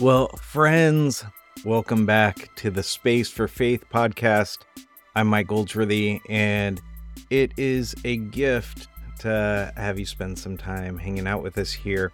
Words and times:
Well, 0.00 0.26
friends, 0.42 1.24
welcome 1.64 2.04
back 2.04 2.52
to 2.56 2.68
the 2.68 2.82
Space 2.82 3.30
for 3.30 3.46
Faith 3.46 3.84
podcast. 3.90 4.58
I'm 5.14 5.28
Mike 5.28 5.46
Goldsworthy, 5.46 6.20
and 6.28 6.82
it 7.30 7.52
is 7.56 7.94
a 8.04 8.16
gift 8.16 8.88
to 9.20 9.72
have 9.76 9.96
you 9.96 10.04
spend 10.04 10.36
some 10.36 10.56
time 10.56 10.98
hanging 10.98 11.28
out 11.28 11.44
with 11.44 11.58
us 11.58 11.72
here. 11.72 12.10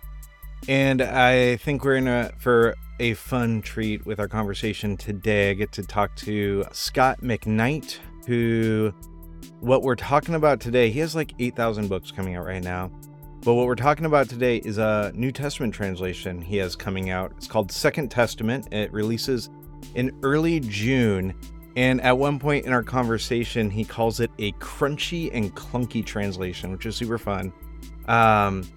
And 0.69 1.01
I 1.01 1.56
think 1.56 1.82
we're 1.82 1.96
in 1.96 2.06
a 2.06 2.30
for 2.38 2.74
a 2.98 3.14
fun 3.14 3.62
treat 3.62 4.05
with 4.05 4.20
our 4.20 4.28
conversation 4.28 4.98
today. 4.98 5.48
I 5.48 5.55
get 5.55 5.73
to 5.73 5.83
talk 5.83 6.15
to 6.16 6.66
Scot 6.73 7.23
McKnight, 7.23 7.97
who 8.27 8.92
what 9.60 9.80
we're 9.83 9.97
talking 9.97 10.34
about 10.34 10.60
today, 10.60 10.91
he 10.91 11.01
has 11.01 11.15
like 11.15 11.33
8,000 11.38 11.88
books 11.88 12.10
coming 12.10 12.37
out 12.37 12.45
right 12.45 12.62
now. 12.62 12.91
But 13.43 13.54
what 13.54 13.66
we're 13.66 13.74
talking 13.74 14.05
about 14.05 14.28
today 14.28 14.59
is 14.59 14.77
a 14.77 15.12
New 15.15 15.33
Testament 15.33 15.73
translation 15.73 16.42
he 16.42 16.59
has 16.59 16.77
coming 16.77 17.09
out. 17.09 17.33
It's 17.38 17.46
called 17.46 17.73
Second 17.73 18.10
Testament. 18.10 18.69
It 18.70 18.92
releases 18.92 19.48
in 19.95 20.15
early 20.23 20.60
June. 20.60 21.34
And 21.74 22.02
at 22.02 22.18
one 22.18 22.38
point 22.38 22.66
in 22.66 22.73
our 22.74 22.82
conversation, 22.82 23.70
he 23.70 23.82
calls 23.82 24.20
it 24.20 24.30
a 24.38 24.52
crunchy 24.52 25.30
and 25.32 25.55
clunky 25.55 26.05
translation, 26.05 26.70
which 26.70 26.84
is 26.84 26.96
super 26.96 27.16
fun. 27.16 27.51
Um, 28.09 28.68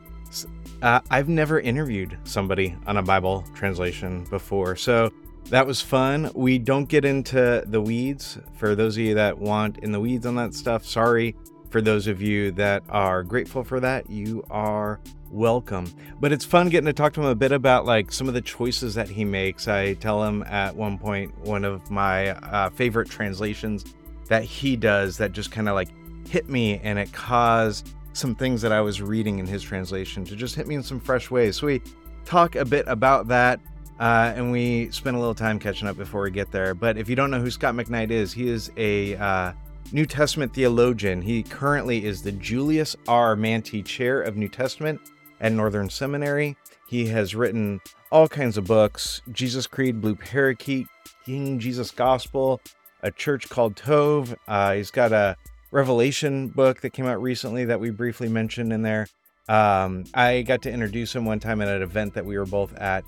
uh, 0.81 1.02
I've 1.09 1.27
never 1.27 1.59
interviewed 1.59 2.17
somebody 2.23 2.77
on 2.88 2.95
a 2.95 3.03
Bible 3.03 3.43
translation 3.53 4.23
before. 4.25 4.77
So 4.77 5.11
that 5.49 5.67
was 5.67 5.81
fun. 5.81 6.31
We 6.35 6.57
don't 6.57 6.88
get 6.88 7.03
into 7.03 7.63
the 7.66 7.81
weeds. 7.81 8.38
For 8.55 8.75
those 8.75 8.95
of 8.95 9.03
you 9.03 9.16
that 9.16 9.38
want 9.38 9.80
in 9.80 9.91
the 9.91 9.99
weeds 9.99 10.25
on 10.25 10.35
that 10.35 10.53
stuff, 10.53 10.85
sorry. 10.85 11.35
For 11.73 11.81
those 11.81 12.05
of 12.05 12.21
you 12.21 12.51
that 12.51 12.83
are 12.87 13.23
grateful 13.23 13.63
for 13.63 13.79
that, 13.79 14.07
you 14.07 14.45
are 14.51 14.99
welcome. 15.31 15.91
But 16.19 16.31
it's 16.31 16.45
fun 16.45 16.69
getting 16.69 16.85
to 16.85 16.93
talk 16.93 17.13
to 17.13 17.21
him 17.21 17.25
a 17.25 17.33
bit 17.33 17.52
about 17.52 17.83
like 17.83 18.11
some 18.11 18.27
of 18.27 18.35
the 18.35 18.41
choices 18.41 18.93
that 18.93 19.09
he 19.09 19.25
makes. 19.25 19.67
I 19.67 19.95
tell 19.95 20.23
him 20.23 20.43
at 20.43 20.75
one 20.75 20.99
point 20.99 21.35
one 21.39 21.65
of 21.65 21.89
my 21.89 22.30
uh, 22.30 22.69
favorite 22.69 23.09
translations 23.09 23.85
that 24.27 24.43
he 24.43 24.75
does 24.75 25.17
that 25.17 25.31
just 25.31 25.49
kind 25.49 25.67
of 25.67 25.73
like 25.73 25.89
hit 26.27 26.47
me 26.47 26.77
and 26.83 26.99
it 26.99 27.11
caused 27.11 27.89
some 28.13 28.35
things 28.35 28.61
that 28.61 28.71
I 28.71 28.81
was 28.81 29.02
reading 29.02 29.39
in 29.39 29.47
his 29.47 29.63
translation 29.63 30.25
to 30.25 30.35
just 30.35 30.53
hit 30.53 30.67
me 30.67 30.75
in 30.75 30.83
some 30.83 30.99
fresh 30.99 31.31
ways. 31.31 31.58
So 31.58 31.65
we 31.65 31.81
talk 32.23 32.55
a 32.55 32.65
bit 32.65 32.85
about 32.87 33.30
that. 33.30 33.59
Uh, 33.99 34.31
and 34.35 34.52
we 34.52 34.91
spend 34.91 35.15
a 35.15 35.19
little 35.19 35.33
time 35.33 35.58
catching 35.58 35.87
up 35.87 35.97
before 35.97 36.21
we 36.21 36.30
get 36.30 36.52
there. 36.52 36.75
But 36.75 36.99
if 36.99 37.09
you 37.09 37.15
don't 37.15 37.31
know 37.31 37.39
who 37.39 37.49
Scot 37.49 37.73
McKnight 37.73 38.11
is, 38.11 38.31
he 38.31 38.47
is 38.47 38.71
a 38.77 39.15
uh, 39.15 39.53
New 39.92 40.06
Testament 40.06 40.53
theologian. 40.53 41.22
He 41.22 41.44
currently 41.44 42.06
is 42.06 42.23
the 42.23 42.31
Julius 42.31 42.95
R. 43.08 43.36
Mantey 43.36 43.86
Chair 43.86 44.22
of 44.22 44.38
New 44.38 44.48
Testament 44.48 45.00
at 45.39 45.52
Northern 45.52 45.89
Seminary. 45.89 46.58
He 46.88 47.08
has 47.08 47.36
written 47.36 47.81
all 48.11 48.28
kinds 48.28 48.58
of 48.58 48.66
books 48.66 49.22
Jesus 49.31 49.67
Creed, 49.67 50.02
Blue 50.02 50.16
Parakeet, 50.16 50.88
King 51.26 51.59
Jesus 51.59 51.92
Gospel, 51.92 52.61
A 53.02 53.11
Church 53.11 53.50
Called 53.50 53.76
Tov. 53.76 54.36
Uh, 54.48 54.73
he's 54.73 54.92
got 54.92 55.11
a 55.11 55.36
Revelation 55.72 56.50
book 56.50 56.81
that 56.81 56.92
came 56.92 57.06
out 57.06 57.22
recently 57.22 57.66
that 57.66 57.80
we 57.80 57.89
briefly 57.89 58.30
mentioned 58.30 58.72
in 58.72 58.81
there. 58.84 59.08
Um, 59.50 60.06
I 60.14 60.44
got 60.44 60.61
to 60.64 60.72
introduce 60.72 61.16
him 61.16 61.26
one 61.26 61.39
time 61.39 61.61
at 61.61 61.67
an 61.67 61.81
event 61.81 62.14
that 62.14 62.26
we 62.26 62.38
were 62.38 62.45
both 62.45 62.73
at. 62.78 63.04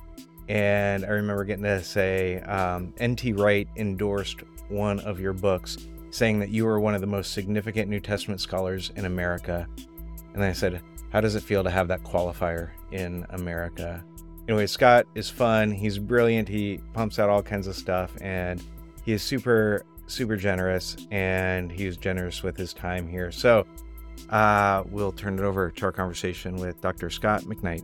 And 0.47 1.05
I 1.05 1.09
remember 1.09 1.43
getting 1.43 1.63
to 1.63 1.83
say, 1.83 2.41
um, 2.41 2.93
N.T. 2.97 3.33
Wright 3.33 3.67
endorsed 3.77 4.41
one 4.69 4.99
of 4.99 5.19
your 5.19 5.33
books 5.33 5.77
saying 6.15 6.39
that 6.39 6.49
you 6.49 6.65
were 6.65 6.79
one 6.79 6.95
of 6.95 7.01
the 7.01 7.07
most 7.07 7.33
significant 7.33 7.89
New 7.89 7.99
Testament 7.99 8.39
scholars 8.39 8.91
in 8.95 9.05
America. 9.05 9.67
And 10.33 10.41
I 10.43 10.53
said, 10.53 10.81
How 11.11 11.19
does 11.19 11.35
it 11.35 11.43
feel 11.43 11.63
to 11.63 11.69
have 11.69 11.89
that 11.89 12.03
qualifier 12.03 12.69
in 12.91 13.25
America? 13.31 14.03
Anyway, 14.47 14.65
Scot 14.67 15.07
is 15.15 15.29
fun. 15.29 15.71
He's 15.71 15.97
brilliant. 15.97 16.47
He 16.47 16.79
pumps 16.93 17.19
out 17.19 17.29
all 17.29 17.43
kinds 17.43 17.67
of 17.67 17.75
stuff 17.75 18.13
and 18.21 18.63
he 19.03 19.11
is 19.11 19.23
super, 19.23 19.83
super 20.07 20.37
generous 20.37 20.95
and 21.11 21.71
he's 21.71 21.97
generous 21.97 22.43
with 22.43 22.55
his 22.55 22.71
time 22.71 23.07
here. 23.07 23.31
So 23.31 23.65
uh, 24.29 24.83
we'll 24.89 25.11
turn 25.11 25.37
it 25.37 25.41
over 25.41 25.69
to 25.71 25.85
our 25.85 25.91
conversation 25.91 26.55
with 26.55 26.79
Dr. 26.79 27.09
Scot 27.09 27.41
McKnight. 27.41 27.83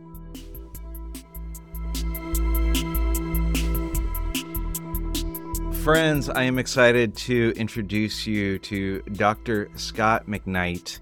Friends, 5.82 6.28
I 6.28 6.44
am 6.44 6.60
excited 6.60 7.16
to 7.16 7.52
introduce 7.56 8.24
you 8.24 8.60
to 8.60 9.02
Dr. 9.14 9.68
Scot 9.74 10.28
McKnight. 10.28 11.00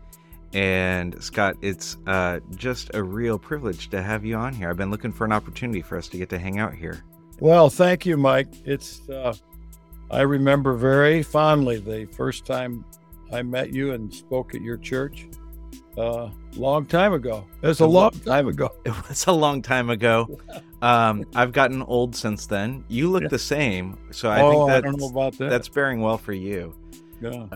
And 0.55 1.23
Scot, 1.23 1.57
it's 1.61 1.99
uh, 2.07 2.41
just 2.57 2.91
a 2.95 3.03
real 3.03 3.39
privilege 3.39 3.91
to 3.91 4.01
have 4.01 4.25
you 4.25 4.37
on 4.37 4.55
here. 4.55 4.71
I've 4.71 4.79
been 4.79 4.91
looking 4.91 5.13
for 5.13 5.27
an 5.27 5.33
opportunity 5.33 5.83
for 5.83 5.99
us 5.99 6.09
to 6.09 6.17
get 6.17 6.31
to 6.31 6.39
hang 6.39 6.59
out 6.59 6.73
here. 6.73 7.05
Well, 7.41 7.69
thank 7.69 8.07
you, 8.07 8.17
Mike. 8.17 8.49
It's 8.65 9.07
uh, 9.11 9.35
I 10.11 10.23
remember 10.23 10.73
very 10.73 11.23
fondly 11.23 11.77
the 11.77 12.07
first 12.07 12.47
time 12.47 12.83
I 13.31 13.43
met 13.43 13.75
you 13.75 13.93
and 13.93 14.13
spoke 14.13 14.55
at 14.55 14.63
your 14.63 14.79
church 14.79 15.29
uh, 15.97 16.31
long 16.57 16.87
time 16.87 17.13
ago. 17.13 17.47
It 17.63 17.67
was 17.67 17.81
a 17.81 17.87
long 17.87 18.11
time 18.11 18.49
ago. 18.49 18.71
It 18.85 19.09
was 19.09 19.27
a 19.27 19.33
long 19.33 19.63
time 19.63 19.91
ago. 19.91 20.39
Um, 20.83 21.25
I've 21.35 21.53
gotten 21.53 21.83
old 21.83 22.17
since 22.17 22.47
then. 22.47 22.85
You 22.89 23.11
look 23.11 23.23
yeah. 23.23 23.29
the 23.29 23.39
same, 23.39 23.99
so 24.11 24.31
I 24.31 24.41
oh, 24.41 24.51
think 24.51 24.69
that's, 24.69 24.79
I 24.79 24.81
don't 24.81 25.01
know 25.01 25.09
about 25.09 25.39
that. 25.39 25.51
that's 25.51 25.69
bearing 25.69 26.01
well 26.01 26.19
for 26.19 26.33
you. 26.33 26.75
Yeah. 27.21 27.47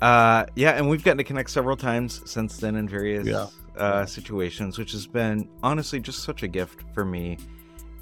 Uh, 0.00 0.46
yeah, 0.54 0.72
and 0.72 0.88
we've 0.88 1.02
gotten 1.02 1.18
to 1.18 1.24
connect 1.24 1.50
several 1.50 1.76
times 1.76 2.20
since 2.30 2.58
then 2.58 2.76
in 2.76 2.88
various 2.88 3.26
yeah. 3.26 3.46
uh, 3.76 4.04
situations, 4.06 4.78
which 4.78 4.92
has 4.92 5.06
been 5.06 5.48
honestly 5.62 5.98
just 5.98 6.22
such 6.22 6.42
a 6.42 6.48
gift 6.48 6.84
for 6.94 7.04
me. 7.04 7.38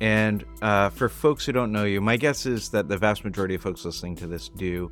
And 0.01 0.45
uh, 0.61 0.91
for 0.91 1.09
folks 1.09 1.47
who 1.47 1.53
don't 1.53 1.73
know 1.73 1.85
you, 1.85 2.01
my 2.01 2.17
guess 2.17 2.47
is 2.47 2.69
that 2.71 2.89
the 2.89 2.99
vast 2.99 3.25
majority 3.25 3.55
of 3.55 3.63
folks 3.63 3.85
listening 3.85 4.17
to 4.17 4.27
this 4.27 4.49
do. 4.49 4.91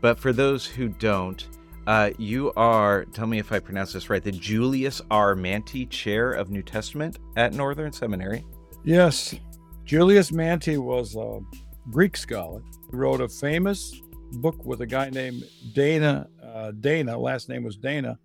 But 0.00 0.18
for 0.18 0.32
those 0.32 0.66
who 0.66 0.88
don't, 0.88 1.46
uh, 1.86 2.10
you 2.18 2.52
are, 2.56 3.04
tell 3.06 3.26
me 3.26 3.38
if 3.38 3.52
I 3.52 3.58
pronounce 3.58 3.92
this 3.92 4.10
right, 4.10 4.22
the 4.22 4.32
Julius 4.32 5.00
R. 5.10 5.34
Mantey 5.34 5.88
Chair 5.88 6.32
of 6.32 6.50
New 6.50 6.62
Testament 6.62 7.18
at 7.36 7.52
Northern 7.52 7.92
Seminary. 7.92 8.44
Yes. 8.84 9.34
Julius 9.84 10.30
Mantey 10.30 10.78
was 10.78 11.16
a 11.16 11.40
Greek 11.90 12.16
scholar. 12.16 12.62
He 12.90 12.96
wrote 12.96 13.20
a 13.20 13.28
famous 13.28 14.00
book 14.32 14.64
with 14.64 14.80
a 14.82 14.86
guy 14.86 15.10
named 15.10 15.44
Dana, 15.72 16.28
uh, 16.42 16.72
Dana, 16.72 17.18
last 17.18 17.48
name 17.48 17.64
was 17.64 17.76
Dana, 17.76 18.18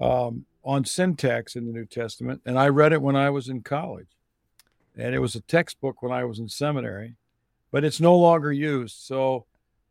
um, 0.00 0.46
on 0.64 0.84
syntax 0.84 1.56
in 1.56 1.66
the 1.66 1.72
New 1.72 1.86
Testament. 1.86 2.42
And 2.46 2.58
I 2.58 2.68
read 2.68 2.92
it 2.92 3.02
when 3.02 3.16
I 3.16 3.30
was 3.30 3.48
in 3.48 3.62
college. 3.62 4.08
And 4.96 5.14
it 5.14 5.18
was 5.18 5.34
a 5.34 5.40
textbook 5.40 6.02
when 6.02 6.12
I 6.12 6.24
was 6.24 6.38
in 6.38 6.48
seminary, 6.48 7.16
but 7.70 7.84
it's 7.84 8.00
no 8.00 8.16
longer 8.16 8.52
used. 8.52 8.96
So 8.96 9.46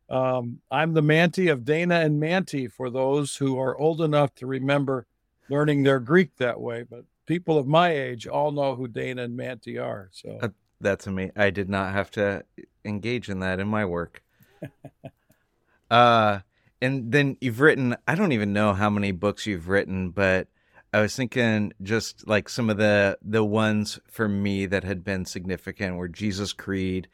um, 0.08 0.60
I'm 0.70 0.94
the 0.94 1.02
Mantey 1.02 1.50
of 1.50 1.64
Dana 1.64 2.00
and 2.00 2.22
Mantey 2.22 2.70
for 2.70 2.90
those 2.90 3.36
who 3.36 3.58
are 3.58 3.76
old 3.76 4.00
enough 4.00 4.34
to 4.36 4.46
remember 4.46 5.06
learning 5.48 5.82
their 5.82 6.00
Greek 6.00 6.36
that 6.36 6.60
way. 6.60 6.84
But 6.88 7.04
people 7.26 7.58
of 7.58 7.66
my 7.66 7.90
age 7.90 8.26
all 8.26 8.52
know 8.52 8.74
who 8.74 8.88
Dana 8.88 9.24
and 9.24 9.38
Mantey 9.38 9.82
are. 9.82 10.10
So 10.12 10.38
uh, 10.40 10.48
that's 10.80 11.06
amazing. 11.06 11.32
I 11.36 11.50
did 11.50 11.68
not 11.68 11.92
have 11.92 12.10
to 12.12 12.44
engage 12.84 13.28
in 13.28 13.40
that 13.40 13.60
in 13.60 13.68
my 13.68 13.84
work. 13.84 14.22
uh, 15.90 16.40
and 16.80 17.10
then 17.10 17.36
you've 17.40 17.60
written, 17.60 17.96
I 18.06 18.14
don't 18.14 18.32
even 18.32 18.52
know 18.52 18.74
how 18.74 18.90
many 18.90 19.12
books 19.12 19.46
you've 19.46 19.68
written, 19.68 20.10
but 20.10 20.48
I 20.92 21.00
was 21.00 21.16
thinking 21.16 21.72
just 21.82 22.26
like 22.26 22.48
some 22.48 22.70
of 22.70 22.76
the 22.76 23.18
the 23.20 23.44
ones 23.44 23.98
for 24.10 24.28
me 24.28 24.66
that 24.66 24.84
had 24.84 25.04
been 25.04 25.24
significant 25.24 25.96
were 25.96 26.08
Jesus 26.08 26.52
Creed, 26.52 27.08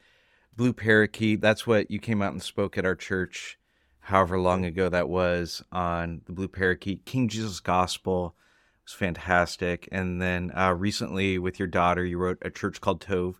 Blue 0.55 0.73
Parakeet. 0.73 1.41
That's 1.41 1.65
what 1.65 1.89
you 1.89 1.99
came 1.99 2.21
out 2.21 2.33
and 2.33 2.41
spoke 2.41 2.77
at 2.77 2.85
our 2.85 2.95
church, 2.95 3.57
however 3.99 4.39
long 4.39 4.65
ago 4.65 4.89
that 4.89 5.09
was, 5.09 5.63
on 5.71 6.21
the 6.25 6.33
Blue 6.33 6.47
Parakeet. 6.47 7.05
King 7.05 7.27
Jesus 7.27 7.59
Gospel 7.59 8.35
it 8.83 8.91
was 8.91 8.93
fantastic. 8.93 9.87
And 9.93 10.21
then 10.21 10.51
uh, 10.55 10.73
recently 10.73 11.39
with 11.39 11.57
your 11.57 11.69
daughter, 11.69 12.03
you 12.03 12.17
wrote 12.17 12.39
a 12.41 12.49
church 12.49 12.81
called 12.81 12.99
Tov, 12.99 13.35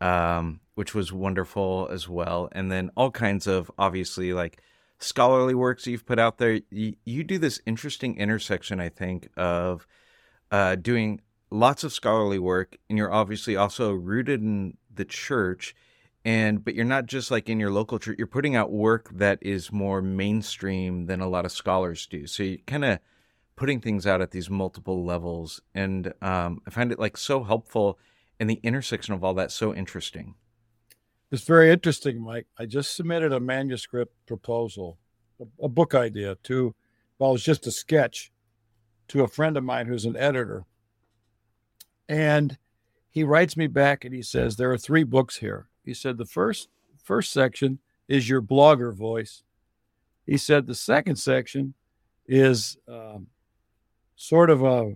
um, 0.00 0.60
which 0.74 0.94
was 0.94 1.12
wonderful 1.12 1.86
as 1.92 2.08
well. 2.08 2.48
And 2.52 2.72
then 2.72 2.90
all 2.96 3.10
kinds 3.10 3.46
of 3.46 3.70
obviously 3.76 4.32
like 4.32 4.62
scholarly 4.98 5.54
works 5.54 5.86
you've 5.86 6.06
put 6.06 6.18
out 6.18 6.38
there. 6.38 6.60
You, 6.70 6.94
you 7.04 7.24
do 7.24 7.36
this 7.36 7.60
interesting 7.66 8.16
intersection, 8.16 8.80
I 8.80 8.88
think, 8.88 9.28
of 9.36 9.86
uh, 10.50 10.76
doing 10.76 11.20
lots 11.50 11.84
of 11.84 11.92
scholarly 11.92 12.38
work, 12.38 12.78
and 12.88 12.96
you're 12.96 13.12
obviously 13.12 13.56
also 13.56 13.92
rooted 13.92 14.40
in 14.40 14.78
the 14.92 15.04
church 15.04 15.74
and 16.24 16.64
but 16.64 16.74
you're 16.74 16.84
not 16.84 17.06
just 17.06 17.30
like 17.30 17.48
in 17.48 17.58
your 17.58 17.70
local 17.70 17.98
church 17.98 18.18
you're 18.18 18.26
putting 18.26 18.54
out 18.54 18.70
work 18.70 19.10
that 19.12 19.38
is 19.40 19.72
more 19.72 20.02
mainstream 20.02 21.06
than 21.06 21.20
a 21.20 21.28
lot 21.28 21.44
of 21.44 21.52
scholars 21.52 22.06
do. 22.06 22.26
So 22.26 22.42
you're 22.42 22.58
kind 22.66 22.84
of 22.84 22.98
putting 23.56 23.80
things 23.80 24.06
out 24.06 24.20
at 24.20 24.30
these 24.30 24.50
multiple 24.50 25.04
levels 25.04 25.60
and 25.74 26.12
um, 26.22 26.62
i 26.66 26.70
find 26.70 26.92
it 26.92 26.98
like 26.98 27.16
so 27.16 27.42
helpful 27.42 27.98
and 28.38 28.48
the 28.48 28.60
intersection 28.62 29.12
of 29.12 29.22
all 29.22 29.34
that 29.34 29.52
so 29.52 29.74
interesting. 29.74 30.34
It's 31.30 31.44
very 31.44 31.70
interesting 31.70 32.20
mike. 32.20 32.46
I 32.58 32.66
just 32.66 32.94
submitted 32.96 33.32
a 33.32 33.40
manuscript 33.40 34.14
proposal 34.26 34.98
a, 35.40 35.64
a 35.64 35.68
book 35.68 35.94
idea 35.94 36.36
to 36.44 36.74
well 37.18 37.34
it's 37.34 37.44
just 37.44 37.66
a 37.66 37.70
sketch 37.70 38.30
to 39.08 39.22
a 39.22 39.28
friend 39.28 39.56
of 39.56 39.64
mine 39.64 39.86
who's 39.86 40.04
an 40.04 40.16
editor. 40.16 40.64
And 42.08 42.58
he 43.10 43.24
writes 43.24 43.56
me 43.56 43.66
back 43.66 44.04
and 44.04 44.14
he 44.14 44.22
says 44.22 44.56
there 44.56 44.70
are 44.70 44.78
three 44.78 45.02
books 45.02 45.38
here. 45.38 45.69
He 45.84 45.94
said 45.94 46.18
the 46.18 46.26
first 46.26 46.68
first 47.02 47.32
section 47.32 47.78
is 48.08 48.28
your 48.28 48.42
blogger 48.42 48.94
voice. 48.94 49.42
He 50.26 50.36
said 50.36 50.66
the 50.66 50.74
second 50.74 51.16
section 51.16 51.74
is 52.26 52.76
um, 52.88 53.26
sort 54.16 54.50
of 54.50 54.62
a 54.62 54.94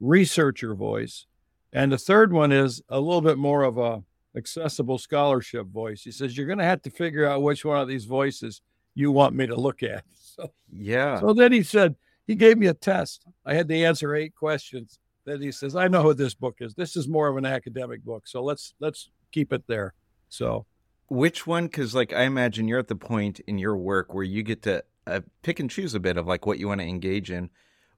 researcher 0.00 0.74
voice, 0.74 1.26
and 1.72 1.92
the 1.92 1.98
third 1.98 2.32
one 2.32 2.52
is 2.52 2.82
a 2.88 3.00
little 3.00 3.22
bit 3.22 3.38
more 3.38 3.62
of 3.62 3.78
a 3.78 4.02
accessible 4.36 4.98
scholarship 4.98 5.66
voice. 5.66 6.02
He 6.02 6.12
says 6.12 6.36
you're 6.36 6.46
going 6.46 6.58
to 6.58 6.64
have 6.64 6.82
to 6.82 6.90
figure 6.90 7.26
out 7.26 7.42
which 7.42 7.64
one 7.64 7.80
of 7.80 7.88
these 7.88 8.04
voices 8.04 8.62
you 8.94 9.12
want 9.12 9.34
me 9.34 9.46
to 9.46 9.56
look 9.56 9.82
at. 9.82 10.04
So 10.38 10.52
yeah. 10.70 11.18
So 11.18 11.32
then 11.32 11.50
he 11.50 11.64
said 11.64 11.96
he 12.28 12.36
gave 12.36 12.58
me 12.58 12.68
a 12.68 12.74
test. 12.74 13.24
I 13.44 13.54
had 13.54 13.66
to 13.66 13.74
answer 13.74 14.14
eight 14.14 14.36
questions. 14.36 15.00
Then 15.24 15.42
he 15.42 15.50
says, 15.50 15.74
"I 15.74 15.88
know 15.88 16.04
what 16.04 16.16
this 16.16 16.34
book 16.34 16.58
is. 16.60 16.74
This 16.74 16.94
is 16.94 17.08
more 17.08 17.26
of 17.26 17.36
an 17.38 17.44
academic 17.44 18.04
book. 18.04 18.28
So 18.28 18.44
let's 18.44 18.74
let's 18.78 19.10
keep 19.32 19.52
it 19.52 19.64
there." 19.66 19.94
So 20.28 20.66
which 21.08 21.46
one? 21.46 21.66
Because 21.66 21.94
like 21.94 22.12
I 22.12 22.22
imagine 22.22 22.68
you're 22.68 22.78
at 22.78 22.88
the 22.88 22.96
point 22.96 23.40
in 23.40 23.58
your 23.58 23.76
work 23.76 24.14
where 24.14 24.24
you 24.24 24.42
get 24.42 24.62
to 24.62 24.84
uh, 25.06 25.20
pick 25.42 25.60
and 25.60 25.70
choose 25.70 25.94
a 25.94 26.00
bit 26.00 26.16
of 26.16 26.26
like 26.26 26.46
what 26.46 26.58
you 26.58 26.68
want 26.68 26.80
to 26.80 26.86
engage 26.86 27.30
in. 27.30 27.50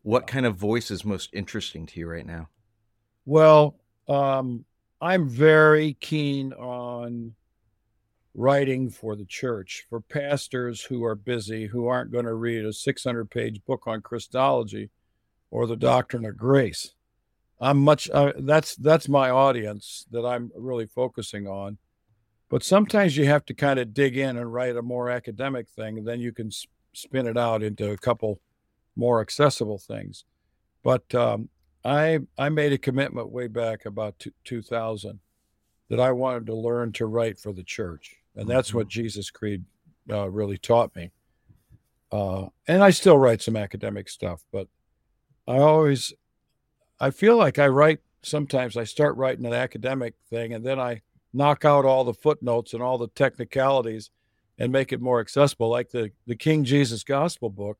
What 0.02 0.26
kind 0.26 0.46
of 0.46 0.56
voice 0.56 0.90
is 0.90 1.04
most 1.04 1.30
interesting 1.32 1.86
to 1.86 2.00
you 2.00 2.08
right 2.08 2.24
now? 2.24 2.48
Well, 3.26 3.76
um, 4.08 4.64
I'm 5.00 5.28
very 5.28 5.94
keen 6.00 6.52
on 6.54 7.34
writing 8.34 8.90
for 8.90 9.16
the 9.16 9.24
church 9.24 9.86
for 9.90 10.00
pastors 10.00 10.82
who 10.82 11.04
are 11.04 11.14
busy, 11.14 11.66
who 11.66 11.86
aren't 11.86 12.12
going 12.12 12.24
to 12.24 12.34
read 12.34 12.64
a 12.64 12.72
600 12.72 13.30
page 13.30 13.64
book 13.66 13.86
on 13.86 14.00
Christology 14.00 14.90
or 15.50 15.66
the 15.66 15.76
doctrine 15.76 16.24
of 16.24 16.36
grace. 16.36 16.94
I'm 17.60 17.78
much 17.78 18.08
uh, 18.10 18.32
that's 18.38 18.74
that's 18.76 19.08
my 19.08 19.28
audience 19.28 20.06
that 20.12 20.24
I'm 20.24 20.50
really 20.56 20.86
focusing 20.86 21.46
on. 21.46 21.76
But 22.50 22.64
sometimes 22.64 23.16
you 23.16 23.24
have 23.26 23.46
to 23.46 23.54
kind 23.54 23.78
of 23.78 23.94
dig 23.94 24.18
in 24.18 24.36
and 24.36 24.52
write 24.52 24.76
a 24.76 24.82
more 24.82 25.08
academic 25.08 25.68
thing, 25.68 25.98
and 25.98 26.06
then 26.06 26.20
you 26.20 26.32
can 26.32 26.50
sp- 26.50 26.68
spin 26.92 27.26
it 27.26 27.38
out 27.38 27.62
into 27.62 27.92
a 27.92 27.96
couple 27.96 28.40
more 28.96 29.20
accessible 29.20 29.78
things. 29.78 30.24
But 30.82 31.14
um, 31.14 31.48
I 31.84 32.18
I 32.36 32.48
made 32.48 32.72
a 32.72 32.78
commitment 32.78 33.30
way 33.30 33.46
back 33.46 33.86
about 33.86 34.18
t- 34.18 34.32
2000 34.44 35.20
that 35.88 36.00
I 36.00 36.10
wanted 36.12 36.46
to 36.46 36.54
learn 36.54 36.92
to 36.92 37.06
write 37.06 37.38
for 37.38 37.52
the 37.52 37.62
church, 37.62 38.16
and 38.34 38.48
that's 38.48 38.68
mm-hmm. 38.68 38.78
what 38.78 38.88
Jesus 38.88 39.30
Creed 39.30 39.64
uh, 40.10 40.28
really 40.28 40.58
taught 40.58 40.94
me. 40.96 41.12
Uh, 42.10 42.46
and 42.66 42.82
I 42.82 42.90
still 42.90 43.16
write 43.16 43.40
some 43.40 43.56
academic 43.56 44.08
stuff, 44.08 44.44
but 44.50 44.66
I 45.46 45.58
always 45.58 46.12
I 46.98 47.10
feel 47.10 47.36
like 47.36 47.58
I 47.58 47.68
write 47.68 48.00
sometimes 48.22 48.76
I 48.76 48.84
start 48.84 49.16
writing 49.16 49.46
an 49.46 49.52
academic 49.52 50.14
thing 50.28 50.52
and 50.52 50.64
then 50.64 50.78
I 50.78 51.02
knock 51.32 51.64
out 51.64 51.84
all 51.84 52.04
the 52.04 52.14
footnotes 52.14 52.72
and 52.74 52.82
all 52.82 52.98
the 52.98 53.08
technicalities 53.08 54.10
and 54.58 54.72
make 54.72 54.92
it 54.92 55.00
more 55.00 55.20
accessible. 55.20 55.68
Like 55.68 55.90
the, 55.90 56.10
the 56.26 56.36
King 56.36 56.64
Jesus 56.64 57.02
Gospel 57.04 57.50
book 57.50 57.78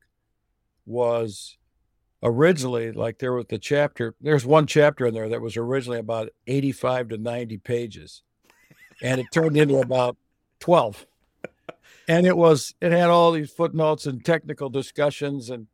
was 0.85 1.57
originally 2.23 2.91
like 2.91 3.19
there 3.19 3.33
was 3.33 3.45
the 3.49 3.59
chapter, 3.59 4.15
there's 4.21 4.45
one 4.45 4.67
chapter 4.67 5.05
in 5.05 5.13
there 5.13 5.29
that 5.29 5.41
was 5.41 5.57
originally 5.57 5.99
about 5.99 6.29
85 6.47 7.09
to 7.09 7.17
90 7.17 7.57
pages, 7.59 8.23
and 9.01 9.19
it 9.19 9.27
turned 9.31 9.57
into 9.57 9.77
about 9.79 10.17
12. 10.59 11.05
And 12.07 12.25
it 12.25 12.35
was, 12.35 12.73
it 12.81 12.91
had 12.91 13.09
all 13.09 13.31
these 13.31 13.51
footnotes 13.51 14.05
and 14.05 14.23
technical 14.23 14.69
discussions. 14.69 15.49
And 15.49 15.67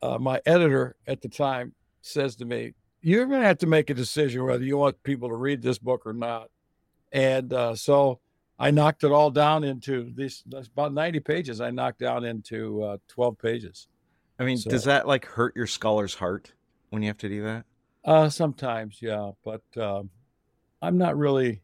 uh, 0.00 0.18
my 0.18 0.40
editor 0.46 0.96
at 1.06 1.20
the 1.20 1.28
time 1.28 1.74
says 2.02 2.36
to 2.36 2.44
me, 2.44 2.72
You're 3.02 3.26
going 3.26 3.40
to 3.40 3.46
have 3.46 3.58
to 3.58 3.66
make 3.66 3.90
a 3.90 3.94
decision 3.94 4.44
whether 4.44 4.64
you 4.64 4.78
want 4.78 5.02
people 5.02 5.28
to 5.28 5.34
read 5.34 5.60
this 5.60 5.78
book 5.78 6.06
or 6.06 6.12
not 6.12 6.48
and 7.12 7.52
uh, 7.52 7.74
so 7.74 8.20
I 8.58 8.70
knocked 8.70 9.04
it 9.04 9.12
all 9.12 9.30
down 9.30 9.64
into 9.64 10.10
this. 10.14 10.44
About 10.52 10.92
ninety 10.92 11.20
pages. 11.20 11.60
I 11.60 11.70
knocked 11.70 12.00
down 12.00 12.24
into 12.24 12.82
uh, 12.82 12.96
twelve 13.08 13.38
pages. 13.38 13.88
I 14.38 14.44
mean, 14.44 14.58
so, 14.58 14.70
does 14.70 14.84
that 14.84 15.06
like 15.06 15.24
hurt 15.24 15.54
your 15.56 15.66
scholar's 15.66 16.14
heart 16.14 16.52
when 16.90 17.02
you 17.02 17.08
have 17.08 17.18
to 17.18 17.28
do 17.28 17.42
that? 17.44 17.64
Uh, 18.04 18.28
sometimes, 18.28 18.98
yeah, 19.02 19.32
but 19.44 19.62
um, 19.76 20.10
I'm 20.80 20.96
not 20.96 21.16
really 21.16 21.62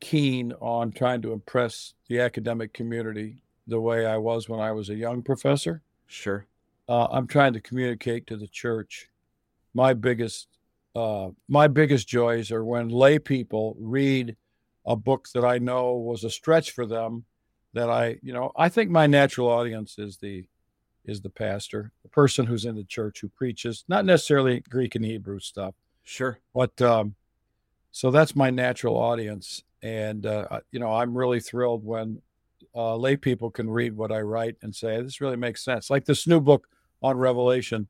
keen 0.00 0.52
on 0.60 0.92
trying 0.92 1.22
to 1.22 1.32
impress 1.32 1.94
the 2.08 2.20
academic 2.20 2.72
community 2.72 3.42
the 3.66 3.80
way 3.80 4.06
I 4.06 4.16
was 4.16 4.48
when 4.48 4.60
I 4.60 4.72
was 4.72 4.90
a 4.90 4.94
young 4.94 5.22
professor. 5.22 5.82
Sure. 6.06 6.46
Uh, 6.88 7.06
I'm 7.10 7.26
trying 7.26 7.52
to 7.52 7.60
communicate 7.60 8.26
to 8.28 8.36
the 8.36 8.46
church 8.46 9.10
my 9.74 9.92
biggest 9.94 10.57
uh, 10.98 11.30
my 11.48 11.68
biggest 11.68 12.08
joys 12.08 12.50
are 12.50 12.64
when 12.64 12.88
lay 12.88 13.20
people 13.20 13.76
read 13.78 14.36
a 14.84 14.96
book 14.96 15.28
that 15.32 15.44
I 15.44 15.58
know 15.58 15.94
was 15.94 16.24
a 16.24 16.30
stretch 16.30 16.72
for 16.72 16.86
them. 16.86 17.24
That 17.74 17.88
I, 17.88 18.18
you 18.22 18.32
know, 18.32 18.50
I 18.56 18.68
think 18.68 18.90
my 18.90 19.06
natural 19.06 19.48
audience 19.48 19.98
is 19.98 20.16
the 20.16 20.46
is 21.04 21.20
the 21.20 21.30
pastor, 21.30 21.92
the 22.02 22.08
person 22.08 22.46
who's 22.46 22.64
in 22.64 22.74
the 22.74 22.84
church 22.84 23.20
who 23.20 23.28
preaches, 23.28 23.84
not 23.86 24.04
necessarily 24.04 24.60
Greek 24.68 24.96
and 24.96 25.04
Hebrew 25.04 25.38
stuff. 25.38 25.74
Sure. 26.02 26.40
But 26.52 26.80
um, 26.82 27.14
so 27.92 28.10
that's 28.10 28.34
my 28.34 28.50
natural 28.50 28.96
audience, 28.96 29.62
and 29.82 30.26
uh, 30.26 30.60
you 30.72 30.80
know, 30.80 30.92
I'm 30.92 31.16
really 31.16 31.40
thrilled 31.40 31.84
when 31.84 32.22
uh, 32.74 32.96
lay 32.96 33.16
people 33.16 33.50
can 33.50 33.70
read 33.70 33.96
what 33.96 34.10
I 34.10 34.20
write 34.22 34.56
and 34.62 34.74
say 34.74 35.00
this 35.00 35.20
really 35.20 35.36
makes 35.36 35.64
sense. 35.64 35.90
Like 35.90 36.06
this 36.06 36.26
new 36.26 36.40
book 36.40 36.66
on 37.02 37.16
Revelation 37.16 37.86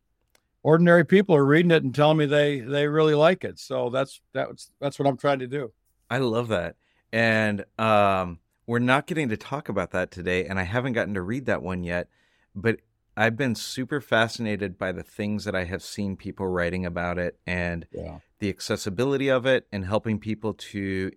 ordinary 0.62 1.04
people 1.04 1.34
are 1.34 1.44
reading 1.44 1.70
it 1.70 1.82
and 1.82 1.94
telling 1.94 2.18
me 2.18 2.26
they 2.26 2.60
they 2.60 2.86
really 2.86 3.14
like 3.14 3.44
it. 3.44 3.58
So 3.58 3.90
that's 3.90 4.20
that's 4.32 4.70
that's 4.80 4.98
what 4.98 5.08
I'm 5.08 5.16
trying 5.16 5.38
to 5.40 5.46
do. 5.46 5.72
I 6.10 6.18
love 6.18 6.48
that. 6.48 6.76
And 7.12 7.64
um 7.78 8.40
we're 8.66 8.78
not 8.78 9.06
getting 9.06 9.30
to 9.30 9.36
talk 9.36 9.68
about 9.68 9.92
that 9.92 10.10
today 10.10 10.44
and 10.44 10.58
I 10.58 10.64
haven't 10.64 10.92
gotten 10.92 11.14
to 11.14 11.22
read 11.22 11.46
that 11.46 11.62
one 11.62 11.82
yet, 11.82 12.08
but 12.54 12.80
I've 13.16 13.36
been 13.36 13.54
super 13.54 14.00
fascinated 14.00 14.78
by 14.78 14.92
the 14.92 15.02
things 15.02 15.44
that 15.44 15.54
I 15.54 15.64
have 15.64 15.82
seen 15.82 16.16
people 16.16 16.46
writing 16.46 16.86
about 16.86 17.18
it 17.18 17.38
and 17.46 17.84
yeah. 17.90 18.18
the 18.38 18.48
accessibility 18.48 19.28
of 19.28 19.44
it 19.44 19.66
and 19.72 19.84
helping 19.84 20.18
people 20.18 20.54
to 20.54 21.10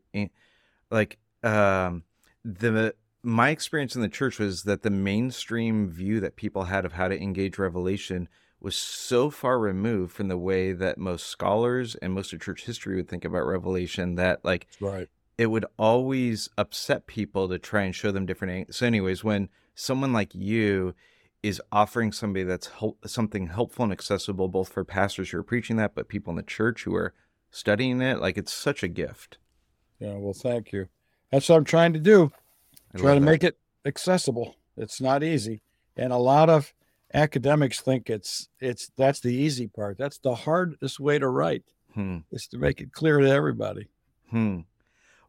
like 0.90 1.20
um 1.44 2.04
the 2.44 2.96
my 3.24 3.50
experience 3.50 3.96
in 3.96 4.02
the 4.02 4.10
church 4.10 4.40
was 4.40 4.64
that 4.64 4.82
the 4.82 4.90
mainstream 4.90 5.90
view 5.90 6.20
that 6.20 6.36
people 6.36 6.64
had 6.64 6.86
of 6.86 6.94
how 6.94 7.08
to 7.08 7.22
engage 7.22 7.60
revelation 7.60 8.28
was 8.62 8.76
so 8.76 9.30
far 9.30 9.60
removed 9.60 10.14
from 10.14 10.28
the 10.28 10.38
way 10.38 10.74
that 10.74 10.98
most 10.98 11.26
scholars 11.26 11.96
and 11.96 12.14
most 12.14 12.32
of 12.34 12.42
church 12.42 12.66
history 12.66 12.96
would 12.96 13.10
think 13.10 13.26
about 13.26 13.46
revelation 13.46 14.16
that 14.16 14.44
like 14.44 14.68
right. 14.80 15.10
it 15.38 15.48
would 15.48 15.66
always 15.78 16.50
upset 16.58 17.08
people 17.08 17.50
to 17.50 17.58
try 17.58 17.84
and 17.84 17.96
show 17.96 18.12
them 18.12 18.26
different 18.26 18.74
so 18.74 18.86
anyways 18.86 19.24
when 19.24 19.50
someone 19.74 20.14
like 20.14 20.34
you 20.36 20.94
is 21.42 21.62
offering 21.72 22.12
somebody 22.12 22.44
that's 22.44 22.68
help, 22.68 22.98
something 23.08 23.48
helpful 23.48 23.84
and 23.84 23.92
accessible 23.92 24.48
both 24.48 24.70
for 24.70 24.84
pastors 24.84 25.32
who 25.32 25.38
are 25.38 25.44
preaching 25.44 25.78
that 25.78 25.96
but 25.96 26.08
people 26.08 26.32
in 26.32 26.38
the 26.38 26.44
church 26.44 26.84
who 26.84 26.94
are 26.94 27.14
studying 27.50 28.02
it 28.02 28.20
like 28.20 28.38
it's 28.38 28.54
such 28.54 28.84
a 28.84 28.88
gift. 28.88 29.38
Yeah 30.00 30.16
well 30.18 30.34
thank 30.34 30.72
you. 30.72 30.88
That's 31.32 31.50
what 31.50 31.56
i'm 31.56 31.66
trying 31.66 31.94
to 31.94 32.00
do. 32.00 32.32
I 32.94 32.98
try 32.98 33.14
to 33.14 33.20
that. 33.20 33.26
make 33.26 33.44
it 33.44 33.58
accessible. 33.86 34.56
It's 34.78 35.02
not 35.02 35.24
easy. 35.24 35.62
And 35.96 36.14
a 36.14 36.18
lot 36.18 36.50
of 36.50 36.74
academics 37.14 37.82
think 37.82 38.10
it's 38.10 38.50
it's 38.60 38.92
that's 38.98 39.20
the 39.20 39.34
easy 39.34 39.68
part. 39.68 39.98
That's 39.98 40.18
the 40.20 40.36
hardest 40.36 41.00
way 41.00 41.20
to 41.20 41.28
write 41.28 41.64
hmm. 41.94 42.20
is 42.32 42.48
to 42.48 42.58
make 42.58 42.82
it 42.82 42.92
clear 42.92 43.20
to 43.20 43.30
everybody. 43.30 43.88
Hmm. 44.30 44.62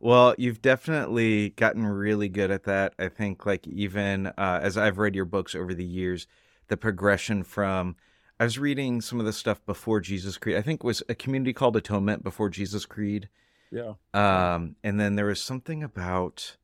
Well, 0.00 0.34
you've 0.36 0.60
definitely 0.60 1.50
gotten 1.50 1.86
really 1.86 2.28
good 2.28 2.50
at 2.50 2.64
that. 2.64 2.94
I 2.98 3.08
think, 3.08 3.46
like 3.46 3.66
even 3.68 4.26
uh, 4.26 4.60
as 4.62 4.76
I've 4.76 4.98
read 4.98 5.14
your 5.14 5.24
books 5.24 5.54
over 5.54 5.74
the 5.74 5.84
years, 5.84 6.26
the 6.68 6.76
progression 6.76 7.44
from 7.44 7.96
I 8.40 8.44
was 8.44 8.58
reading 8.58 9.00
some 9.00 9.20
of 9.20 9.26
the 9.26 9.32
stuff 9.32 9.64
before 9.64 10.00
Jesus 10.00 10.38
Creed. 10.38 10.56
I 10.56 10.62
think 10.62 10.80
it 10.80 10.86
was 10.86 11.02
a 11.08 11.14
community 11.14 11.52
called 11.52 11.76
Atonement 11.76 12.24
before 12.24 12.48
Jesus 12.48 12.86
Creed. 12.86 13.28
Yeah. 13.70 13.92
Um, 14.12 14.74
and 14.82 14.98
then 14.98 15.14
there 15.14 15.26
was 15.26 15.40
something 15.40 15.82
about 15.84 16.56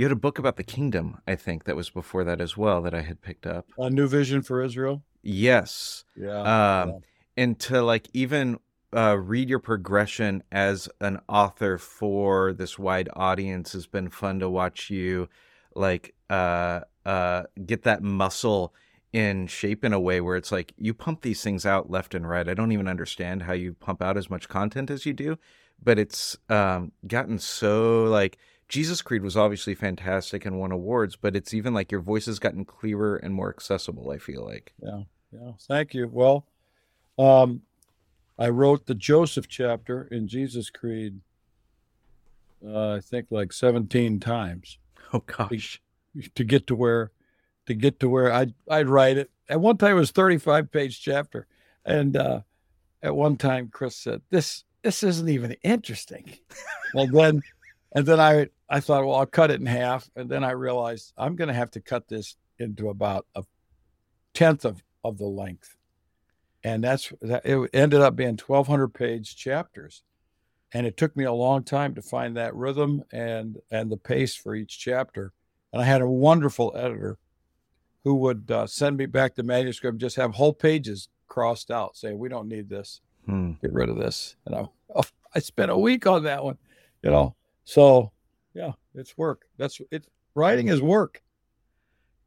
you 0.00 0.06
had 0.06 0.12
a 0.12 0.16
book 0.16 0.38
about 0.38 0.56
the 0.56 0.64
kingdom, 0.64 1.20
I 1.26 1.36
think, 1.36 1.64
that 1.64 1.76
was 1.76 1.90
before 1.90 2.24
that 2.24 2.40
as 2.40 2.56
well 2.56 2.80
that 2.80 2.94
I 2.94 3.02
had 3.02 3.20
picked 3.20 3.46
up. 3.46 3.66
A 3.76 3.90
new 3.90 4.08
vision 4.08 4.40
for 4.40 4.62
Israel. 4.62 5.02
Yes. 5.22 6.06
Yeah. 6.16 6.40
Um, 6.40 6.88
yeah. 6.88 6.98
and 7.36 7.58
to 7.58 7.82
like 7.82 8.08
even 8.14 8.60
uh, 8.96 9.18
read 9.18 9.50
your 9.50 9.58
progression 9.58 10.42
as 10.50 10.88
an 11.02 11.20
author 11.28 11.76
for 11.76 12.54
this 12.54 12.78
wide 12.78 13.10
audience 13.12 13.72
has 13.74 13.86
been 13.86 14.08
fun 14.08 14.40
to 14.40 14.48
watch 14.48 14.88
you 14.88 15.28
like 15.74 16.14
uh, 16.30 16.80
uh, 17.04 17.42
get 17.66 17.82
that 17.82 18.02
muscle 18.02 18.72
in 19.12 19.48
shape 19.48 19.84
in 19.84 19.92
a 19.92 20.00
way 20.00 20.22
where 20.22 20.36
it's 20.38 20.50
like 20.50 20.72
you 20.78 20.94
pump 20.94 21.20
these 21.20 21.42
things 21.42 21.66
out 21.66 21.90
left 21.90 22.14
and 22.14 22.26
right. 22.26 22.48
I 22.48 22.54
don't 22.54 22.72
even 22.72 22.88
understand 22.88 23.42
how 23.42 23.52
you 23.52 23.74
pump 23.74 24.00
out 24.00 24.16
as 24.16 24.30
much 24.30 24.48
content 24.48 24.90
as 24.90 25.04
you 25.04 25.12
do, 25.12 25.36
but 25.82 25.98
it's 25.98 26.38
um, 26.48 26.92
gotten 27.06 27.38
so 27.38 28.04
like 28.04 28.38
Jesus 28.70 29.02
Creed 29.02 29.22
was 29.22 29.36
obviously 29.36 29.74
fantastic 29.74 30.46
and 30.46 30.58
won 30.58 30.72
awards, 30.72 31.16
but 31.16 31.36
it's 31.36 31.52
even 31.52 31.74
like 31.74 31.92
your 31.92 32.00
voice 32.00 32.24
has 32.26 32.38
gotten 32.38 32.64
clearer 32.64 33.16
and 33.16 33.34
more 33.34 33.50
accessible. 33.50 34.10
I 34.10 34.16
feel 34.16 34.44
like. 34.44 34.72
Yeah, 34.82 35.02
yeah. 35.32 35.52
Thank 35.68 35.92
you. 35.92 36.08
Well, 36.10 36.46
um, 37.18 37.62
I 38.40 38.48
wrote 38.48 38.86
the 38.86 38.94
Joseph 38.94 39.48
chapter 39.48 40.08
in 40.10 40.26
Jesus 40.26 40.70
Creed, 40.70 41.20
uh, 42.66 42.94
I 42.94 43.00
think 43.00 43.26
like 43.30 43.52
17 43.52 44.18
times. 44.18 44.78
Oh 45.12 45.22
gosh. 45.26 45.82
To 46.36 46.44
get 46.44 46.66
to 46.68 46.74
where, 46.74 47.10
to 47.66 47.74
get 47.74 48.00
to 48.00 48.08
where 48.08 48.32
I'd, 48.32 48.54
I'd 48.68 48.88
write 48.88 49.18
it. 49.18 49.30
At 49.48 49.60
one 49.60 49.76
time 49.76 49.96
it 49.96 50.00
was 50.00 50.12
35 50.12 50.72
page 50.72 51.02
chapter. 51.02 51.46
And 51.84 52.16
uh, 52.16 52.40
at 53.02 53.14
one 53.14 53.36
time 53.36 53.68
Chris 53.72 53.96
said, 53.96 54.22
this, 54.30 54.64
this 54.82 55.02
isn't 55.02 55.28
even 55.28 55.56
interesting. 55.62 56.32
well, 56.94 57.08
then, 57.08 57.42
and 57.92 58.06
then 58.06 58.20
I, 58.20 58.48
I 58.70 58.78
thought, 58.78 59.04
well, 59.04 59.16
I'll 59.16 59.26
cut 59.26 59.50
it 59.50 59.60
in 59.60 59.66
half. 59.66 60.08
And 60.14 60.30
then 60.30 60.44
I 60.44 60.52
realized 60.52 61.12
I'm 61.18 61.34
going 61.34 61.48
to 61.48 61.54
have 61.54 61.72
to 61.72 61.80
cut 61.80 62.08
this 62.08 62.36
into 62.58 62.88
about 62.88 63.26
a 63.34 63.42
tenth 64.32 64.64
of, 64.64 64.82
of 65.02 65.18
the 65.18 65.26
length. 65.26 65.76
And 66.62 66.84
that's 66.84 67.12
that 67.20 67.44
it 67.44 67.70
ended 67.72 68.00
up 68.00 68.14
being 68.14 68.38
1200 68.38 68.88
page 68.88 69.34
chapters. 69.34 70.02
And 70.72 70.86
it 70.86 70.96
took 70.96 71.16
me 71.16 71.24
a 71.24 71.32
long 71.32 71.64
time 71.64 71.94
to 71.96 72.02
find 72.02 72.36
that 72.36 72.54
rhythm 72.54 73.02
and 73.12 73.56
and 73.70 73.90
the 73.90 73.96
pace 73.96 74.36
for 74.36 74.54
each 74.54 74.78
chapter. 74.78 75.32
And 75.72 75.82
I 75.82 75.84
had 75.84 76.02
a 76.02 76.06
wonderful 76.06 76.72
editor 76.76 77.18
who 78.04 78.14
would 78.16 78.50
uh, 78.50 78.66
send 78.66 78.96
me 78.96 79.06
back 79.06 79.34
the 79.34 79.42
manuscript, 79.42 79.98
just 79.98 80.16
have 80.16 80.34
whole 80.34 80.52
pages 80.52 81.08
crossed 81.26 81.70
out, 81.70 81.96
saying, 81.96 82.18
"We 82.18 82.28
don't 82.28 82.48
need 82.48 82.68
this. 82.68 83.00
Hmm. 83.26 83.52
Get 83.62 83.72
rid 83.72 83.88
of 83.88 83.96
this." 83.96 84.36
And 84.46 84.54
I, 84.54 84.68
oh, 84.94 85.02
I 85.34 85.38
spent 85.40 85.70
a 85.70 85.78
week 85.78 86.06
on 86.06 86.24
that 86.24 86.44
one, 86.44 86.58
you 87.02 87.10
know. 87.10 87.34
So, 87.64 88.12
yeah, 88.54 88.72
it's 88.94 89.16
work. 89.16 89.46
That's 89.56 89.80
it. 89.90 90.06
Writing 90.34 90.68
is 90.68 90.80
work. 90.80 91.22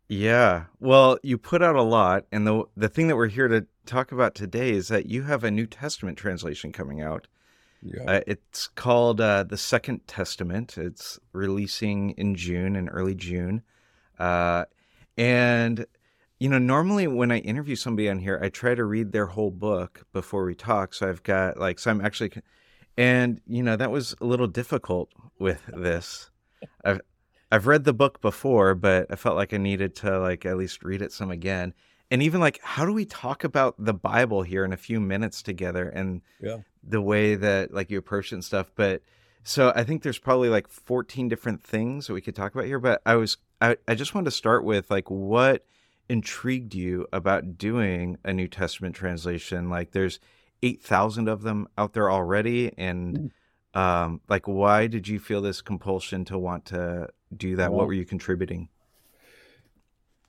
Yeah. 0.09 0.65
Well, 0.79 1.17
you 1.23 1.37
put 1.37 1.63
out 1.63 1.75
a 1.75 1.81
lot, 1.81 2.25
and 2.31 2.45
the 2.45 2.63
the 2.75 2.89
thing 2.89 3.07
that 3.07 3.15
we're 3.15 3.27
here 3.27 3.47
to 3.47 3.65
talk 3.85 4.11
about 4.11 4.35
today 4.35 4.71
is 4.71 4.87
that 4.89 5.07
you 5.07 5.23
have 5.23 5.43
a 5.43 5.51
New 5.51 5.65
Testament 5.65 6.17
translation 6.17 6.71
coming 6.71 7.01
out. 7.01 7.27
Yeah. 7.81 8.03
Uh, 8.03 8.21
it's 8.27 8.67
called 8.67 9.19
uh, 9.19 9.43
the 9.43 9.57
Second 9.57 10.07
Testament. 10.07 10.77
It's 10.77 11.19
releasing 11.33 12.11
in 12.11 12.35
June, 12.35 12.75
in 12.75 12.89
early 12.89 13.15
June, 13.15 13.61
uh, 14.19 14.65
and 15.17 15.85
you 16.43 16.49
know, 16.49 16.59
normally 16.59 17.07
when 17.07 17.31
I 17.31 17.37
interview 17.37 17.77
somebody 17.77 18.09
on 18.09 18.19
here, 18.19 18.37
I 18.43 18.49
try 18.49 18.75
to 18.75 18.83
read 18.83 19.13
their 19.13 19.27
whole 19.27 19.49
book 19.49 20.05
before 20.11 20.43
we 20.43 20.55
talk. 20.55 20.93
So 20.93 21.07
I've 21.07 21.23
got 21.23 21.57
like, 21.57 21.79
so 21.79 21.89
I'm 21.89 22.01
actually, 22.01 22.33
and 22.97 23.41
you 23.47 23.63
know, 23.63 23.75
that 23.75 23.91
was 23.91 24.15
a 24.21 24.25
little 24.25 24.47
difficult 24.47 25.09
with 25.39 25.61
this. 25.67 26.29
I've 26.83 27.01
I've 27.51 27.67
read 27.67 27.83
the 27.83 27.93
book 27.93 28.21
before, 28.21 28.73
but 28.73 29.07
I 29.11 29.15
felt 29.15 29.35
like 29.35 29.53
I 29.53 29.57
needed 29.57 29.95
to 29.97 30.19
like 30.19 30.45
at 30.45 30.57
least 30.57 30.83
read 30.83 31.01
it 31.01 31.11
some 31.11 31.31
again. 31.31 31.73
And 32.09 32.21
even 32.21 32.39
like 32.39 32.59
how 32.63 32.85
do 32.85 32.93
we 32.93 33.05
talk 33.05 33.43
about 33.43 33.75
the 33.77 33.93
Bible 33.93 34.43
here 34.43 34.65
in 34.65 34.73
a 34.73 34.77
few 34.77 34.99
minutes 34.99 35.41
together 35.41 35.89
and 35.89 36.21
yeah. 36.41 36.57
the 36.83 37.01
way 37.01 37.35
that 37.35 37.73
like 37.73 37.89
you 37.89 37.97
approach 37.97 38.31
it 38.31 38.35
and 38.35 38.43
stuff. 38.45 38.71
But 38.75 39.01
so 39.43 39.73
I 39.75 39.83
think 39.83 40.03
there's 40.03 40.19
probably 40.19 40.49
like 40.49 40.67
14 40.67 41.27
different 41.27 41.63
things 41.63 42.07
that 42.07 42.13
we 42.13 42.21
could 42.21 42.35
talk 42.35 42.53
about 42.53 42.65
here. 42.65 42.79
But 42.79 43.01
I 43.05 43.15
was 43.15 43.37
I, 43.61 43.77
I 43.87 43.95
just 43.95 44.13
wanted 44.13 44.25
to 44.25 44.31
start 44.31 44.63
with 44.63 44.89
like 44.91 45.09
what 45.09 45.65
intrigued 46.09 46.75
you 46.75 47.07
about 47.13 47.57
doing 47.57 48.17
a 48.23 48.33
New 48.33 48.47
Testament 48.47 48.95
translation? 48.95 49.69
Like 49.69 49.91
there's 49.91 50.19
8,000 50.63 51.27
of 51.27 51.43
them 51.43 51.67
out 51.77 51.93
there 51.93 52.09
already. 52.09 52.71
And 52.77 53.17
mm 53.17 53.31
um, 53.73 54.21
like 54.29 54.47
why 54.47 54.87
did 54.87 55.07
you 55.07 55.19
feel 55.19 55.41
this 55.41 55.61
compulsion 55.61 56.25
to 56.25 56.37
want 56.37 56.65
to 56.65 57.09
do 57.35 57.55
that 57.55 57.71
well, 57.71 57.79
what 57.79 57.87
were 57.87 57.93
you 57.93 58.05
contributing 58.05 58.69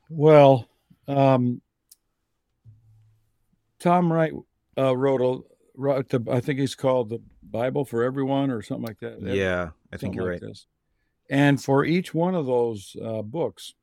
well 0.09 0.69
um, 1.09 1.61
tom 3.79 4.13
wright 4.13 4.33
uh, 4.79 4.97
wrote 4.97 5.21
a 5.21 5.43
wrote 5.77 6.09
the, 6.09 6.25
i 6.31 6.41
think 6.41 6.59
he's 6.59 6.75
called 6.75 7.11
the 7.11 7.21
bible 7.43 7.85
for 7.85 8.03
everyone 8.03 8.51
or 8.51 8.63
something 8.63 8.87
like 8.87 9.01
that 9.01 9.21
yeah 9.21 9.71
i 9.93 9.97
think 9.97 10.15
you're 10.15 10.25
like 10.25 10.41
right 10.43 10.49
this. 10.49 10.67
and 11.29 11.63
for 11.63 11.85
each 11.85 12.15
one 12.15 12.35
of 12.35 12.47
those 12.47 12.97
uh, 13.05 13.23
books 13.23 13.75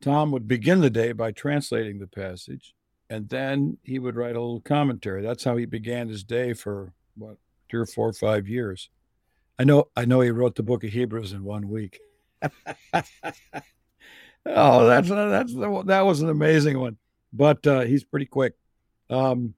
tom 0.00 0.30
would 0.30 0.48
begin 0.48 0.80
the 0.80 0.90
day 0.90 1.12
by 1.12 1.30
translating 1.30 1.98
the 1.98 2.06
passage 2.06 2.74
and 3.10 3.28
then 3.28 3.78
he 3.82 3.98
would 3.98 4.16
write 4.16 4.36
a 4.36 4.40
little 4.40 4.60
commentary 4.60 5.22
that's 5.22 5.44
how 5.44 5.56
he 5.56 5.64
began 5.64 6.08
his 6.08 6.24
day 6.24 6.52
for 6.52 6.92
what 7.16 7.38
three 7.68 7.80
or 7.80 7.86
four 7.86 8.08
or 8.08 8.12
five 8.12 8.48
years. 8.48 8.90
I 9.58 9.64
know 9.64 9.88
I 9.96 10.04
know 10.04 10.20
he 10.20 10.30
wrote 10.30 10.54
the 10.54 10.62
book 10.62 10.84
of 10.84 10.90
Hebrews 10.90 11.32
in 11.32 11.42
one 11.42 11.68
week. 11.68 11.98
oh, 14.46 14.86
that's 14.86 15.08
that's 15.08 15.54
that 15.54 16.04
was 16.04 16.20
an 16.20 16.28
amazing 16.28 16.78
one, 16.78 16.96
but 17.32 17.66
uh, 17.66 17.80
he's 17.80 18.04
pretty 18.04 18.26
quick. 18.26 18.54
Um, 19.10 19.54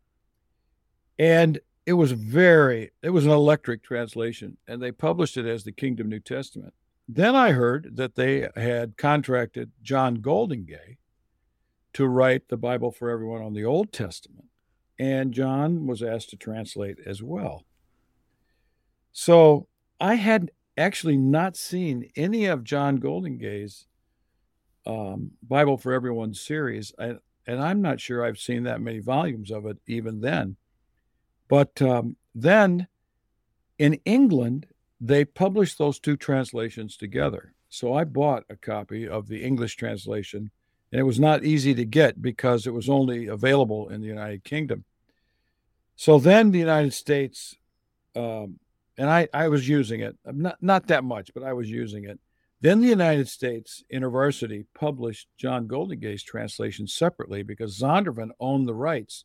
and 1.19 1.61
it 1.85 1.92
was 1.92 2.12
very 2.12 2.90
it 3.02 3.11
was 3.11 3.26
an 3.26 3.33
electric 3.33 3.83
translation, 3.83 4.57
and 4.66 4.83
they 4.83 4.92
published 4.92 5.37
it 5.37 5.47
as 5.47 5.64
the 5.64 5.73
Kingdom 5.73 6.09
New 6.09 6.21
Testament. 6.21 6.73
Then 7.09 7.35
I 7.35 7.50
heard 7.52 7.97
that 7.97 8.14
they 8.14 8.49
had 8.57 8.97
contracted 8.97 9.73
John 9.83 10.19
Goldingay 10.19 10.97
to 11.94 12.06
write 12.06 12.49
the 12.49 12.56
Bible 12.56 12.90
for 12.90 13.11
everyone 13.11 13.42
on 13.42 13.54
the 13.54 13.64
Old 13.64 13.92
Testament, 13.92 14.47
and 14.99 15.32
John 15.32 15.87
was 15.87 16.02
asked 16.02 16.30
to 16.30 16.37
translate 16.37 16.99
as 17.04 17.23
well. 17.23 17.64
So 19.12 19.66
I 19.99 20.14
had 20.14 20.50
actually 20.76 21.16
not 21.16 21.56
seen 21.56 22.11
any 22.16 22.47
of 22.47 22.64
John 22.64 22.97
Goldingay's 22.97 23.87
um, 24.87 25.32
Bible 25.42 25.76
for 25.76 25.92
Everyone 25.92 26.32
series, 26.32 26.92
and, 26.99 27.18
and 27.47 27.61
I'm 27.61 27.82
not 27.82 28.00
sure 28.00 28.25
I've 28.25 28.38
seen 28.38 28.62
that 28.64 28.80
many 28.80 29.00
volumes 29.00 29.50
of 29.50 29.66
it 29.66 29.78
even 29.87 30.20
then. 30.20 30.56
But 31.49 31.82
um, 31.82 32.16
then 32.35 32.87
in 33.78 33.94
England, 34.04 34.66
they 35.00 35.25
published 35.25 35.78
those 35.78 35.99
two 35.99 36.16
translations 36.16 36.97
together. 36.97 37.54
So 37.68 37.94
I 37.94 38.04
bought 38.04 38.44
a 38.49 38.56
copy 38.56 39.09
of 39.09 39.26
the 39.26 39.42
English 39.42 39.76
translation, 39.76 40.50
and 40.92 41.00
it 41.00 41.04
was 41.04 41.20
not 41.20 41.44
easy 41.44 41.75
to 41.75 41.85
get 41.85 42.20
because 42.20 42.66
it 42.66 42.75
was 42.75 42.88
only 42.88 43.26
available 43.26 43.88
in 43.88 44.00
the 44.00 44.09
United 44.09 44.44
Kingdom. 44.44 44.85
So 45.97 46.18
then 46.18 46.50
the 46.50 46.59
United 46.59 46.94
States 46.94 47.56
um, 48.16 48.59
and 49.00 49.09
I, 49.09 49.28
I 49.32 49.49
was 49.49 49.66
using 49.66 50.00
it 50.00 50.16
not 50.26 50.56
not 50.61 50.87
that 50.88 51.04
much, 51.04 51.32
but 51.32 51.42
I 51.42 51.54
was 51.54 51.70
using 51.70 52.04
it. 52.04 52.18
Then 52.61 52.82
the 52.82 52.88
United 52.88 53.28
States 53.28 53.82
University 53.88 54.66
published 54.75 55.28
John 55.38 55.66
Goldingay's 55.66 56.23
translation 56.23 56.87
separately 56.87 57.42
because 57.42 57.80
Zondervan 57.80 58.30
owned 58.38 58.68
the 58.68 58.75
rights 58.75 59.25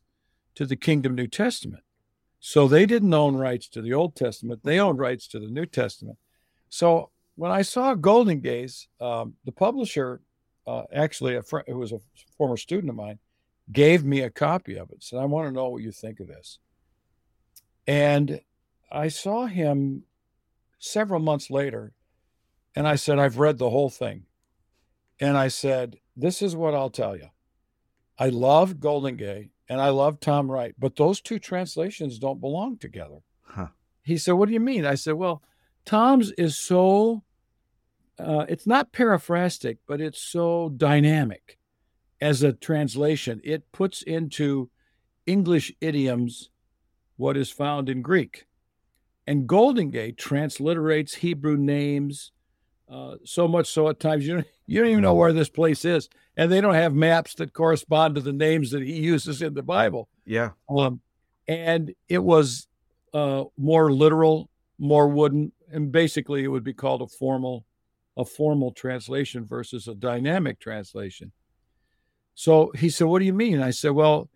to 0.54 0.64
the 0.64 0.76
Kingdom 0.76 1.14
New 1.14 1.26
Testament. 1.26 1.82
So 2.40 2.66
they 2.66 2.86
didn't 2.86 3.12
own 3.12 3.36
rights 3.36 3.68
to 3.70 3.82
the 3.82 3.92
Old 3.92 4.16
Testament; 4.16 4.60
they 4.64 4.80
owned 4.80 4.98
rights 4.98 5.28
to 5.28 5.38
the 5.38 5.48
New 5.48 5.66
Testament. 5.66 6.16
So 6.70 7.10
when 7.34 7.50
I 7.50 7.60
saw 7.60 7.94
Goldingay's, 7.94 8.88
um, 8.98 9.34
the 9.44 9.52
publisher, 9.52 10.22
uh, 10.66 10.82
actually, 10.92 11.36
a 11.36 11.42
fr- 11.42 11.60
who 11.66 11.78
was 11.78 11.92
a 11.92 12.00
former 12.36 12.56
student 12.56 12.90
of 12.90 12.96
mine, 12.96 13.18
gave 13.72 14.04
me 14.04 14.20
a 14.20 14.30
copy 14.30 14.76
of 14.76 14.90
it. 14.90 15.02
Said, 15.02 15.18
"I 15.18 15.24
want 15.24 15.48
to 15.48 15.52
know 15.52 15.68
what 15.68 15.82
you 15.82 15.92
think 15.92 16.20
of 16.20 16.28
this." 16.28 16.58
And 17.86 18.40
I 18.90 19.08
saw 19.08 19.46
him 19.46 20.04
several 20.78 21.20
months 21.20 21.50
later 21.50 21.92
and 22.74 22.86
I 22.86 22.96
said, 22.96 23.18
I've 23.18 23.38
read 23.38 23.58
the 23.58 23.70
whole 23.70 23.90
thing. 23.90 24.24
And 25.18 25.36
I 25.36 25.48
said, 25.48 25.98
This 26.14 26.42
is 26.42 26.54
what 26.54 26.74
I'll 26.74 26.90
tell 26.90 27.16
you. 27.16 27.28
I 28.18 28.28
love 28.28 28.74
Goldingay 28.74 29.50
and 29.68 29.80
I 29.80 29.88
love 29.88 30.20
Tom 30.20 30.50
Wright, 30.50 30.74
but 30.78 30.96
those 30.96 31.20
two 31.20 31.38
translations 31.38 32.18
don't 32.18 32.40
belong 32.40 32.76
together. 32.76 33.20
Huh. 33.42 33.68
He 34.02 34.18
said, 34.18 34.32
What 34.32 34.48
do 34.48 34.54
you 34.54 34.60
mean? 34.60 34.84
I 34.84 34.94
said, 34.94 35.14
Well, 35.14 35.42
Tom's 35.84 36.32
is 36.32 36.58
so, 36.58 37.22
uh, 38.18 38.46
it's 38.48 38.66
not 38.66 38.92
paraphrastic, 38.92 39.78
but 39.86 40.00
it's 40.00 40.20
so 40.20 40.68
dynamic 40.68 41.58
as 42.20 42.42
a 42.42 42.52
translation. 42.52 43.40
It 43.44 43.70
puts 43.72 44.02
into 44.02 44.70
English 45.26 45.72
idioms 45.80 46.50
what 47.16 47.36
is 47.36 47.50
found 47.50 47.88
in 47.88 48.02
Greek. 48.02 48.46
And 49.26 49.48
Goldingay 49.48 50.16
transliterates 50.16 51.14
Hebrew 51.14 51.56
names 51.56 52.32
uh, 52.88 53.16
so 53.24 53.48
much 53.48 53.66
so 53.66 53.88
at 53.88 53.98
times 53.98 54.26
you 54.26 54.34
don't, 54.34 54.46
you 54.66 54.80
don't 54.80 54.90
even 54.90 55.02
know 55.02 55.14
where 55.14 55.32
this 55.32 55.48
place 55.48 55.84
is. 55.84 56.08
And 56.36 56.52
they 56.52 56.60
don't 56.60 56.74
have 56.74 56.94
maps 56.94 57.34
that 57.34 57.52
correspond 57.52 58.14
to 58.14 58.20
the 58.20 58.32
names 58.32 58.70
that 58.70 58.82
he 58.82 58.92
uses 58.92 59.42
in 59.42 59.54
the 59.54 59.62
Bible. 59.62 60.08
Yeah. 60.24 60.50
Um, 60.68 61.00
and 61.48 61.94
it 62.08 62.22
was 62.22 62.68
uh, 63.14 63.44
more 63.56 63.92
literal, 63.92 64.50
more 64.78 65.08
wooden, 65.08 65.52
and 65.70 65.90
basically 65.90 66.44
it 66.44 66.48
would 66.48 66.64
be 66.64 66.74
called 66.74 67.02
a 67.02 67.06
formal, 67.06 67.64
a 68.16 68.24
formal 68.24 68.72
translation 68.72 69.44
versus 69.44 69.88
a 69.88 69.94
dynamic 69.94 70.58
translation. 70.58 71.32
So 72.34 72.70
he 72.76 72.90
said, 72.90 73.06
"What 73.06 73.20
do 73.20 73.24
you 73.24 73.34
mean?" 73.34 73.60
I 73.60 73.70
said, 73.70 73.90
"Well, 73.90 74.28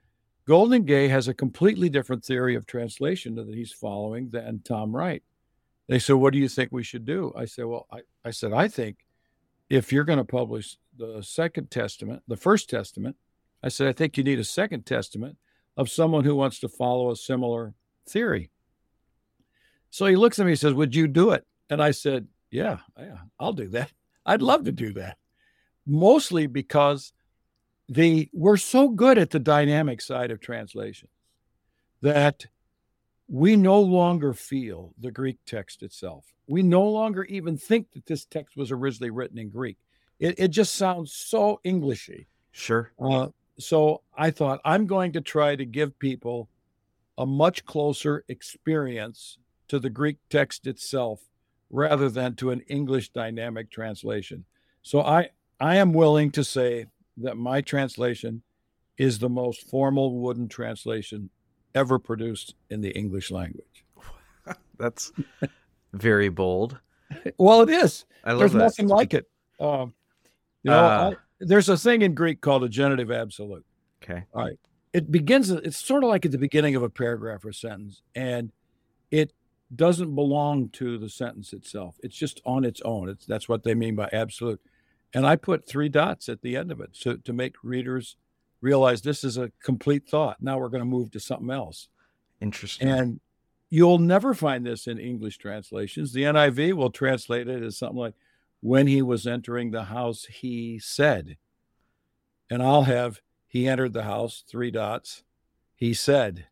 Goldingay 0.50 1.08
has 1.10 1.28
a 1.28 1.34
completely 1.34 1.88
different 1.88 2.24
theory 2.24 2.56
of 2.56 2.66
translation 2.66 3.36
that 3.36 3.54
he's 3.54 3.72
following 3.72 4.30
than 4.30 4.62
Tom 4.64 4.94
Wright. 4.94 5.22
They 5.86 6.00
said, 6.00 6.14
What 6.14 6.32
do 6.32 6.40
you 6.40 6.48
think 6.48 6.72
we 6.72 6.82
should 6.82 7.04
do? 7.04 7.32
I 7.36 7.44
said, 7.44 7.66
Well, 7.66 7.86
I, 7.90 8.00
I 8.24 8.30
said, 8.30 8.52
I 8.52 8.66
think 8.66 8.98
if 9.68 9.92
you're 9.92 10.04
going 10.04 10.18
to 10.18 10.24
publish 10.24 10.76
the 10.96 11.22
second 11.22 11.70
testament, 11.70 12.22
the 12.26 12.36
first 12.36 12.68
testament, 12.68 13.14
I 13.62 13.68
said, 13.68 13.86
I 13.86 13.92
think 13.92 14.16
you 14.16 14.24
need 14.24 14.40
a 14.40 14.44
second 14.44 14.86
testament 14.86 15.36
of 15.76 15.88
someone 15.88 16.24
who 16.24 16.34
wants 16.34 16.58
to 16.60 16.68
follow 16.68 17.12
a 17.12 17.16
similar 17.16 17.74
theory. 18.08 18.50
So 19.90 20.06
he 20.06 20.16
looks 20.16 20.38
at 20.38 20.46
me 20.46 20.52
and 20.52 20.58
says, 20.58 20.74
Would 20.74 20.96
you 20.96 21.06
do 21.06 21.30
it? 21.30 21.46
And 21.68 21.82
I 21.82 21.92
said, 21.92 22.26
Yeah, 22.50 22.78
yeah, 22.98 23.18
I'll 23.38 23.52
do 23.52 23.68
that. 23.68 23.92
I'd 24.26 24.42
love 24.42 24.64
to 24.64 24.72
do 24.72 24.92
that. 24.94 25.16
Mostly 25.86 26.46
because 26.46 27.12
the 27.88 28.28
we're 28.32 28.56
so 28.56 28.88
good 28.88 29.18
at 29.18 29.30
the 29.30 29.38
dynamic 29.38 30.00
side 30.00 30.30
of 30.30 30.40
translation 30.40 31.08
that 32.02 32.46
we 33.28 33.56
no 33.56 33.80
longer 33.80 34.32
feel 34.32 34.92
the 34.98 35.10
Greek 35.10 35.38
text 35.46 35.82
itself. 35.82 36.24
We 36.46 36.62
no 36.62 36.82
longer 36.88 37.24
even 37.24 37.56
think 37.56 37.92
that 37.92 38.06
this 38.06 38.24
text 38.24 38.56
was 38.56 38.72
originally 38.72 39.10
written 39.10 39.38
in 39.38 39.50
Greek. 39.50 39.78
It, 40.18 40.34
it 40.38 40.48
just 40.48 40.74
sounds 40.74 41.12
so 41.14 41.60
Englishy. 41.64 42.26
Sure. 42.50 42.92
Uh, 43.00 43.28
so 43.58 44.02
I 44.16 44.30
thought 44.30 44.60
I'm 44.64 44.86
going 44.86 45.12
to 45.12 45.20
try 45.20 45.54
to 45.54 45.64
give 45.64 45.98
people 45.98 46.48
a 47.18 47.26
much 47.26 47.64
closer 47.64 48.24
experience 48.28 49.38
to 49.68 49.78
the 49.78 49.90
Greek 49.90 50.16
text 50.28 50.66
itself 50.66 51.20
rather 51.70 52.08
than 52.08 52.34
to 52.36 52.50
an 52.50 52.60
English 52.62 53.10
dynamic 53.10 53.70
translation. 53.70 54.44
So 54.82 55.00
I 55.00 55.30
I 55.60 55.76
am 55.76 55.92
willing 55.92 56.30
to 56.32 56.44
say 56.44 56.86
that 57.18 57.36
my 57.36 57.60
translation 57.60 58.42
is 58.98 59.18
the 59.18 59.28
most 59.28 59.68
formal 59.70 60.18
wooden 60.20 60.48
translation 60.48 61.30
ever 61.74 61.98
produced 61.98 62.54
in 62.70 62.80
the 62.80 62.90
English 62.90 63.30
language. 63.30 63.84
That's 64.78 65.12
very 65.92 66.28
bold. 66.28 66.78
Well, 67.38 67.62
it 67.62 67.70
is. 67.70 68.04
I 68.24 68.30
love 68.30 68.38
There's 68.40 68.52
that. 68.52 68.58
nothing 68.58 68.88
like 68.88 69.14
it. 69.14 69.26
Um, 69.58 69.94
you 70.62 70.70
know, 70.70 70.78
Uh, 70.78 71.10
I, 71.12 71.16
there's 71.40 71.68
a 71.68 71.76
thing 71.76 72.02
in 72.02 72.14
Greek 72.14 72.40
called 72.40 72.64
a 72.64 72.68
genitive 72.68 73.10
absolute. 73.10 73.64
Okay. 74.02 74.24
All 74.34 74.42
right. 74.44 74.58
It 74.92 75.10
begins. 75.10 75.50
It's 75.50 75.76
sort 75.78 76.02
of 76.04 76.08
like 76.10 76.24
at 76.26 76.32
the 76.32 76.38
beginning 76.38 76.74
of 76.76 76.82
a 76.82 76.88
paragraph 76.90 77.44
or 77.44 77.52
sentence, 77.52 78.02
and 78.14 78.50
doesn't 79.74 80.14
belong 80.14 80.68
to 80.70 80.98
the 80.98 81.08
sentence 81.08 81.52
itself. 81.52 81.96
It's 82.02 82.16
just 82.16 82.40
on 82.44 82.64
its 82.64 82.80
own. 82.82 83.08
It's 83.08 83.26
that's 83.26 83.48
what 83.48 83.62
they 83.62 83.74
mean 83.74 83.94
by 83.94 84.08
absolute. 84.12 84.60
And 85.14 85.26
I 85.26 85.36
put 85.36 85.66
three 85.66 85.88
dots 85.88 86.28
at 86.28 86.42
the 86.42 86.56
end 86.56 86.70
of 86.70 86.80
it 86.80 86.90
so, 86.92 87.16
to 87.16 87.32
make 87.32 87.56
readers 87.62 88.16
realize 88.60 89.02
this 89.02 89.24
is 89.24 89.36
a 89.36 89.52
complete 89.62 90.08
thought. 90.08 90.36
Now 90.40 90.58
we're 90.58 90.68
going 90.68 90.82
to 90.82 90.86
move 90.86 91.10
to 91.12 91.20
something 91.20 91.50
else. 91.50 91.88
Interesting. 92.40 92.88
And 92.88 93.20
you'll 93.70 93.98
never 93.98 94.34
find 94.34 94.66
this 94.66 94.86
in 94.86 94.98
English 94.98 95.38
translations. 95.38 96.12
The 96.12 96.24
NIV 96.24 96.74
will 96.74 96.90
translate 96.90 97.48
it 97.48 97.62
as 97.62 97.76
something 97.76 97.98
like, 97.98 98.14
when 98.60 98.86
he 98.86 99.00
was 99.00 99.26
entering 99.26 99.70
the 99.70 99.84
house, 99.84 100.26
he 100.26 100.78
said. 100.78 101.38
And 102.50 102.62
I'll 102.62 102.82
have, 102.82 103.22
he 103.46 103.66
entered 103.66 103.94
the 103.94 104.02
house, 104.02 104.44
three 104.46 104.70
dots, 104.70 105.24
he 105.74 105.94
said. 105.94 106.46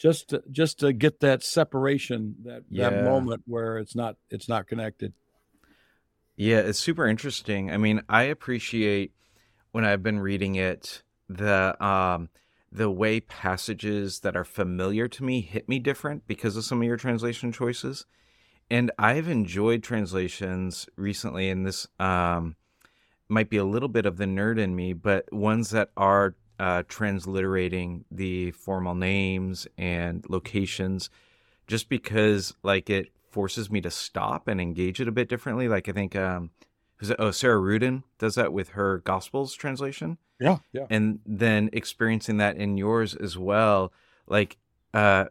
Just 0.00 0.30
to, 0.30 0.42
just 0.50 0.78
to 0.80 0.94
get 0.94 1.20
that 1.20 1.42
separation, 1.42 2.36
that, 2.44 2.64
Yeah. 2.70 2.88
that 2.88 3.04
moment 3.04 3.42
where 3.46 3.76
it's 3.76 3.94
not 3.94 4.16
it's 4.30 4.48
not 4.48 4.66
connected. 4.66 5.12
Yeah, 6.36 6.60
it's 6.60 6.78
super 6.78 7.06
interesting. 7.06 7.70
I 7.70 7.76
mean, 7.76 8.00
I 8.08 8.22
appreciate 8.22 9.12
when 9.72 9.84
I've 9.84 10.02
been 10.02 10.18
reading 10.20 10.54
it 10.54 11.02
the 11.28 11.76
um 11.84 12.30
the 12.72 12.90
way 12.90 13.20
passages 13.20 14.20
that 14.20 14.36
are 14.36 14.44
familiar 14.44 15.06
to 15.08 15.24
me 15.24 15.40
hit 15.42 15.68
me 15.68 15.78
different 15.78 16.26
because 16.26 16.56
of 16.56 16.64
some 16.64 16.80
of 16.80 16.86
your 16.86 16.96
translation 16.96 17.52
choices. 17.52 18.06
And 18.70 18.90
I've 18.98 19.28
enjoyed 19.28 19.82
translations 19.82 20.88
recently 20.96 21.50
and 21.50 21.66
this 21.66 21.86
um 21.98 22.56
might 23.28 23.50
be 23.50 23.58
a 23.58 23.64
little 23.64 23.88
bit 23.88 24.06
of 24.06 24.16
the 24.16 24.24
nerd 24.24 24.58
in 24.58 24.74
me, 24.74 24.92
but 24.92 25.30
ones 25.32 25.70
that 25.70 25.90
are 25.96 26.36
uh, 26.60 26.82
transliterating 26.88 28.04
the 28.10 28.50
formal 28.50 28.94
names 28.94 29.66
and 29.78 30.26
locations 30.28 31.08
just 31.66 31.88
because 31.88 32.54
like 32.62 32.90
it 32.90 33.08
forces 33.30 33.70
me 33.70 33.80
to 33.80 33.90
stop 33.90 34.46
and 34.46 34.60
engage 34.60 35.00
it 35.00 35.08
a 35.08 35.12
bit 35.12 35.28
differently. 35.28 35.68
Like 35.68 35.88
I 35.88 35.92
think 35.92 36.14
um 36.14 36.50
it? 37.00 37.16
oh 37.18 37.30
Sarah 37.30 37.58
Ruden 37.58 38.02
does 38.18 38.34
that 38.34 38.52
with 38.52 38.70
her 38.70 38.98
Gospels 38.98 39.54
translation, 39.54 40.18
Yeah, 40.38 40.58
yeah. 40.72 40.84
and 40.90 41.20
then 41.24 41.70
experiencing 41.72 42.36
that 42.36 42.56
in 42.56 42.76
yours 42.76 43.14
as 43.14 43.38
well. 43.38 43.90
Like 44.26 44.58
uh, 44.92 45.26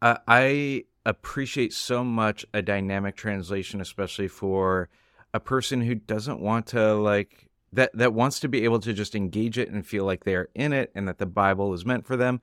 I 0.00 0.84
appreciate 1.04 1.74
so 1.74 2.04
much 2.04 2.46
a 2.54 2.62
dynamic 2.62 3.16
translation, 3.16 3.82
especially 3.82 4.28
for 4.28 4.88
a 5.34 5.40
person 5.40 5.82
who 5.82 5.94
doesn't 5.94 6.40
want 6.40 6.66
to 6.68 6.94
like 6.94 7.45
that 7.72 7.90
that 7.94 8.14
wants 8.14 8.40
to 8.40 8.48
be 8.48 8.64
able 8.64 8.78
to 8.80 8.92
just 8.92 9.14
engage 9.14 9.58
it 9.58 9.70
and 9.70 9.86
feel 9.86 10.04
like 10.04 10.24
they're 10.24 10.48
in 10.54 10.72
it 10.72 10.90
and 10.94 11.06
that 11.08 11.18
the 11.18 11.26
Bible 11.26 11.72
is 11.74 11.84
meant 11.84 12.06
for 12.06 12.16
them. 12.16 12.40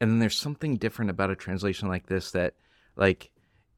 And 0.00 0.10
then 0.10 0.18
there's 0.18 0.36
something 0.38 0.76
different 0.76 1.10
about 1.10 1.30
a 1.30 1.36
translation 1.36 1.88
like 1.88 2.06
this 2.06 2.30
that 2.32 2.54
like 2.96 3.30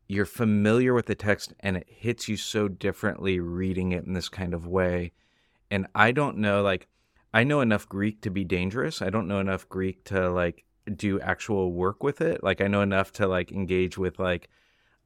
you're 0.08 0.24
familiar 0.24 0.94
with 0.94 1.06
the 1.06 1.14
text 1.14 1.52
and 1.60 1.76
it 1.76 1.86
hits 1.88 2.28
you 2.28 2.36
so 2.36 2.66
differently 2.66 3.38
reading 3.38 3.92
it 3.92 4.04
in 4.04 4.14
this 4.14 4.28
kind 4.28 4.54
of 4.54 4.66
way. 4.66 5.12
And 5.70 5.86
I 5.94 6.12
don't 6.12 6.38
know, 6.38 6.62
like, 6.62 6.88
I 7.34 7.44
know 7.44 7.60
enough 7.60 7.86
Greek 7.88 8.22
to 8.22 8.30
be 8.30 8.42
dangerous. 8.42 9.02
I 9.02 9.10
don't 9.10 9.28
know 9.28 9.38
enough 9.38 9.68
Greek 9.68 10.04
to 10.04 10.30
like 10.30 10.64
do 10.96 11.20
actual 11.20 11.72
work 11.72 12.02
with 12.02 12.22
it. 12.22 12.42
Like, 12.42 12.62
I 12.62 12.68
know 12.68 12.80
enough 12.80 13.12
to 13.14 13.26
like 13.26 13.52
engage 13.52 13.98
with 13.98 14.18
like 14.18 14.48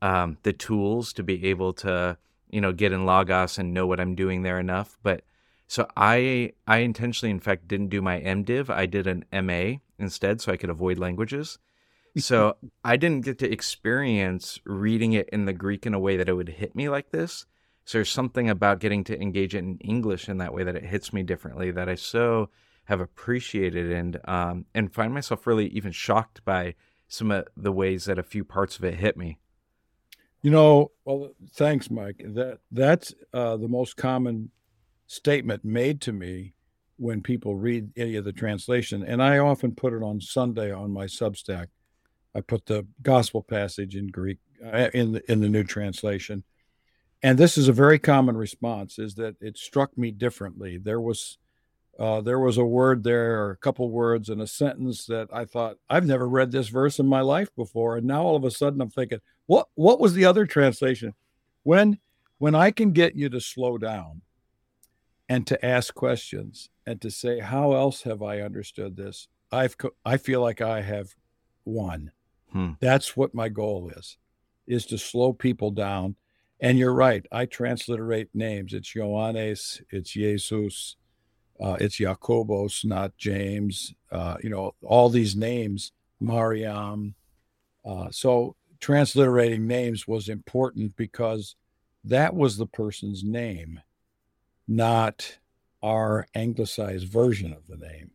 um, 0.00 0.38
the 0.44 0.52
tools 0.52 1.12
to 1.14 1.24
be 1.24 1.46
able 1.46 1.72
to, 1.74 2.16
you 2.48 2.61
know, 2.61 2.72
get 2.72 2.92
in 2.92 3.05
Logos 3.05 3.59
and 3.59 3.74
know 3.74 3.88
what 3.88 3.98
I'm 3.98 4.14
doing 4.14 4.42
there 4.42 4.61
enough. 4.61 4.98
But 5.02 5.24
so 5.73 5.89
I, 5.97 6.53
I 6.67 6.81
intentionally, 6.81 7.31
in 7.31 7.41
fact, 7.41 7.67
didn't 7.67 7.89
do 7.89 8.03
my 8.03 8.21
MDiv. 8.21 8.69
I 8.69 8.85
did 8.85 9.07
an 9.07 9.25
MA 9.33 9.79
instead, 9.99 10.39
so 10.39 10.53
I 10.53 10.59
could 10.59 10.69
avoid 10.69 10.99
languages. 10.99 11.59
So 12.19 12.59
I 12.85 12.99
didn't 12.99 13.25
get 13.25 13.39
to 13.39 13.51
experience 13.51 14.61
reading 14.67 15.15
it 15.15 15.31
in 15.31 15.47
the 15.47 15.55
Greek 15.55 15.87
in 15.87 15.95
a 15.95 15.99
way 15.99 16.19
that 16.19 16.29
it 16.29 16.35
would 16.35 16.51
hit 16.51 16.77
me 16.77 16.91
like 16.91 17.09
this. 17.09 17.47
So 17.87 17.97
there's 17.97 18.11
something 18.11 18.51
about 18.51 18.81
getting 18.81 19.03
to 19.05 19.19
engage 19.19 19.55
it 19.55 19.61
in 19.61 19.79
English 19.79 20.29
in 20.29 20.37
that 20.37 20.53
way 20.53 20.63
that 20.63 20.77
it 20.77 20.85
hits 20.85 21.11
me 21.11 21.23
differently 21.23 21.71
that 21.71 21.89
I 21.89 21.95
so 21.95 22.51
have 22.85 23.01
appreciated 23.01 23.91
and 23.91 24.21
um, 24.29 24.67
and 24.75 24.93
find 24.93 25.15
myself 25.15 25.47
really 25.47 25.69
even 25.69 25.93
shocked 25.93 26.45
by 26.45 26.75
some 27.09 27.31
of 27.31 27.47
the 27.57 27.73
ways 27.73 28.05
that 28.05 28.19
a 28.19 28.23
few 28.23 28.45
parts 28.45 28.77
of 28.77 28.85
it 28.85 28.97
hit 28.97 29.17
me. 29.17 29.39
You 30.43 30.51
know, 30.51 30.91
well, 31.07 31.31
thanks, 31.55 31.91
Mike. 31.91 32.23
That 32.23 32.59
that's 32.71 33.15
uh, 33.33 33.57
the 33.57 33.69
most 33.69 33.97
common 33.97 34.51
statement 35.07 35.65
made 35.65 36.01
to 36.03 36.12
me 36.12 36.55
when 36.97 37.21
people 37.21 37.57
read 37.57 37.91
any 37.97 38.17
of 38.17 38.25
the 38.25 38.33
translation, 38.33 39.03
and 39.03 39.23
I 39.23 39.38
often 39.38 39.75
put 39.75 39.93
it 39.93 40.03
on 40.03 40.21
Sunday 40.21 40.73
on 40.73 40.93
my 40.93 41.07
Substack. 41.07 41.67
I 42.35 42.41
put 42.41 42.67
the 42.67 42.87
gospel 43.03 43.43
passage 43.43 43.97
in 43.97 44.07
Greek 44.07 44.38
uh, 44.65 44.88
in 44.95 45.12
the 45.12 45.33
in 45.33 45.41
the 45.41 45.49
new 45.49 45.65
translation, 45.65 46.45
and 47.23 47.38
this 47.38 47.59
is 47.59 47.69
a 47.69 47.73
very 47.73 47.99
common 47.99 48.37
response: 48.37 48.99
is 48.99 49.17
that 49.17 49.37
it 49.41 49.59
struck 49.59 49.97
me 49.99 50.12
differently. 50.12 50.79
There 50.79 51.01
was 51.01 51.38
uh, 51.99 52.21
there 52.21 52.38
was 52.38 52.57
a 52.57 52.65
word 52.65 53.05
there, 53.05 53.43
or 53.43 53.51
a 53.51 53.57
couple 53.57 53.91
words 53.91 54.29
in 54.29 54.41
a 54.41 54.47
sentence 54.47 55.07
that 55.07 55.29
I 55.33 55.45
thought 55.45 55.77
I've 55.91 56.07
never 56.07 56.29
read 56.29 56.53
this 56.53 56.69
verse 56.69 56.99
in 56.99 57.07
my 57.07 57.21
life 57.21 57.55
before, 57.57 57.97
and 57.97 58.07
now 58.07 58.23
all 58.23 58.37
of 58.37 58.45
a 58.45 58.51
sudden 58.51 58.81
I'm 58.81 58.91
thinking, 58.91 59.21
what 59.47 59.69
what 59.75 60.01
was 60.01 60.15
the 60.15 60.25
other 60.25 60.47
translation? 60.47 61.15
When 61.65 61.99
when 62.38 62.55
I 62.55 62.71
can 62.71 62.93
get 62.93 63.15
you 63.15 63.29
to 63.29 63.41
slow 63.41 63.77
down 63.77 64.23
and 65.33 65.47
to 65.47 65.64
ask 65.64 65.95
questions 65.95 66.68
and 66.87 67.01
to 67.01 67.11
say, 67.11 67.40
how 67.40 67.73
else 67.73 68.03
have 68.03 68.23
I 68.23 68.42
understood 68.42 68.99
this? 68.99 69.29
I've 69.51 69.79
co- 69.79 69.97
I 70.05 70.18
feel 70.18 70.42
like 70.42 70.61
I 70.61 70.83
have 70.83 71.14
won. 71.64 72.12
Hmm. 72.51 72.73
That's 72.81 73.16
what 73.16 73.35
my 73.35 73.49
goal 73.49 73.90
is, 73.97 74.18
is 74.66 74.85
to 74.87 74.99
slow 74.99 75.33
people 75.33 75.71
down. 75.71 76.16
And 76.61 76.79
you're 76.79 76.92
right. 76.92 77.25
I 77.33 77.47
transliterate 77.47 78.29
names. 78.35 78.75
It's 78.75 78.92
Ioannes, 78.92 79.81
it's 79.88 80.11
Jesus, 80.11 80.97
uh, 81.59 81.79
it's 81.81 81.97
Jacobos, 81.97 82.85
not 82.85 83.16
James. 83.16 83.95
Uh, 84.11 84.37
you 84.42 84.51
know, 84.51 84.75
all 84.83 85.09
these 85.09 85.35
names, 85.35 85.92
Mariam. 86.21 87.14
Uh, 87.87 88.09
so 88.11 88.55
transliterating 88.81 89.66
names 89.66 90.07
was 90.07 90.29
important 90.29 90.95
because 90.95 91.57
that 92.05 92.35
was 92.35 92.59
the 92.59 92.66
person's 92.66 93.25
name, 93.25 93.81
not 94.66 95.38
our 95.83 96.27
anglicized 96.35 97.09
version 97.09 97.53
of 97.53 97.66
the 97.66 97.77
name. 97.77 98.12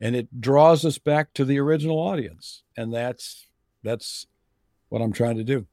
And 0.00 0.14
it 0.14 0.40
draws 0.40 0.84
us 0.84 0.98
back 0.98 1.32
to 1.34 1.44
the 1.44 1.58
original 1.58 1.98
audience. 1.98 2.62
And 2.76 2.92
that's 2.92 3.46
that's 3.82 4.26
what 4.88 5.00
I'm 5.02 5.12
trying 5.12 5.36
to 5.36 5.44
do. 5.44 5.66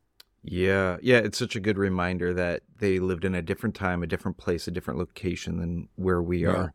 Yeah, 0.44 0.98
yeah, 1.02 1.18
it's 1.18 1.38
such 1.38 1.56
a 1.56 1.60
good 1.60 1.78
reminder 1.78 2.34
that 2.34 2.64
they 2.80 3.00
lived 3.00 3.26
in 3.26 3.36
a 3.36 3.42
different 3.42 3.76
time, 3.76 4.02
a 4.02 4.08
different 4.08 4.38
place, 4.38 4.68
a 4.68 4.72
different 4.72 5.00
location 5.00 5.58
than 5.58 5.90
where 5.96 6.22
we 6.22 6.44
Yeah. 6.44 6.70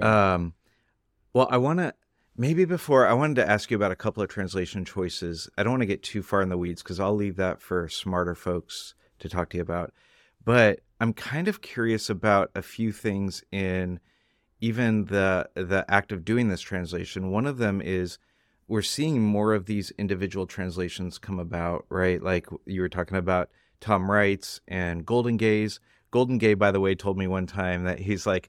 are. 0.00 0.34
Um, 0.34 0.54
well, 1.32 1.48
I 1.50 1.58
want 1.58 1.78
to 1.78 1.94
maybe 2.36 2.64
before 2.64 3.06
I 3.06 3.12
wanted 3.12 3.36
to 3.36 3.48
ask 3.48 3.70
you 3.70 3.76
about 3.76 3.92
a 3.92 3.96
couple 3.96 4.22
of 4.22 4.28
translation 4.28 4.84
choices. 4.84 5.48
I 5.56 5.62
don't 5.62 5.72
want 5.72 5.82
to 5.82 5.86
get 5.86 6.02
too 6.02 6.22
far 6.22 6.42
in 6.42 6.48
the 6.48 6.58
weeds 6.58 6.82
because 6.82 6.98
I'll 6.98 7.14
leave 7.14 7.36
that 7.36 7.60
for 7.60 7.88
smarter 7.88 8.34
folks 8.34 8.94
to 9.18 9.28
talk 9.28 9.50
to 9.50 9.58
you 9.58 9.62
about. 9.62 9.92
But 10.44 10.80
I'm 11.02 11.12
kind 11.12 11.48
of 11.48 11.62
curious 11.62 12.08
about 12.08 12.52
a 12.54 12.62
few 12.62 12.92
things 12.92 13.42
in 13.50 13.98
even 14.60 15.06
the 15.06 15.50
the 15.56 15.84
act 15.88 16.12
of 16.12 16.24
doing 16.24 16.48
this 16.48 16.60
translation. 16.60 17.32
One 17.32 17.44
of 17.44 17.58
them 17.58 17.82
is 17.82 18.18
we're 18.68 18.82
seeing 18.82 19.20
more 19.20 19.52
of 19.52 19.66
these 19.66 19.90
individual 19.98 20.46
translations 20.46 21.18
come 21.18 21.40
about, 21.40 21.86
right? 21.88 22.22
Like 22.22 22.46
you 22.66 22.80
were 22.80 22.88
talking 22.88 23.16
about 23.16 23.50
Tom 23.80 24.08
Wright's 24.08 24.60
and 24.68 25.04
Goldingay's. 25.04 25.80
Golden 26.12 26.38
Gay, 26.38 26.54
by 26.54 26.70
the 26.70 26.78
way, 26.78 26.94
told 26.94 27.18
me 27.18 27.26
one 27.26 27.48
time 27.48 27.82
that 27.82 27.98
he's 27.98 28.24
like, 28.24 28.48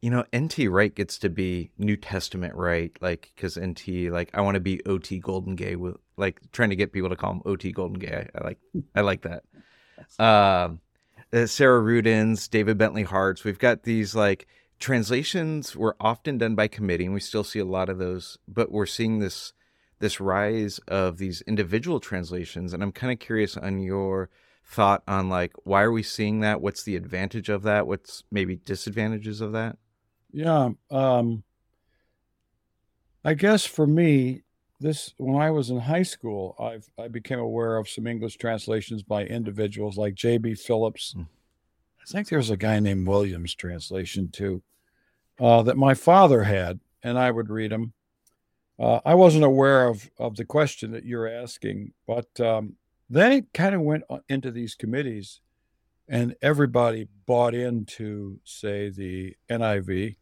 you 0.00 0.08
know, 0.08 0.24
NT 0.34 0.70
Wright 0.70 0.94
gets 0.94 1.18
to 1.18 1.28
be 1.28 1.70
New 1.76 1.98
Testament 1.98 2.54
Wright, 2.54 2.96
like 3.02 3.30
because 3.36 3.58
NT, 3.58 4.10
like 4.10 4.30
I 4.32 4.40
want 4.40 4.54
to 4.54 4.60
be 4.60 4.80
OT 4.86 5.20
Goldingay 5.20 5.76
with 5.76 5.96
like 6.16 6.40
trying 6.50 6.70
to 6.70 6.76
get 6.76 6.94
people 6.94 7.10
to 7.10 7.16
call 7.16 7.32
him 7.32 7.42
OT 7.44 7.74
Goldingay. 7.74 8.30
I, 8.34 8.38
I 8.38 8.42
like, 8.42 8.58
I 8.94 9.00
like 9.02 9.22
that. 9.22 9.44
Um, 10.18 10.80
uh, 11.32 11.46
Sarah 11.46 11.82
Rudens, 11.82 12.48
David 12.48 12.78
Bentley 12.78 13.04
Harts. 13.04 13.44
We've 13.44 13.58
got 13.58 13.82
these 13.84 14.14
like 14.14 14.46
translations 14.78 15.76
were 15.76 15.96
often 16.00 16.38
done 16.38 16.54
by 16.54 16.68
committee, 16.68 17.04
and 17.04 17.14
we 17.14 17.20
still 17.20 17.44
see 17.44 17.58
a 17.58 17.64
lot 17.64 17.88
of 17.88 17.98
those. 17.98 18.38
But 18.48 18.72
we're 18.72 18.86
seeing 18.86 19.18
this 19.18 19.52
this 19.98 20.20
rise 20.20 20.78
of 20.88 21.18
these 21.18 21.42
individual 21.42 22.00
translations, 22.00 22.72
and 22.72 22.82
I'm 22.82 22.92
kind 22.92 23.12
of 23.12 23.18
curious 23.18 23.56
on 23.56 23.80
your 23.80 24.30
thought 24.64 25.02
on 25.06 25.28
like 25.28 25.52
why 25.64 25.82
are 25.82 25.92
we 25.92 26.02
seeing 26.02 26.40
that? 26.40 26.60
What's 26.60 26.82
the 26.82 26.96
advantage 26.96 27.48
of 27.48 27.62
that? 27.62 27.86
What's 27.86 28.24
maybe 28.30 28.56
disadvantages 28.56 29.40
of 29.40 29.52
that? 29.52 29.76
Yeah, 30.32 30.70
um, 30.90 31.42
I 33.24 33.34
guess 33.34 33.66
for 33.66 33.86
me, 33.86 34.42
this 34.80 35.14
when 35.18 35.40
I 35.40 35.50
was 35.50 35.70
in 35.70 35.80
high 35.80 36.02
school, 36.02 36.56
I 36.58 36.80
I 37.02 37.08
became 37.08 37.38
aware 37.38 37.76
of 37.76 37.88
some 37.88 38.06
English 38.06 38.36
translations 38.36 39.02
by 39.02 39.24
individuals 39.24 39.98
like 39.98 40.14
J.B. 40.14 40.54
Phillips. 40.54 41.14
Mm. 41.16 41.26
I 42.00 42.04
think 42.06 42.28
there 42.28 42.38
was 42.38 42.50
a 42.50 42.56
guy 42.56 42.80
named 42.80 43.06
Williams 43.06 43.54
translation 43.54 44.30
too 44.30 44.62
uh, 45.38 45.62
that 45.62 45.76
my 45.76 45.94
father 45.94 46.44
had, 46.44 46.80
and 47.02 47.18
I 47.18 47.30
would 47.30 47.50
read 47.50 47.72
them. 47.72 47.92
Uh, 48.78 49.00
I 49.04 49.14
wasn't 49.14 49.44
aware 49.44 49.86
of 49.86 50.10
of 50.18 50.36
the 50.36 50.44
question 50.44 50.92
that 50.92 51.04
you're 51.04 51.28
asking, 51.28 51.92
but 52.06 52.40
um, 52.40 52.76
then 53.10 53.32
it 53.32 53.52
kind 53.52 53.74
of 53.74 53.82
went 53.82 54.04
into 54.28 54.50
these 54.50 54.74
committees, 54.74 55.40
and 56.08 56.36
everybody 56.40 57.08
bought 57.26 57.54
into, 57.54 58.40
say, 58.44 58.88
the 58.88 59.36
NIV, 59.50 60.16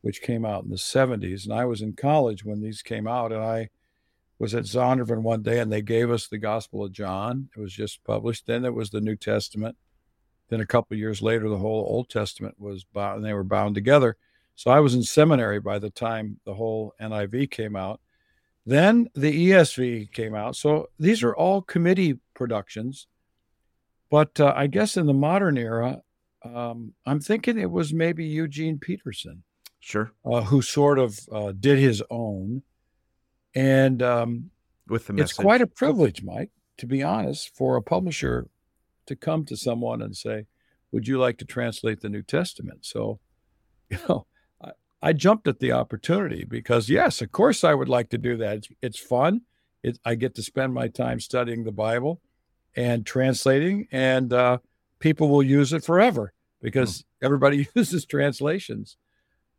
which 0.00 0.22
came 0.22 0.46
out 0.46 0.64
in 0.64 0.70
the 0.70 0.76
70s. 0.76 1.44
And 1.44 1.52
I 1.52 1.64
was 1.64 1.82
in 1.82 1.92
college 1.94 2.44
when 2.44 2.62
these 2.62 2.82
came 2.82 3.06
out, 3.06 3.32
and 3.32 3.42
I 3.42 3.68
was 4.40 4.54
at 4.54 4.64
Zondervan 4.64 5.20
one 5.20 5.42
day 5.42 5.60
and 5.60 5.70
they 5.70 5.82
gave 5.82 6.10
us 6.10 6.26
the 6.26 6.38
Gospel 6.38 6.82
of 6.82 6.92
John. 6.92 7.50
It 7.54 7.60
was 7.60 7.74
just 7.74 8.02
published. 8.04 8.46
Then 8.46 8.64
it 8.64 8.72
was 8.72 8.88
the 8.88 9.02
New 9.02 9.14
Testament. 9.14 9.76
Then 10.48 10.62
a 10.62 10.66
couple 10.66 10.96
years 10.96 11.20
later, 11.20 11.48
the 11.48 11.58
whole 11.58 11.84
Old 11.86 12.08
Testament 12.08 12.56
was 12.58 12.82
bound, 12.84 13.18
and 13.18 13.24
they 13.24 13.34
were 13.34 13.44
bound 13.44 13.74
together. 13.74 14.16
So 14.56 14.70
I 14.70 14.80
was 14.80 14.94
in 14.94 15.02
seminary 15.02 15.60
by 15.60 15.78
the 15.78 15.90
time 15.90 16.40
the 16.46 16.54
whole 16.54 16.94
NIV 17.00 17.50
came 17.50 17.76
out. 17.76 18.00
Then 18.64 19.10
the 19.14 19.50
ESV 19.50 20.10
came 20.10 20.34
out. 20.34 20.56
So 20.56 20.88
these 20.98 21.22
are 21.22 21.36
all 21.36 21.60
committee 21.60 22.18
productions. 22.34 23.06
But 24.10 24.40
uh, 24.40 24.54
I 24.56 24.68
guess 24.68 24.96
in 24.96 25.06
the 25.06 25.14
modern 25.14 25.58
era, 25.58 26.02
um, 26.42 26.94
I'm 27.04 27.20
thinking 27.20 27.58
it 27.58 27.70
was 27.70 27.92
maybe 27.92 28.24
Eugene 28.24 28.78
Peterson. 28.78 29.42
Sure. 29.80 30.12
Uh, 30.24 30.42
who 30.42 30.62
sort 30.62 30.98
of 30.98 31.18
uh, 31.30 31.52
did 31.52 31.78
his 31.78 32.02
own 32.10 32.62
and 33.54 34.02
um, 34.02 34.50
with 34.88 35.06
the 35.06 35.12
message. 35.12 35.30
it's 35.30 35.38
quite 35.38 35.60
a 35.60 35.66
privilege, 35.66 36.22
Mike, 36.22 36.50
to 36.78 36.86
be 36.86 37.02
honest, 37.02 37.54
for 37.54 37.76
a 37.76 37.82
publisher 37.82 38.48
to 39.06 39.16
come 39.16 39.44
to 39.46 39.56
someone 39.56 40.02
and 40.02 40.16
say, 40.16 40.46
"Would 40.92 41.08
you 41.08 41.18
like 41.18 41.38
to 41.38 41.44
translate 41.44 42.00
the 42.00 42.08
New 42.08 42.22
Testament?" 42.22 42.84
So, 42.84 43.20
you 43.90 43.98
know, 44.08 44.26
I, 44.62 44.70
I 45.02 45.12
jumped 45.12 45.48
at 45.48 45.60
the 45.60 45.72
opportunity 45.72 46.44
because, 46.44 46.88
yes, 46.88 47.20
of 47.20 47.32
course, 47.32 47.64
I 47.64 47.74
would 47.74 47.88
like 47.88 48.10
to 48.10 48.18
do 48.18 48.36
that. 48.38 48.58
It's, 48.58 48.68
it's 48.82 48.98
fun. 48.98 49.42
It, 49.82 49.98
I 50.04 50.14
get 50.14 50.34
to 50.34 50.42
spend 50.42 50.74
my 50.74 50.88
time 50.88 51.20
studying 51.20 51.64
the 51.64 51.72
Bible 51.72 52.20
and 52.76 53.04
translating, 53.04 53.88
and 53.90 54.32
uh, 54.32 54.58
people 54.98 55.28
will 55.28 55.42
use 55.42 55.72
it 55.72 55.84
forever 55.84 56.32
because 56.60 56.98
mm. 56.98 57.04
everybody 57.22 57.68
uses 57.74 58.04
translations. 58.04 58.96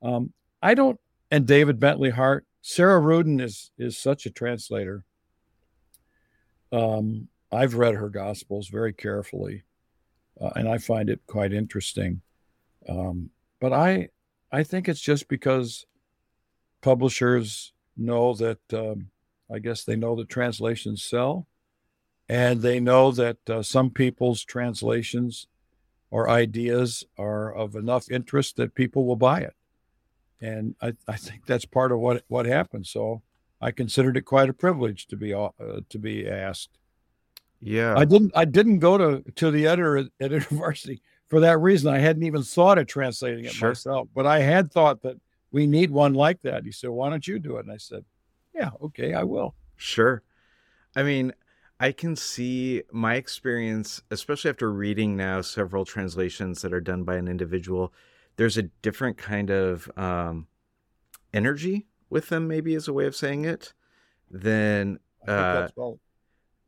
Um, 0.01 0.33
I 0.61 0.73
don't, 0.73 0.99
and 1.29 1.45
David 1.45 1.79
Bentley 1.79 2.11
Hart, 2.11 2.45
Sarah 2.61 3.01
Ruden 3.01 3.41
is 3.41 3.71
is 3.77 3.97
such 3.97 4.25
a 4.25 4.31
translator. 4.31 5.03
Um, 6.71 7.27
I've 7.51 7.75
read 7.75 7.95
her 7.95 8.09
Gospels 8.09 8.67
very 8.69 8.93
carefully, 8.93 9.63
uh, 10.39 10.51
and 10.55 10.69
I 10.69 10.77
find 10.77 11.09
it 11.09 11.21
quite 11.27 11.53
interesting. 11.53 12.21
Um, 12.87 13.31
but 13.59 13.73
I 13.73 14.09
I 14.51 14.63
think 14.63 14.87
it's 14.87 15.01
just 15.01 15.27
because 15.27 15.85
publishers 16.81 17.73
know 17.97 18.33
that 18.35 18.59
um, 18.73 19.09
I 19.51 19.59
guess 19.59 19.83
they 19.83 19.95
know 19.95 20.15
that 20.15 20.29
translations 20.29 21.03
sell, 21.03 21.47
and 22.29 22.61
they 22.61 22.79
know 22.79 23.11
that 23.11 23.49
uh, 23.49 23.63
some 23.63 23.89
people's 23.89 24.43
translations 24.43 25.47
or 26.11 26.29
ideas 26.29 27.05
are 27.17 27.53
of 27.53 27.75
enough 27.75 28.11
interest 28.11 28.57
that 28.57 28.75
people 28.75 29.05
will 29.05 29.15
buy 29.15 29.39
it 29.39 29.55
and 30.41 30.75
I, 30.81 30.93
I 31.07 31.17
think 31.17 31.45
that's 31.45 31.65
part 31.65 31.91
of 31.91 31.99
what 31.99 32.23
what 32.27 32.45
happened. 32.45 32.87
So 32.87 33.21
I 33.61 33.71
considered 33.71 34.17
it 34.17 34.21
quite 34.21 34.49
a 34.49 34.53
privilege 34.53 35.07
to 35.07 35.15
be 35.15 35.33
uh, 35.33 35.49
to 35.89 35.99
be 35.99 36.27
asked. 36.27 36.77
Yeah, 37.59 37.95
I 37.95 38.05
didn't 38.05 38.31
I 38.35 38.45
didn't 38.45 38.79
go 38.79 38.97
to 38.97 39.31
to 39.33 39.51
the 39.51 39.67
editor 39.67 39.97
at, 39.97 40.07
at 40.19 40.31
university 40.51 41.01
for 41.29 41.39
that 41.41 41.59
reason. 41.59 41.93
I 41.93 41.99
hadn't 41.99 42.23
even 42.23 42.43
thought 42.43 42.79
of 42.79 42.87
translating 42.87 43.45
it 43.45 43.51
sure. 43.51 43.69
myself, 43.69 44.07
but 44.15 44.25
I 44.25 44.39
had 44.39 44.71
thought 44.71 45.03
that 45.03 45.17
we 45.51 45.67
need 45.67 45.91
one 45.91 46.13
like 46.13 46.41
that. 46.41 46.65
He 46.65 46.71
said, 46.71 46.89
"Why 46.89 47.09
don't 47.09 47.27
you 47.27 47.37
do 47.37 47.57
it?" 47.57 47.65
And 47.65 47.71
I 47.71 47.77
said, 47.77 48.03
"Yeah, 48.55 48.71
okay, 48.81 49.13
I 49.13 49.23
will." 49.23 49.53
Sure. 49.77 50.23
I 50.95 51.03
mean, 51.03 51.33
I 51.79 51.91
can 51.91 52.15
see 52.15 52.83
my 52.91 53.15
experience, 53.15 54.01
especially 54.11 54.49
after 54.49 54.71
reading 54.71 55.15
now 55.15 55.41
several 55.41 55.85
translations 55.85 56.61
that 56.61 56.73
are 56.73 56.81
done 56.81 57.03
by 57.03 57.15
an 57.15 57.27
individual 57.27 57.93
there's 58.37 58.57
a 58.57 58.63
different 58.63 59.17
kind 59.17 59.49
of 59.49 59.89
um, 59.97 60.47
energy 61.33 61.87
with 62.09 62.29
them, 62.29 62.47
maybe 62.47 62.73
is 62.73 62.87
a 62.87 62.93
way 62.93 63.05
of 63.05 63.15
saying 63.15 63.45
it, 63.45 63.73
than 64.29 64.99
uh, 65.27 65.67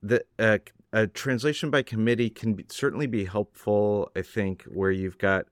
the 0.02 0.24
uh, 0.40 0.58
a 0.92 1.08
translation 1.08 1.72
by 1.72 1.82
committee 1.82 2.30
can 2.30 2.54
be, 2.54 2.66
certainly 2.70 3.08
be 3.08 3.26
helpful. 3.26 4.12
I 4.16 4.22
think 4.22 4.64
where 4.64 4.92
you've 4.92 5.18
got 5.18 5.46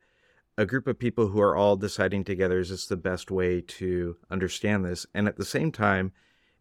a 0.58 0.66
group 0.66 0.86
of 0.88 1.00
people 1.00 1.28
who 1.28 1.42
are 1.42 1.56
all 1.56 1.76
deciding 1.76 2.24
together 2.26 2.60
is 2.60 2.70
this 2.70 2.86
the 2.86 2.98
best 2.98 3.32
way 3.32 3.62
to 3.62 4.18
understand 4.30 4.86
this, 4.86 5.06
and 5.14 5.28
at 5.28 5.38
the 5.38 5.46
same 5.46 5.72
time, 5.72 6.12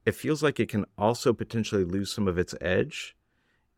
it 0.06 0.14
feels 0.14 0.42
like 0.42 0.58
it 0.58 0.70
can 0.70 0.86
also 0.96 1.32
potentially 1.32 1.84
lose 1.84 2.10
some 2.10 2.26
of 2.26 2.38
its 2.38 2.54
edge, 2.60 3.16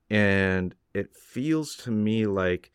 and 0.09 0.75
it 0.95 1.17
feels 1.17 1.75
to 1.77 1.91
me 1.91 2.27
like 2.27 2.71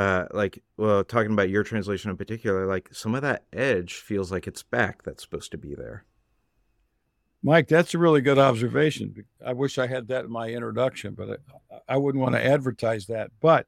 uh, 0.00 0.26
like 0.32 0.62
well 0.78 1.04
talking 1.04 1.32
about 1.32 1.50
your 1.50 1.62
translation 1.62 2.10
in 2.10 2.16
particular 2.16 2.66
like 2.66 2.88
some 2.90 3.14
of 3.14 3.20
that 3.20 3.44
edge 3.52 3.96
feels 3.96 4.32
like 4.32 4.46
it's 4.46 4.62
back 4.62 5.02
that's 5.02 5.22
supposed 5.22 5.50
to 5.50 5.58
be 5.58 5.74
there. 5.74 6.06
Mike 7.42 7.68
that's 7.68 7.92
a 7.92 7.98
really 7.98 8.22
good 8.22 8.38
observation. 8.38 9.26
I 9.44 9.52
wish 9.52 9.76
i 9.76 9.86
had 9.86 10.08
that 10.08 10.24
in 10.24 10.30
my 10.30 10.48
introduction 10.48 11.14
but 11.14 11.42
i, 11.70 11.94
I 11.94 11.96
wouldn't 11.98 12.22
want 12.22 12.34
to 12.34 12.42
advertise 12.42 13.08
that. 13.08 13.30
But 13.42 13.66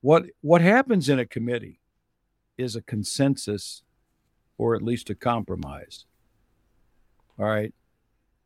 what 0.00 0.24
what 0.40 0.62
happens 0.62 1.10
in 1.10 1.18
a 1.18 1.26
committee 1.26 1.80
is 2.56 2.74
a 2.74 2.80
consensus 2.80 3.82
or 4.56 4.74
at 4.74 4.80
least 4.80 5.10
a 5.10 5.14
compromise. 5.14 6.06
All 7.38 7.44
right? 7.44 7.74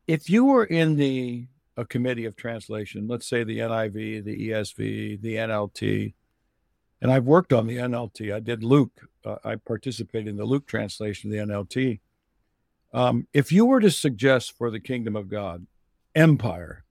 If 0.09 0.29
you 0.29 0.45
were 0.47 0.65
in 0.65 0.97
the 0.97 1.47
a 1.77 1.85
committee 1.85 2.25
of 2.25 2.35
translation 2.35 3.07
let's 3.07 3.29
say 3.29 3.45
the 3.45 3.59
niv 3.59 4.25
the 4.25 4.49
esv 4.49 5.21
the 5.21 5.35
nlt 5.37 6.15
and 7.01 7.13
I've 7.13 7.25
worked 7.25 7.53
on 7.53 7.67
the 7.67 7.77
NLT. 7.77 8.35
I 8.35 8.41
did 8.41 8.65
Luke. 8.65 9.09
Uh, 9.25 9.37
I 9.45 9.57
participated 9.57 10.29
in 10.29 10.37
the 10.37 10.45
Luke 10.45 10.67
translation 10.67 11.31
of 11.31 11.49
the 11.49 11.55
NLT. 11.55 12.01
Um, 12.93 13.27
if 13.33 13.53
you 13.53 13.67
were 13.67 13.81
to 13.81 13.91
suggest 13.91 14.57
for 14.57 14.71
the 14.71 14.81
kingdom 14.81 15.17
of 15.17 15.29
God, 15.29 15.67
empire. 16.15 16.85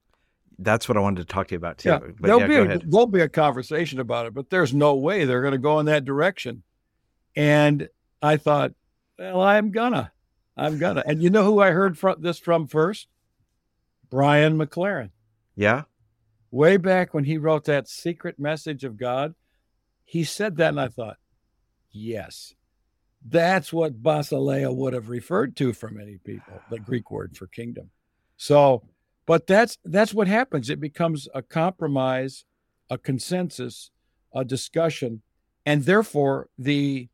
That's 0.60 0.88
what 0.88 0.98
I 0.98 1.02
wanted 1.02 1.28
to 1.28 1.34
talk 1.34 1.48
to 1.48 1.56
you 1.56 1.58
about 1.58 1.80
too. 1.80 1.89
Yeah, 1.89 2.00
there'll 2.20 2.41
yeah, 2.41 2.48
be 2.48 2.56
a, 2.56 2.80
there'll 2.80 3.08
be 3.08 3.22
a 3.22 3.30
conversation 3.30 4.00
about 4.00 4.26
it, 4.28 4.34
but 4.34 4.50
there's 4.50 4.74
no 4.74 4.96
way 4.96 5.26
they're 5.26 5.41
going 5.41 5.54
to 5.54 5.58
go 5.58 5.80
in 5.80 5.88
that 5.88 6.06
direction. 6.06 6.63
And 7.36 7.89
I 8.22 8.38
thought, 8.38 8.74
well, 9.18 9.41
I'm 9.41 9.72
gonna, 9.72 10.12
I'm 10.56 10.78
gonna. 10.78 11.04
And 11.06 11.22
you 11.22 11.30
know 11.30 11.44
who 11.44 11.60
I 11.60 11.72
heard 11.72 11.98
from 11.98 12.22
this 12.22 12.39
from 12.39 12.68
first? 12.68 13.08
Brian 14.10 14.58
McLaren. 14.58 15.10
Yeah. 15.56 15.84
Way 16.52 16.78
back 16.78 17.13
when 17.13 17.26
he 17.26 17.38
wrote 17.38 17.65
that 17.65 17.89
secret 17.89 18.39
message 18.39 18.84
of 18.84 18.98
God 18.98 19.36
he 20.06 20.24
said 20.24 20.58
that, 20.58 20.70
and 20.70 20.80
I 20.80 20.88
thought, 20.88 21.18
yes, 21.91 22.54
that's 23.28 23.74
what 23.74 24.04
basileia 24.04 24.74
would 24.74 24.94
have 24.94 25.10
referred 25.10 25.56
to 25.58 25.74
for 25.74 25.89
many 25.89 26.20
people, 26.24 26.62
the 26.70 26.80
Greek 26.80 27.10
word 27.10 27.36
for 27.36 27.48
kingdom. 27.48 27.89
So, 28.38 28.84
but 29.26 29.48
that's 29.48 29.80
that's 29.84 30.13
what 30.13 30.28
happens. 30.28 30.70
It 30.70 30.80
becomes 30.80 31.28
a 31.34 31.41
compromise, 31.41 32.46
a 32.89 33.00
consensus, 33.00 33.89
a 34.34 34.46
discussion, 34.46 35.24
and 35.65 35.84
therefore 35.84 36.50
the 36.58 37.10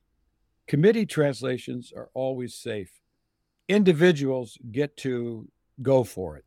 committee 0.67 1.05
translations 1.05 1.93
are 1.95 2.09
always 2.13 2.55
safe. 2.55 2.91
Individuals 3.69 4.57
get 4.69 4.97
to 4.97 5.47
go 5.81 6.03
for 6.03 6.35
it. 6.35 6.45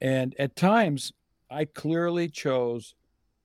And 0.00 0.34
at 0.38 0.56
times, 0.56 1.12
I 1.50 1.66
clearly 1.66 2.28
chose 2.28 2.94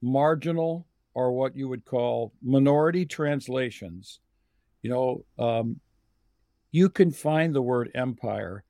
marginal 0.02 0.88
or 1.17 1.32
what 1.32 1.56
you 1.56 1.67
would 1.67 1.84
call 1.84 2.32
minority 2.43 3.03
translations. 3.03 4.19
You 4.84 4.91
know, 4.91 5.25
um, 5.43 5.80
you 6.71 6.89
can 6.89 7.12
find 7.12 7.56
the 7.56 7.62
word 7.63 7.89
empire 7.95 8.63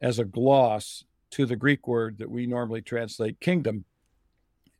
as 0.00 0.20
a 0.20 0.24
gloss 0.24 1.02
to 1.32 1.44
the 1.44 1.56
Greek 1.56 1.88
word 1.88 2.18
that 2.18 2.30
we 2.30 2.46
normally 2.46 2.82
translate 2.82 3.40
kingdom 3.40 3.84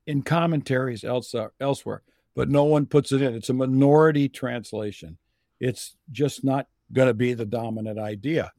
in 0.06 0.22
commentaries 0.22 1.04
elsewhere, 1.04 2.02
but 2.36 2.48
no 2.48 2.62
one 2.62 2.86
puts 2.86 3.10
it 3.10 3.20
in. 3.20 3.34
It's 3.34 3.50
a 3.50 3.52
minority 3.52 4.28
translation. 4.28 5.18
It's 5.58 5.96
just 6.12 6.44
not 6.44 6.68
going 6.92 7.08
to 7.08 7.14
be 7.14 7.34
the 7.34 7.44
dominant 7.44 7.98
idea. 7.98 8.52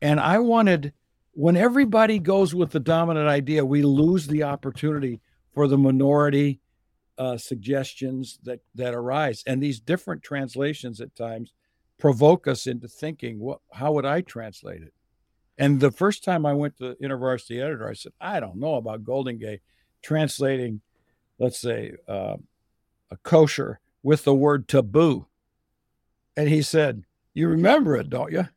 And 0.00 0.18
I 0.18 0.38
wanted, 0.38 0.94
when 1.32 1.58
everybody 1.58 2.18
goes 2.18 2.54
with 2.54 2.70
the 2.70 2.80
dominant 2.80 3.28
idea, 3.28 3.66
we 3.66 3.82
lose 3.82 4.28
the 4.28 4.44
opportunity 4.44 5.20
for 5.52 5.68
the 5.68 5.76
minority 5.76 6.61
uh, 7.18 7.36
suggestions 7.36 8.38
that 8.44 8.60
that 8.74 8.94
arise. 8.94 9.42
And 9.46 9.62
these 9.62 9.80
different 9.80 10.22
translations 10.22 11.00
at 11.00 11.14
times 11.14 11.52
provoke 11.98 12.48
us 12.48 12.66
into 12.66 12.88
thinking, 12.88 13.38
what, 13.38 13.60
how 13.72 13.92
would 13.92 14.04
I 14.04 14.22
translate 14.22 14.82
it? 14.82 14.92
And 15.58 15.78
the 15.78 15.92
first 15.92 16.24
time 16.24 16.44
I 16.46 16.54
went 16.54 16.78
to 16.78 16.96
InterVarsity 17.00 17.62
editor, 17.62 17.88
I 17.88 17.92
said, 17.92 18.12
I 18.20 18.40
don't 18.40 18.56
know 18.56 18.74
about 18.74 19.04
Goldingay 19.04 19.60
translating, 20.02 20.80
let's 21.38 21.60
say, 21.60 21.92
uh, 22.08 22.36
a 23.10 23.16
kosher 23.22 23.78
with 24.02 24.24
the 24.24 24.34
word 24.34 24.66
taboo. 24.66 25.26
And 26.36 26.48
he 26.48 26.62
said, 26.62 27.04
You 27.34 27.48
remember 27.48 27.96
it, 27.96 28.10
don't 28.10 28.32
you? 28.32 28.48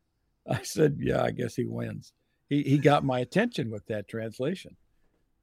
I 0.49 0.61
said, 0.63 0.97
Yeah, 0.99 1.21
I 1.21 1.31
guess 1.31 1.55
he 1.55 1.65
wins. 1.65 2.13
He, 2.49 2.63
he 2.63 2.77
got 2.77 3.03
my 3.03 3.19
attention 3.19 3.69
with 3.69 3.85
that 3.87 4.07
translation. 4.07 4.75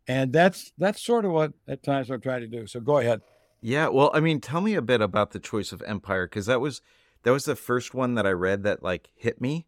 And 0.09 0.33
that's 0.33 0.73
that's 0.79 1.01
sort 1.01 1.25
of 1.25 1.33
what 1.33 1.53
at 1.69 1.83
times 1.83 2.11
I'm 2.11 2.21
trying 2.21 2.41
to 2.41 2.49
do. 2.49 2.67
So 2.67 2.81
go 2.81 2.99
ahead. 2.99 3.21
Yeah, 3.61 3.88
well, 3.88 4.11
I 4.12 4.19
mean, 4.19 4.41
tell 4.41 4.61
me 4.61 4.75
a 4.75 4.83
bit 4.83 5.01
about 5.01 5.31
the 5.31 5.38
choice 5.38 5.71
of 5.71 5.83
empire 5.83 6.27
because 6.27 6.47
that 6.47 6.61
was 6.61 6.83
that 7.23 7.31
was 7.31 7.45
the 7.45 7.55
first 7.55 7.95
one 7.95 8.15
that 8.17 8.27
I 8.27 8.33
read 8.33 8.65
that 8.65 8.83
like 8.83 9.11
hit 9.15 9.41
me, 9.41 9.67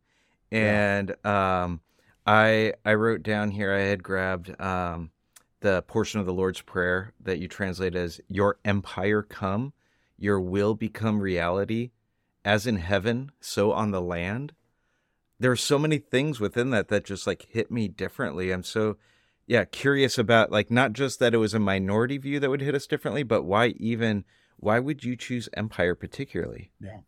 and 0.51 1.15
yeah. 1.25 1.63
um, 1.65 1.81
I 2.27 2.75
I 2.85 2.95
wrote 2.95 3.23
down 3.23 3.53
here 3.53 3.73
I 3.73 3.83
had 3.83 4.03
grabbed 4.03 4.61
um, 4.61 5.11
the 5.61 5.83
portion 5.83 6.19
of 6.19 6.27
the 6.27 6.33
Lord's 6.33 6.61
Prayer 6.61 7.13
that 7.21 7.39
you 7.39 7.47
translate 7.47 7.95
as 7.95 8.21
"Your 8.29 8.59
empire 8.65 9.23
come, 9.23 9.73
Your 10.19 10.41
will 10.41 10.75
become 10.75 11.21
reality, 11.21 11.93
as 12.45 12.67
in 12.67 12.77
heaven, 12.77 13.31
so 13.41 13.73
on 13.73 13.93
the 13.93 14.03
land." 14.03 14.55
There 15.39 15.53
are 15.53 15.57
so 15.57 15.79
many 15.79 15.99
things 15.99 16.41
within 16.41 16.71
that 16.71 16.89
that 16.89 17.05
just 17.05 17.29
like 17.29 17.47
hit 17.51 17.71
me 17.71 17.87
differently. 17.87 18.51
I'm 18.51 18.65
so 18.65 18.97
yeah 19.47 19.65
curious 19.65 20.19
about 20.19 20.51
like 20.51 20.71
not 20.71 20.93
just 20.93 21.19
that 21.19 21.35
it 21.35 21.39
was 21.39 21.55
a 21.55 21.59
minority 21.59 22.19
view 22.19 22.41
that 22.41 22.51
would 22.51 22.61
hit 22.61 22.75
us 22.75 22.87
differently, 22.87 23.23
but 23.23 23.43
why 23.43 23.69
even 23.77 24.25
why 24.57 24.79
would 24.79 25.05
you 25.05 25.17
choose 25.17 25.49
empire 25.55 25.95
particularly? 25.95 26.71
Yeah. 26.81 27.01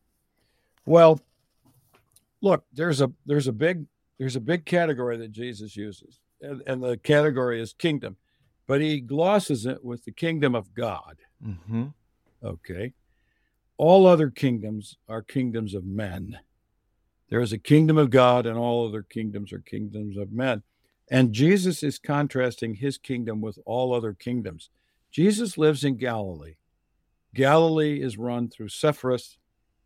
Well, 0.85 1.21
look, 2.41 2.65
there's 2.73 3.01
a 3.01 3.11
there's 3.25 3.49
a 3.49 3.53
big 3.53 3.87
there's 4.19 4.37
a 4.37 4.41
big 4.41 4.65
category 4.65 5.17
that 5.19 5.33
Jesus 5.33 5.77
uses, 5.77 6.21
and, 6.41 6.63
and 6.67 6.83
the 6.83 6.97
category 6.97 7.61
is 7.61 7.73
kingdom, 7.73 8.17
but 8.67 8.81
he 8.81 9.01
glosses 9.01 9.67
it 9.67 9.85
with 9.85 10.05
the 10.05 10.13
kingdom 10.13 10.55
of 10.55 10.75
God. 10.75 11.17
Mm-hmm. 11.45 11.87
Okay. 12.43 12.93
All 13.79 14.07
other 14.07 14.31
kingdoms 14.31 14.97
are 15.09 15.23
kingdoms 15.23 15.75
of 15.75 15.85
men. 15.85 16.39
There 17.29 17.41
is 17.41 17.53
a 17.53 17.59
kingdom 17.59 17.99
of 17.99 18.11
God, 18.11 18.47
and 18.47 18.57
all 18.57 18.89
other 18.89 19.03
kingdoms 19.03 19.53
are 19.53 19.59
kingdoms 19.59 20.17
of 20.17 20.33
men. 20.33 20.63
And 21.09 21.33
Jesus 21.33 21.83
is 21.83 21.99
contrasting 21.99 22.75
his 22.75 22.99
kingdom 22.99 23.41
with 23.41 23.59
all 23.65 23.95
other 23.95 24.13
kingdoms. 24.13 24.71
Jesus 25.11 25.57
lives 25.57 25.85
in 25.85 25.97
Galilee. 25.97 26.57
Galilee 27.35 28.01
is 28.01 28.19
run 28.19 28.49
through 28.49 28.69
Sepphoris, 28.69 29.39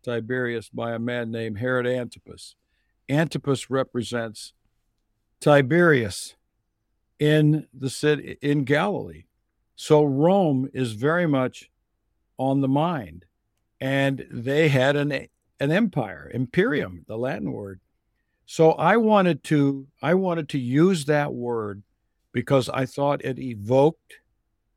Tiberias 0.03 0.69
by 0.69 0.93
a 0.93 0.99
man 0.99 1.31
named 1.31 1.59
Herod 1.59 1.85
Antipas. 1.85 2.55
Antipas 3.09 3.69
represents 3.69 4.53
Tiberias 5.39 6.35
in 7.19 7.67
the 7.73 7.89
city 7.89 8.37
in 8.41 8.63
Galilee. 8.63 9.25
So 9.75 10.03
Rome 10.03 10.69
is 10.73 10.93
very 10.93 11.27
much 11.27 11.69
on 12.37 12.61
the 12.61 12.67
mind. 12.67 13.25
And 13.79 14.25
they 14.31 14.69
had 14.69 14.95
an 14.95 15.27
an 15.59 15.71
empire, 15.71 16.29
imperium, 16.33 17.05
the 17.07 17.17
Latin 17.17 17.51
word. 17.51 17.79
So 18.51 18.71
I 18.71 18.97
wanted 18.97 19.45
to 19.45 19.87
I 20.01 20.13
wanted 20.15 20.49
to 20.49 20.59
use 20.59 21.05
that 21.05 21.33
word 21.33 21.83
because 22.33 22.67
I 22.67 22.85
thought 22.85 23.23
it 23.23 23.39
evoked 23.39 24.15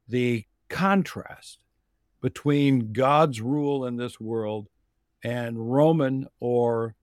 the 0.06 0.44
contrast 0.68 1.58
between 2.22 2.92
God's 2.92 3.40
rule 3.40 3.86
in 3.86 3.96
this 3.96 4.20
world 4.20 4.68
and 5.24 5.74
Roman, 5.74 6.28
or 6.38 6.94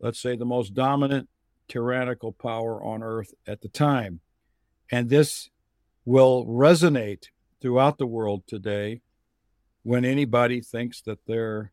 let's 0.00 0.18
say 0.20 0.34
the 0.34 0.44
most 0.44 0.74
dominant 0.74 1.28
tyrannical 1.68 2.32
power 2.32 2.82
on 2.82 3.04
earth 3.04 3.32
at 3.46 3.60
the 3.60 3.68
time. 3.68 4.18
And 4.90 5.08
this 5.08 5.48
will 6.04 6.44
resonate 6.44 7.26
throughout 7.62 7.98
the 7.98 8.06
world 8.08 8.42
today 8.48 9.00
when 9.84 10.04
anybody 10.04 10.60
thinks 10.60 11.02
that 11.02 11.24
their 11.26 11.70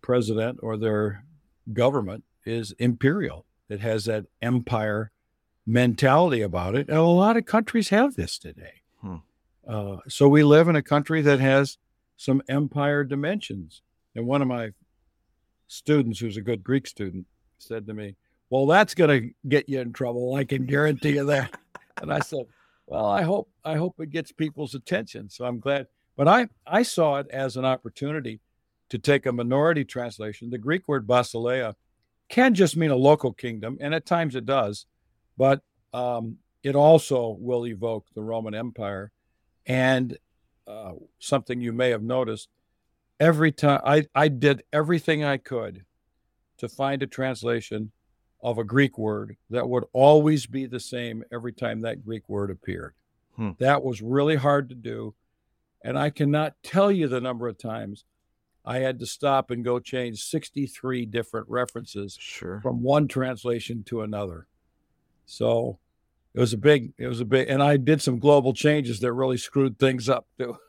president 0.00 0.60
or 0.62 0.76
their 0.76 1.24
government 1.72 2.22
is 2.46 2.72
imperial. 2.78 3.44
It 3.68 3.80
has 3.80 4.04
that 4.04 4.26
empire 4.40 5.10
mentality 5.66 6.40
about 6.42 6.76
it. 6.76 6.88
And 6.88 6.98
a 6.98 7.02
lot 7.02 7.36
of 7.36 7.44
countries 7.44 7.88
have 7.88 8.14
this 8.14 8.38
today. 8.38 8.82
Hmm. 9.00 9.16
Uh, 9.66 9.96
so 10.08 10.28
we 10.28 10.44
live 10.44 10.68
in 10.68 10.76
a 10.76 10.82
country 10.82 11.20
that 11.22 11.40
has 11.40 11.78
some 12.16 12.40
empire 12.48 13.04
dimensions. 13.04 13.82
And 14.14 14.26
one 14.26 14.40
of 14.40 14.48
my 14.48 14.70
students, 15.66 16.20
who's 16.20 16.36
a 16.36 16.42
good 16.42 16.62
Greek 16.62 16.86
student, 16.86 17.26
said 17.58 17.86
to 17.86 17.94
me, 17.94 18.16
Well, 18.48 18.66
that's 18.66 18.94
going 18.94 19.20
to 19.20 19.30
get 19.48 19.68
you 19.68 19.80
in 19.80 19.92
trouble. 19.92 20.34
I 20.34 20.44
can 20.44 20.66
guarantee 20.66 21.16
you 21.16 21.26
that. 21.26 21.58
and 22.00 22.12
I 22.12 22.20
said, 22.20 22.46
Well, 22.86 23.06
I 23.06 23.22
hope 23.22 23.50
I 23.64 23.76
hope 23.76 23.96
it 23.98 24.10
gets 24.10 24.32
people's 24.32 24.74
attention. 24.74 25.28
So 25.28 25.44
I'm 25.44 25.58
glad. 25.58 25.88
But 26.16 26.28
I, 26.28 26.48
I 26.66 26.82
saw 26.82 27.18
it 27.18 27.26
as 27.30 27.56
an 27.56 27.66
opportunity 27.66 28.40
to 28.88 28.98
take 28.98 29.26
a 29.26 29.32
minority 29.32 29.84
translation. 29.84 30.48
The 30.48 30.58
Greek 30.58 30.88
word 30.88 31.06
basileia 31.06 31.74
can 32.28 32.54
just 32.54 32.76
mean 32.76 32.90
a 32.90 32.96
local 32.96 33.32
kingdom, 33.32 33.78
and 33.80 33.94
at 33.94 34.06
times 34.06 34.34
it 34.34 34.46
does, 34.46 34.86
but 35.36 35.62
um, 35.92 36.38
it 36.62 36.74
also 36.74 37.36
will 37.38 37.66
evoke 37.66 38.06
the 38.14 38.22
Roman 38.22 38.54
Empire. 38.54 39.12
And 39.66 40.16
uh, 40.66 40.92
something 41.18 41.60
you 41.60 41.72
may 41.72 41.90
have 41.90 42.02
noticed 42.02 42.48
every 43.20 43.52
time 43.52 43.80
I, 43.84 44.06
I 44.14 44.28
did 44.28 44.62
everything 44.72 45.24
I 45.24 45.36
could 45.36 45.84
to 46.58 46.68
find 46.68 47.02
a 47.02 47.06
translation 47.06 47.92
of 48.42 48.58
a 48.58 48.64
Greek 48.64 48.98
word 48.98 49.36
that 49.50 49.68
would 49.68 49.84
always 49.92 50.46
be 50.46 50.66
the 50.66 50.80
same 50.80 51.24
every 51.32 51.52
time 51.52 51.80
that 51.80 52.04
Greek 52.04 52.28
word 52.28 52.50
appeared. 52.50 52.94
Hmm. 53.36 53.50
That 53.58 53.82
was 53.82 54.02
really 54.02 54.36
hard 54.36 54.68
to 54.68 54.74
do. 54.74 55.14
And 55.82 55.98
I 55.98 56.10
cannot 56.10 56.54
tell 56.62 56.90
you 56.90 57.08
the 57.08 57.20
number 57.20 57.48
of 57.48 57.58
times 57.58 58.04
I 58.66 58.80
had 58.80 58.98
to 58.98 59.06
stop 59.06 59.50
and 59.52 59.64
go 59.64 59.78
change 59.78 60.24
63 60.24 61.06
different 61.06 61.48
references 61.48 62.18
sure. 62.20 62.60
from 62.60 62.82
one 62.82 63.06
translation 63.06 63.84
to 63.84 64.02
another. 64.02 64.48
So 65.24 65.78
it 66.34 66.40
was 66.40 66.52
a 66.52 66.58
big, 66.58 66.92
it 66.98 67.06
was 67.06 67.20
a 67.20 67.24
big, 67.24 67.48
and 67.48 67.62
I 67.62 67.76
did 67.76 68.02
some 68.02 68.18
global 68.18 68.52
changes 68.52 68.98
that 69.00 69.12
really 69.12 69.38
screwed 69.38 69.78
things 69.78 70.08
up 70.08 70.26
too. 70.38 70.56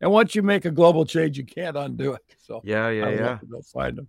And 0.00 0.10
once 0.10 0.34
you 0.34 0.42
make 0.42 0.64
a 0.64 0.72
global 0.72 1.04
change, 1.04 1.38
you 1.38 1.44
can't 1.44 1.76
undo 1.76 2.14
it. 2.14 2.22
So 2.44 2.60
yeah, 2.64 2.88
yeah, 2.88 3.08
yeah. 3.10 3.38
go 3.48 3.62
find 3.62 3.96
them. 3.96 4.08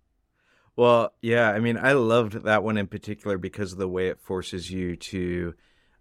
Well, 0.76 1.14
yeah. 1.22 1.52
I 1.52 1.60
mean, 1.60 1.78
I 1.78 1.92
loved 1.92 2.46
that 2.46 2.64
one 2.64 2.78
in 2.78 2.88
particular 2.88 3.38
because 3.38 3.74
of 3.74 3.78
the 3.78 3.88
way 3.88 4.08
it 4.08 4.20
forces 4.20 4.72
you 4.72 4.96
to 4.96 5.54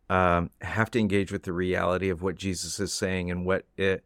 um, 0.08 0.48
have 0.62 0.90
to 0.92 0.98
engage 0.98 1.30
with 1.30 1.42
the 1.42 1.52
reality 1.52 2.08
of 2.08 2.22
what 2.22 2.36
Jesus 2.36 2.80
is 2.80 2.90
saying 2.94 3.30
and 3.30 3.44
what 3.44 3.66
it, 3.76 4.02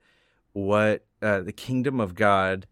what 0.55 1.05
uh, 1.27 1.41
the 1.41 1.53
kingdom 1.53 2.01
of 2.01 2.15
God, 2.15 2.67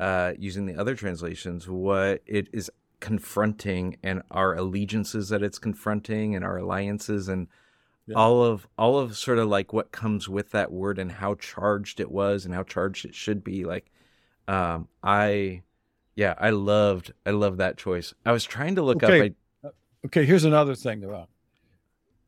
uh, 0.00 0.32
using 0.36 0.66
the 0.66 0.76
other 0.76 0.96
translations, 0.96 1.68
what 1.68 2.22
it 2.26 2.48
is 2.52 2.70
confronting 3.00 3.96
and 4.02 4.22
our 4.30 4.54
allegiances 4.54 5.30
that 5.30 5.42
it's 5.42 5.58
confronting 5.58 6.34
and 6.34 6.44
our 6.44 6.58
alliances 6.58 7.28
and 7.28 7.48
yeah. 8.06 8.14
all 8.14 8.44
of 8.44 8.66
all 8.76 8.98
of 8.98 9.16
sort 9.16 9.38
of 9.38 9.48
like 9.48 9.72
what 9.72 9.90
comes 9.90 10.28
with 10.28 10.50
that 10.50 10.70
word 10.70 10.98
and 10.98 11.12
how 11.12 11.34
charged 11.36 11.98
it 11.98 12.10
was 12.10 12.44
and 12.44 12.54
how 12.54 12.62
charged 12.62 13.06
it 13.06 13.14
should 13.14 13.42
be 13.42 13.64
like 13.64 13.90
um 14.48 14.86
i 15.02 15.62
yeah 16.14 16.34
i 16.38 16.50
loved 16.50 17.12
i 17.24 17.30
love 17.30 17.56
that 17.56 17.78
choice 17.78 18.12
i 18.26 18.32
was 18.32 18.44
trying 18.44 18.74
to 18.74 18.82
look 18.82 19.02
okay. 19.02 19.28
up 19.28 19.32
I... 19.64 19.68
Uh, 19.68 19.70
okay 20.06 20.26
here's 20.26 20.44
another 20.44 20.74
thing 20.74 21.02
about 21.02 21.30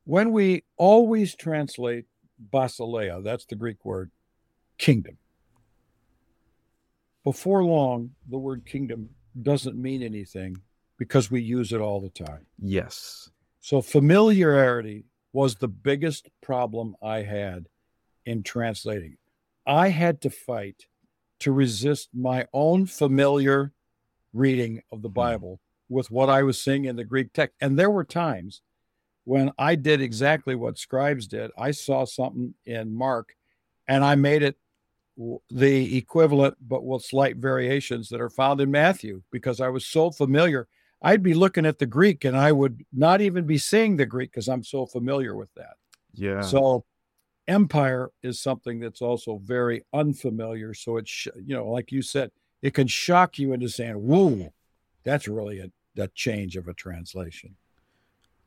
when 0.04 0.32
we 0.32 0.64
always 0.78 1.36
translate 1.36 2.06
basileia 2.50 3.22
that's 3.22 3.44
the 3.44 3.56
greek 3.56 3.84
word 3.84 4.10
kingdom 4.78 5.18
before 7.24 7.64
long 7.64 8.10
the 8.28 8.38
word 8.38 8.66
kingdom 8.66 9.10
doesn't 9.40 9.80
mean 9.80 10.02
anything 10.02 10.56
because 10.98 11.30
we 11.30 11.40
use 11.40 11.72
it 11.72 11.80
all 11.80 12.00
the 12.00 12.10
time. 12.10 12.46
Yes. 12.58 13.30
So 13.60 13.80
familiarity 13.80 15.04
was 15.32 15.56
the 15.56 15.68
biggest 15.68 16.28
problem 16.42 16.96
I 17.02 17.22
had 17.22 17.66
in 18.26 18.42
translating. 18.42 19.16
I 19.66 19.88
had 19.88 20.20
to 20.22 20.30
fight 20.30 20.86
to 21.40 21.52
resist 21.52 22.10
my 22.14 22.46
own 22.52 22.86
familiar 22.86 23.72
reading 24.32 24.82
of 24.92 25.02
the 25.02 25.08
Hmm. 25.08 25.14
Bible 25.14 25.60
with 25.88 26.10
what 26.10 26.30
I 26.30 26.42
was 26.42 26.62
seeing 26.62 26.84
in 26.84 26.96
the 26.96 27.04
Greek 27.04 27.32
text. 27.32 27.56
And 27.60 27.78
there 27.78 27.90
were 27.90 28.04
times 28.04 28.62
when 29.24 29.52
I 29.58 29.74
did 29.74 30.00
exactly 30.00 30.54
what 30.54 30.78
scribes 30.78 31.26
did. 31.26 31.50
I 31.56 31.70
saw 31.70 32.04
something 32.04 32.54
in 32.64 32.94
Mark 32.94 33.36
and 33.86 34.04
I 34.04 34.14
made 34.14 34.42
it 34.42 34.56
the 35.50 35.96
equivalent, 35.96 36.56
but 36.60 36.84
with 36.84 37.02
slight 37.02 37.36
variations 37.36 38.08
that 38.08 38.20
are 38.20 38.30
found 38.30 38.60
in 38.60 38.70
Matthew 38.70 39.22
because 39.30 39.60
I 39.60 39.68
was 39.68 39.86
so 39.86 40.10
familiar. 40.10 40.68
I'd 41.02 41.22
be 41.22 41.34
looking 41.34 41.66
at 41.66 41.78
the 41.78 41.86
Greek 41.86 42.24
and 42.24 42.36
I 42.36 42.52
would 42.52 42.84
not 42.92 43.20
even 43.20 43.44
be 43.44 43.58
seeing 43.58 43.96
the 43.96 44.06
Greek 44.06 44.30
because 44.30 44.48
I'm 44.48 44.64
so 44.64 44.86
familiar 44.86 45.36
with 45.36 45.52
that. 45.54 45.74
Yeah. 46.14 46.40
So, 46.40 46.84
empire 47.48 48.10
is 48.22 48.40
something 48.40 48.78
that's 48.78 49.02
also 49.02 49.38
very 49.42 49.82
unfamiliar. 49.92 50.74
So 50.74 50.96
it's 50.96 51.10
sh- 51.10 51.28
you 51.36 51.54
know, 51.56 51.68
like 51.68 51.90
you 51.92 52.02
said, 52.02 52.30
it 52.62 52.74
can 52.74 52.86
shock 52.86 53.38
you 53.38 53.52
into 53.52 53.68
saying, 53.68 53.94
"Whoa, 53.94 54.52
that's 55.04 55.26
really 55.26 55.58
a, 55.58 55.70
a 56.00 56.08
change 56.08 56.56
of 56.56 56.68
a 56.68 56.74
translation." 56.74 57.56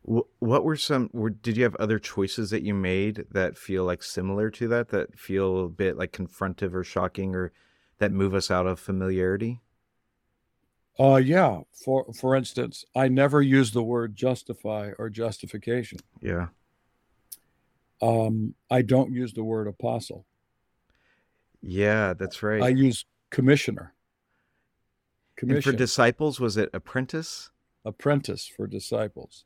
Wh- 0.07 0.41
What 0.41 0.63
were 0.63 0.75
some? 0.75 1.09
Were, 1.13 1.29
did 1.29 1.57
you 1.57 1.63
have 1.63 1.75
other 1.75 1.99
choices 1.99 2.49
that 2.51 2.63
you 2.63 2.73
made 2.73 3.25
that 3.31 3.57
feel 3.57 3.83
like 3.83 4.03
similar 4.03 4.49
to 4.51 4.67
that? 4.69 4.89
That 4.89 5.17
feel 5.17 5.65
a 5.65 5.69
bit 5.69 5.97
like 5.97 6.11
confrontive 6.11 6.73
or 6.73 6.83
shocking, 6.83 7.35
or 7.35 7.51
that 7.99 8.11
move 8.11 8.33
us 8.33 8.51
out 8.51 8.67
of 8.67 8.79
familiarity? 8.79 9.61
Uh 10.97 11.15
yeah. 11.17 11.61
For 11.83 12.05
for 12.13 12.35
instance, 12.35 12.85
I 12.95 13.07
never 13.09 13.41
use 13.41 13.71
the 13.71 13.83
word 13.83 14.15
justify 14.15 14.91
or 14.97 15.09
justification. 15.09 15.99
Yeah. 16.21 16.47
Um, 18.01 18.55
I 18.69 18.81
don't 18.81 19.11
use 19.11 19.33
the 19.33 19.43
word 19.43 19.67
apostle. 19.67 20.25
Yeah, 21.61 22.13
that's 22.13 22.43
right. 22.43 22.61
I 22.61 22.69
use 22.69 23.05
commissioner. 23.31 23.93
and 25.41 25.63
for 25.63 25.71
disciples, 25.71 26.39
was 26.39 26.57
it 26.57 26.69
apprentice? 26.73 27.49
apprentice 27.83 28.47
for 28.47 28.65
disciples. 28.67 29.45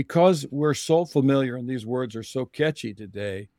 Because 0.00 0.46
we're 0.50 0.72
so 0.72 1.04
familiar 1.04 1.56
and 1.56 1.68
these 1.68 1.84
words 1.84 2.16
are 2.16 2.22
so 2.22 2.46
catchy 2.46 2.94
today 2.94 3.50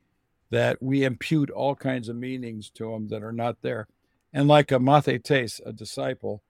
that 0.49 0.81
we 0.81 1.03
impute 1.03 1.51
all 1.51 1.75
kinds 1.75 2.09
of 2.09 2.15
meanings 2.15 2.71
to 2.71 2.89
them 2.89 3.09
that 3.09 3.21
are 3.21 3.31
not 3.31 3.61
there. 3.61 3.87
And 4.33 4.47
like 4.47 4.71
a 4.71 4.79
mathetes, 4.79 5.61
a 5.63 5.71
disciple, 5.71 6.41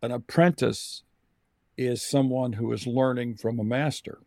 an 0.00 0.12
apprentice 0.12 1.02
is 1.76 2.00
someone 2.00 2.54
who 2.54 2.72
is 2.72 2.86
learning 2.86 3.36
from 3.36 3.60
a 3.60 3.64
master. 3.64 4.20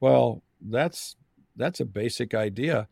Well, 0.00 0.42
that's 0.60 1.16
that's 1.56 1.80
a 1.80 1.86
basic 1.86 2.34
idea, 2.34 2.88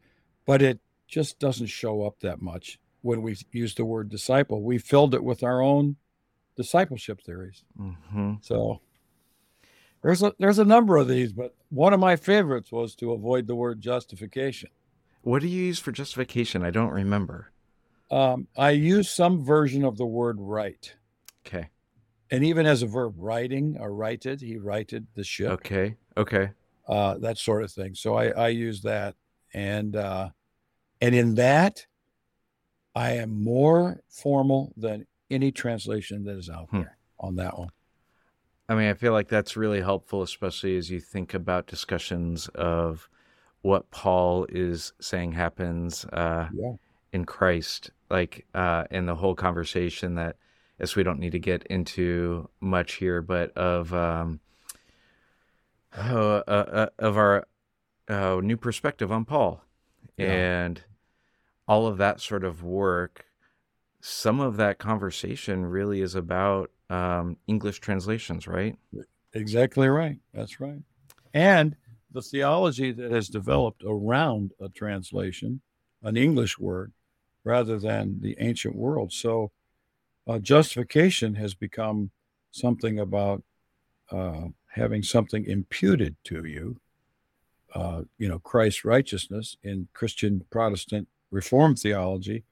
but 0.47 0.63
it 0.63 0.81
just 1.07 1.39
doesn't 1.39 1.67
show 1.67 2.07
up 2.07 2.21
that 2.21 2.41
much 2.41 2.81
when 3.03 3.21
we 3.21 3.37
use 3.53 3.75
the 3.75 3.85
word 3.85 4.09
disciple. 4.09 4.63
We 4.63 4.79
filled 4.79 5.15
it 5.15 5.25
with 5.25 5.43
our 5.43 5.61
own 5.61 5.97
discipleship 6.57 7.21
theories. 7.21 7.65
hmm 7.77 8.37
So 8.41 8.81
there's 10.03 10.23
a 10.23 10.33
there's 10.39 10.59
a 10.59 10.65
number 10.65 10.97
of 10.97 11.09
these, 11.09 11.33
but 11.33 11.55
one 11.69 11.93
of 11.93 12.01
my 12.01 12.17
favorites 12.17 12.73
was 12.73 12.95
to 12.97 13.13
avoid 13.13 13.47
the 13.47 13.55
word 13.55 13.81
justification. 13.81 14.71
What 15.23 15.43
do 15.43 15.49
you 15.49 15.63
use 15.65 15.79
for 15.79 15.93
justification? 15.93 16.65
I 16.65 16.71
don't 16.71 16.91
remember. 16.91 17.53
Um, 18.11 18.49
I 18.57 18.71
use 18.71 19.09
some 19.11 19.45
version 19.45 19.85
of 19.85 19.97
the 19.97 20.07
word 20.07 20.37
right, 20.41 20.93
Okay. 21.47 21.69
and 22.31 22.43
even 22.45 22.67
as 22.67 22.83
a 22.83 22.87
verb, 22.87 23.15
writing 23.17 23.77
or 23.79 23.95
righted, 23.95 24.41
he 24.41 24.57
righted 24.59 25.07
the 25.15 25.23
ship, 25.23 25.51
Okay. 25.51 25.97
Okay. 26.17 26.51
uh, 26.89 27.19
that 27.19 27.39
sort 27.39 27.63
of 27.63 27.71
thing. 27.71 27.95
So 27.95 28.15
I 28.17 28.29
I 28.31 28.49
use 28.49 28.83
that, 28.83 29.15
and 29.55 29.95
uh, 29.95 30.31
and 31.01 31.15
in 31.15 31.35
that, 31.37 31.87
I 32.97 33.13
am 33.13 33.43
more 33.45 34.01
formal 34.09 34.73
than 34.77 35.07
any 35.31 35.53
translation 35.53 36.25
that 36.25 36.37
is 36.37 36.49
out 36.51 36.69
Hmm. 36.71 36.81
there 36.81 36.99
on 37.21 37.37
that 37.37 37.57
one. 37.57 37.71
I 38.71 38.77
mean, 38.77 38.89
I 38.89 38.95
feel 38.95 39.13
like 39.13 39.27
that's 39.27 39.57
really 39.57 39.81
helpful, 39.81 40.23
especially 40.23 40.77
as 40.77 40.89
you 40.93 41.01
think 41.01 41.35
about 41.35 41.67
discussions 41.67 42.47
of 42.55 43.09
what 43.63 43.91
Paul 43.91 44.47
is 44.49 44.93
saying 45.01 45.33
happens 45.33 46.05
uh, 46.05 46.49
Yeah. 46.55 46.75
in 47.13 47.25
Christ, 47.25 47.91
like 48.11 48.47
uh, 48.55 48.85
in 48.93 49.07
the 49.07 49.17
whole 49.17 49.35
conversation 49.35 50.15
that, 50.15 50.37
as 50.79 50.95
we 50.95 51.03
don't 51.03 51.19
need 51.19 51.33
to 51.33 51.41
get 51.41 51.65
into 51.65 52.49
much 52.61 52.95
here, 52.95 53.21
but 53.21 53.51
of 53.57 53.93
um, 53.93 54.39
uh, 55.99 56.43
uh, 56.47 56.65
uh, 56.73 56.87
of 57.01 57.17
our 57.17 57.45
uh, 58.09 58.41
new 58.41 58.57
perspective 58.57 59.11
on 59.11 59.25
Paul, 59.25 59.65
Yeah. 60.17 60.27
and 60.27 60.85
all 61.67 61.89
of 61.89 61.99
that 61.99 62.21
sort 62.21 62.45
of 62.45 62.63
work. 62.63 63.27
Some 64.01 64.41
of 64.41 64.57
that 64.57 64.79
conversation 64.79 65.67
really 65.67 66.01
is 66.01 66.15
about 66.15 66.71
um, 66.89 67.37
English 67.47 67.81
translations, 67.81 68.47
right? 68.47 68.77
Exactly 69.35 69.89
right. 69.89 70.19
That's 70.35 70.61
right. 70.61 70.81
And 71.35 71.77
the 72.11 72.23
theology 72.23 72.93
that 72.93 73.13
has 73.13 73.29
developed 73.29 73.85
around 73.87 74.53
a 74.61 74.69
translation, 74.69 75.61
an 76.03 76.17
English 76.17 76.59
word, 76.59 76.93
rather 77.45 77.79
than 77.79 78.21
the 78.21 78.37
ancient 78.41 78.75
world. 78.75 79.13
So 79.13 79.53
uh, 80.27 80.39
justification 80.39 81.35
has 81.37 81.55
become 81.55 82.11
something 82.51 82.99
about 82.99 83.43
uh, 84.11 84.49
having 84.69 85.03
something 85.03 85.45
imputed 85.45 86.17
to 86.25 86.45
you. 86.45 86.81
Uh, 87.75 88.03
you 88.19 88.29
know, 88.29 88.41
Christ's 88.41 88.85
righteousness 88.85 89.57
in 89.63 89.89
Christian 89.93 90.45
Protestant 90.51 91.09
Reformed 91.31 91.79
theology. 91.79 92.45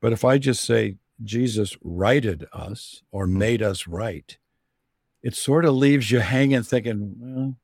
But 0.00 0.12
if 0.12 0.24
I 0.24 0.38
just 0.38 0.64
say 0.64 0.96
Jesus 1.22 1.76
righted 1.82 2.46
us 2.52 3.02
or 3.12 3.26
made 3.26 3.62
us 3.62 3.86
right, 3.86 4.36
it 5.22 5.34
sort 5.34 5.64
of 5.64 5.74
leaves 5.74 6.10
you 6.10 6.20
hanging 6.20 6.62
thinking, 6.62 7.14
well, 7.18 7.56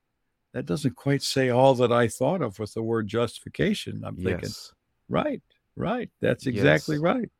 that 0.52 0.66
doesn't 0.66 0.96
quite 0.96 1.22
say 1.22 1.48
all 1.48 1.74
that 1.76 1.92
I 1.92 2.08
thought 2.08 2.42
of 2.42 2.58
with 2.58 2.74
the 2.74 2.82
word 2.82 3.06
justification. 3.08 4.02
I'm 4.04 4.16
thinking, 4.16 4.50
right, 5.08 5.42
right. 5.76 6.10
That's 6.20 6.46
exactly 6.46 6.96
Yes. 6.96 7.02
right. 7.02 7.30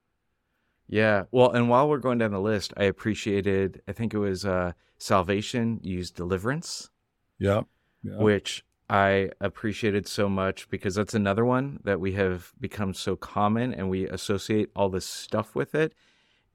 Yeah. 0.89 1.25
Well, 1.31 1.51
and 1.51 1.69
while 1.69 1.89
we're 1.89 1.99
going 1.99 2.19
down 2.19 2.31
the 2.31 2.41
list, 2.41 2.73
I 2.77 2.85
appreciated, 2.85 3.83
I 3.89 3.93
think 3.93 4.15
it 4.15 4.19
was 4.19 4.45
uh, 4.45 4.73
salvation 4.99 5.81
used 5.83 6.15
deliverance, 6.15 6.91
Yeah. 7.39 7.63
yeah. 8.03 8.19
which 8.19 8.65
I 8.89 9.31
appreciated 9.41 10.07
so 10.07 10.29
much 10.29 10.69
because 10.71 10.95
that's 10.95 11.15
another 11.15 11.45
one 11.45 11.81
that 11.85 12.01
we 12.01 12.13
have 12.13 12.53
become 12.61 12.95
so 12.95 13.17
common 13.17 13.75
and 13.75 13.91
we 13.91 14.07
associate 14.09 14.71
all 14.77 14.89
this 14.89 15.07
stuff 15.07 15.55
with 15.55 15.75
it. 15.75 15.93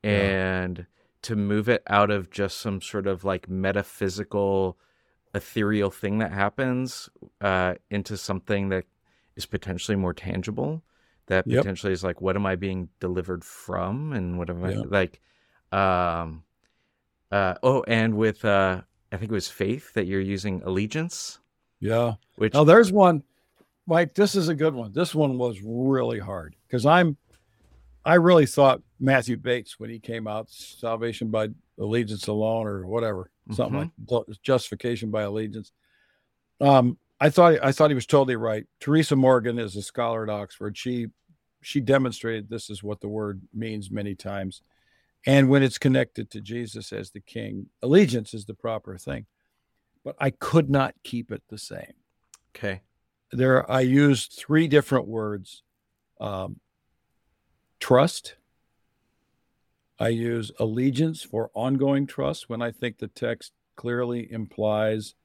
Yeah. 0.03 0.11
And 0.11 0.87
to 1.23 1.35
move 1.35 1.69
it 1.69 1.83
out 1.87 2.09
of 2.09 2.31
just 2.31 2.57
some 2.59 2.81
sort 2.81 3.05
of 3.05 3.23
like 3.23 3.49
metaphysical, 3.49 4.77
ethereal 5.35 5.91
thing 5.91 6.19
that 6.19 6.31
happens 6.31 7.09
uh, 7.41 7.75
into 7.89 8.17
something 8.17 8.69
that 8.69 8.85
is 9.35 9.45
potentially 9.45 9.95
more 9.95 10.13
tangible 10.13 10.83
that 11.27 11.47
Yep. 11.47 11.59
potentially 11.59 11.93
is 11.93 12.03
like 12.03 12.19
what 12.21 12.35
am 12.35 12.45
i 12.45 12.55
being 12.55 12.89
delivered 12.99 13.43
from 13.45 14.11
and 14.13 14.37
what 14.37 14.49
am 14.49 14.63
i 14.65 14.71
Yeah. 14.71 14.83
like 14.83 15.21
um 15.71 16.43
uh 17.31 17.55
oh 17.63 17.83
and 17.87 18.15
with 18.15 18.43
uh 18.43 18.81
i 19.11 19.17
think 19.17 19.31
it 19.31 19.35
was 19.35 19.47
faith 19.47 19.93
that 19.93 20.05
you're 20.05 20.19
using 20.19 20.61
allegiance 20.63 21.39
Yeah. 21.81 22.13
which 22.35 22.53
Now 22.53 22.63
there's 22.63 22.91
one, 22.91 23.23
Mike. 23.85 24.13
This 24.13 24.35
is 24.35 24.47
a 24.47 24.55
good 24.55 24.73
one. 24.73 24.93
This 24.93 25.13
one 25.13 25.37
was 25.37 25.59
really 25.61 26.19
hard 26.19 26.55
because 26.67 26.85
I'm, 26.85 27.17
I 28.05 28.15
really 28.15 28.45
thought 28.45 28.81
Matthew 28.99 29.35
Bates 29.35 29.79
when 29.79 29.89
he 29.89 29.99
came 29.99 30.27
out, 30.27 30.49
salvation 30.49 31.29
by 31.29 31.49
allegiance 31.77 32.27
alone 32.27 32.67
or 32.67 32.85
whatever, 32.85 33.31
something 33.51 33.91
like 34.07 34.25
justification 34.43 35.11
by 35.11 35.23
allegiance. 35.23 35.71
Um, 36.61 36.97
I 37.19 37.29
thought 37.29 37.63
I 37.63 37.71
thought 37.71 37.91
he 37.91 37.95
was 37.95 38.05
totally 38.05 38.35
right. 38.35 38.65
Teresa 38.79 39.15
Morgan 39.15 39.59
is 39.59 39.75
a 39.75 39.81
scholar 39.81 40.23
at 40.23 40.29
Oxford. 40.29 40.77
She 40.77 41.07
she 41.61 41.79
demonstrated 41.79 42.49
this 42.49 42.69
is 42.69 42.81
what 42.81 43.01
the 43.01 43.07
word 43.07 43.41
means 43.53 43.91
many 43.91 44.15
times, 44.15 44.61
and 45.25 45.49
when 45.49 45.61
it's 45.63 45.77
connected 45.77 46.31
to 46.31 46.41
Jesus 46.41 46.91
as 46.91 47.11
the 47.11 47.19
King, 47.19 47.67
allegiance 47.83 48.33
is 48.33 48.45
the 48.45 48.55
proper 48.55 48.97
thing. 48.97 49.25
But 50.03 50.15
I 50.19 50.31
could 50.31 50.69
not 50.69 50.95
keep 51.03 51.31
it 51.31 51.43
the 51.49 51.57
same. 51.57 51.93
Okay. 52.55 52.81
There 53.31 53.69
i 53.71 53.79
used 53.81 54.33
three 54.33 54.67
different 54.67 55.07
words 55.07 55.63
um, 56.19 56.59
trust. 57.79 58.35
I 59.99 60.09
use 60.09 60.51
allegiance 60.59 61.21
for 61.23 61.49
ongoing 61.53 62.07
trust 62.07 62.49
when 62.49 62.61
i 62.61 62.71
think 62.71 62.97
the 62.97 63.07
text 63.07 63.53
clearly 63.75 64.31
implies 64.31 65.15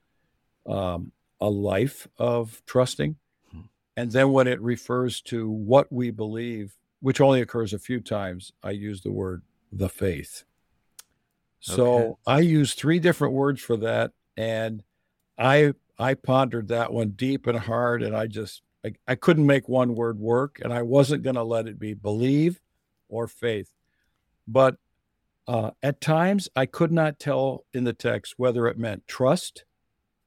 um, 0.66 1.12
a 1.40 1.48
life 1.50 2.06
of 2.18 2.62
trusting. 2.66 3.16
Hmm. 3.50 3.60
and 3.96 4.12
then 4.12 4.32
when 4.32 4.46
it 4.46 4.60
refers 4.60 5.20
to 5.22 5.48
what 5.50 5.90
we 5.90 6.10
believe 6.10 6.76
which 7.00 7.20
only 7.20 7.40
occurs 7.40 7.72
a 7.72 7.78
few 7.78 8.00
times 8.00 8.52
i 8.62 8.70
use 8.70 9.00
the 9.02 9.12
word 9.12 9.42
the 9.72 9.88
faith. 9.88 10.44
So 11.60 11.86
Okay. 11.86 12.14
I 12.26 12.40
use 12.40 12.74
three 12.74 12.98
different 12.98 13.34
words 13.34 13.60
for 13.60 13.76
that, 13.78 14.12
and 14.36 14.82
I 15.38 15.72
I 15.98 16.14
pondered 16.14 16.68
that 16.68 16.92
one 16.92 17.10
deep 17.10 17.46
and 17.46 17.58
hard, 17.58 18.02
and 18.02 18.14
I 18.14 18.26
just 18.26 18.62
I, 18.84 18.94
I 19.08 19.14
couldn't 19.14 19.46
make 19.46 19.68
one 19.68 19.94
word 19.94 20.18
work, 20.18 20.60
and 20.62 20.72
I 20.72 20.82
wasn't 20.82 21.22
going 21.22 21.36
to 21.36 21.42
let 21.42 21.66
it 21.66 21.78
be 21.78 21.94
believe 21.94 22.60
or 23.08 23.26
faith. 23.26 23.72
But 24.46 24.76
uh, 25.48 25.70
at 25.82 26.00
times, 26.00 26.48
I 26.56 26.66
could 26.66 26.92
not 26.92 27.18
tell 27.18 27.64
in 27.72 27.84
the 27.84 27.92
text 27.92 28.34
whether 28.36 28.66
it 28.66 28.78
meant 28.78 29.06
trust 29.08 29.64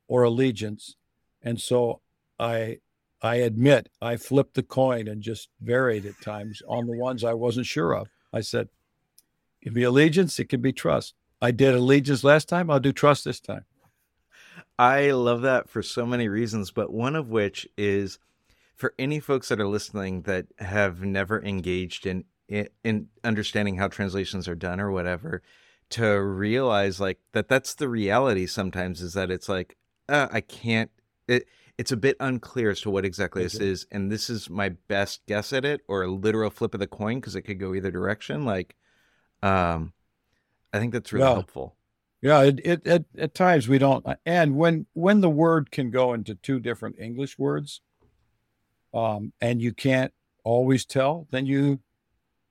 or 0.08 0.24
allegiance, 0.24 0.96
and 1.42 1.60
so 1.60 2.02
I 2.40 2.80
I 3.22 3.36
admit 3.36 3.90
I 4.02 4.16
flipped 4.16 4.56
the 4.56 4.64
coin 4.64 5.08
and 5.08 5.22
just 5.22 5.50
varied 5.62 6.06
at 6.06 6.22
times 6.22 6.62
on 6.68 6.88
the 6.88 6.98
ones 6.98 7.24
I 7.24 7.34
wasn't 7.34 7.66
sure 7.66 7.94
of. 7.94 8.08
I 8.34 8.42
said, 8.42 8.70
"It 9.62 9.66
can 9.66 9.74
be 9.74 9.84
allegiance, 9.84 10.40
it 10.40 10.50
can 10.50 10.62
be 10.62 10.74
trust." 10.74 11.16
I 11.42 11.52
did 11.52 11.74
allegiance 11.74 12.24
last 12.24 12.50
time. 12.50 12.70
I'll 12.70 12.80
do 12.80 12.92
trust 12.92 13.24
this 13.24 13.40
time. 13.40 13.66
I 14.80 15.12
love 15.12 15.42
that 15.42 15.70
for 15.70 15.84
so 15.84 16.06
many 16.06 16.30
reasons, 16.30 16.72
but 16.72 16.92
one 16.92 17.16
of 17.16 17.30
which 17.30 17.68
is 17.78 18.18
for 18.76 18.94
any 18.98 19.20
folks 19.20 19.50
that 19.50 19.60
are 19.60 19.68
listening 19.68 20.22
that 20.22 20.48
have 20.60 21.02
never 21.02 21.44
engaged 21.44 22.06
in 22.08 22.24
in 22.84 23.10
understanding 23.24 23.76
how 23.76 23.88
translations 23.90 24.48
are 24.48 24.56
done 24.56 24.80
or 24.80 24.90
whatever, 24.90 25.44
to 25.90 26.20
realize 26.20 27.00
like 27.00 27.20
that 27.34 27.48
that's 27.48 27.76
the 27.76 27.90
reality 27.90 28.48
sometimes 28.48 29.02
is 29.02 29.14
that 29.14 29.30
it's 29.30 29.50
like 29.50 29.76
uh, 30.08 30.28
I 30.32 30.42
can't 30.42 30.90
it 31.28 31.46
it's 31.78 31.92
a 31.92 31.98
bit 31.98 32.16
unclear 32.20 32.72
as 32.72 32.82
to 32.82 32.90
what 32.90 33.06
exactly 33.06 33.44
this 33.44 33.56
Mhm. 33.56 33.62
is 33.62 33.88
and 33.92 34.12
this 34.12 34.30
is 34.30 34.50
my 34.50 34.70
best 34.70 35.26
guess 35.28 35.54
at 35.54 35.66
it 35.66 35.82
or 35.88 36.04
a 36.04 36.12
literal 36.12 36.50
flip 36.50 36.74
of 36.74 36.80
the 36.80 36.88
coin 36.88 37.18
because 37.20 37.36
it 37.36 37.44
could 37.44 37.60
go 37.60 37.76
either 37.76 37.92
direction 37.92 38.46
like 38.46 38.76
um 39.44 39.94
I 40.74 40.80
think 40.80 40.94
that's 40.94 41.12
really 41.14 41.26
Yeah. 41.26 41.34
helpful. 41.34 41.76
Yeah, 42.22 42.44
it, 42.44 42.60
it, 42.66 42.82
it 42.86 43.06
at 43.18 43.34
times 43.34 43.70
we 43.70 43.78
don't, 43.78 44.06
and 44.26 44.56
when 44.58 44.86
when 44.94 45.22
the 45.22 45.30
word 45.30 45.72
can 45.72 45.90
go 45.90 46.14
into 46.14 46.36
two 46.36 46.60
different 46.60 47.00
English 47.00 47.40
words, 47.40 47.82
um, 48.94 49.32
and 49.40 49.62
you 49.62 49.74
can't 49.74 50.14
always 50.44 50.86
tell, 50.86 51.28
then 51.32 51.46
you 51.46 51.80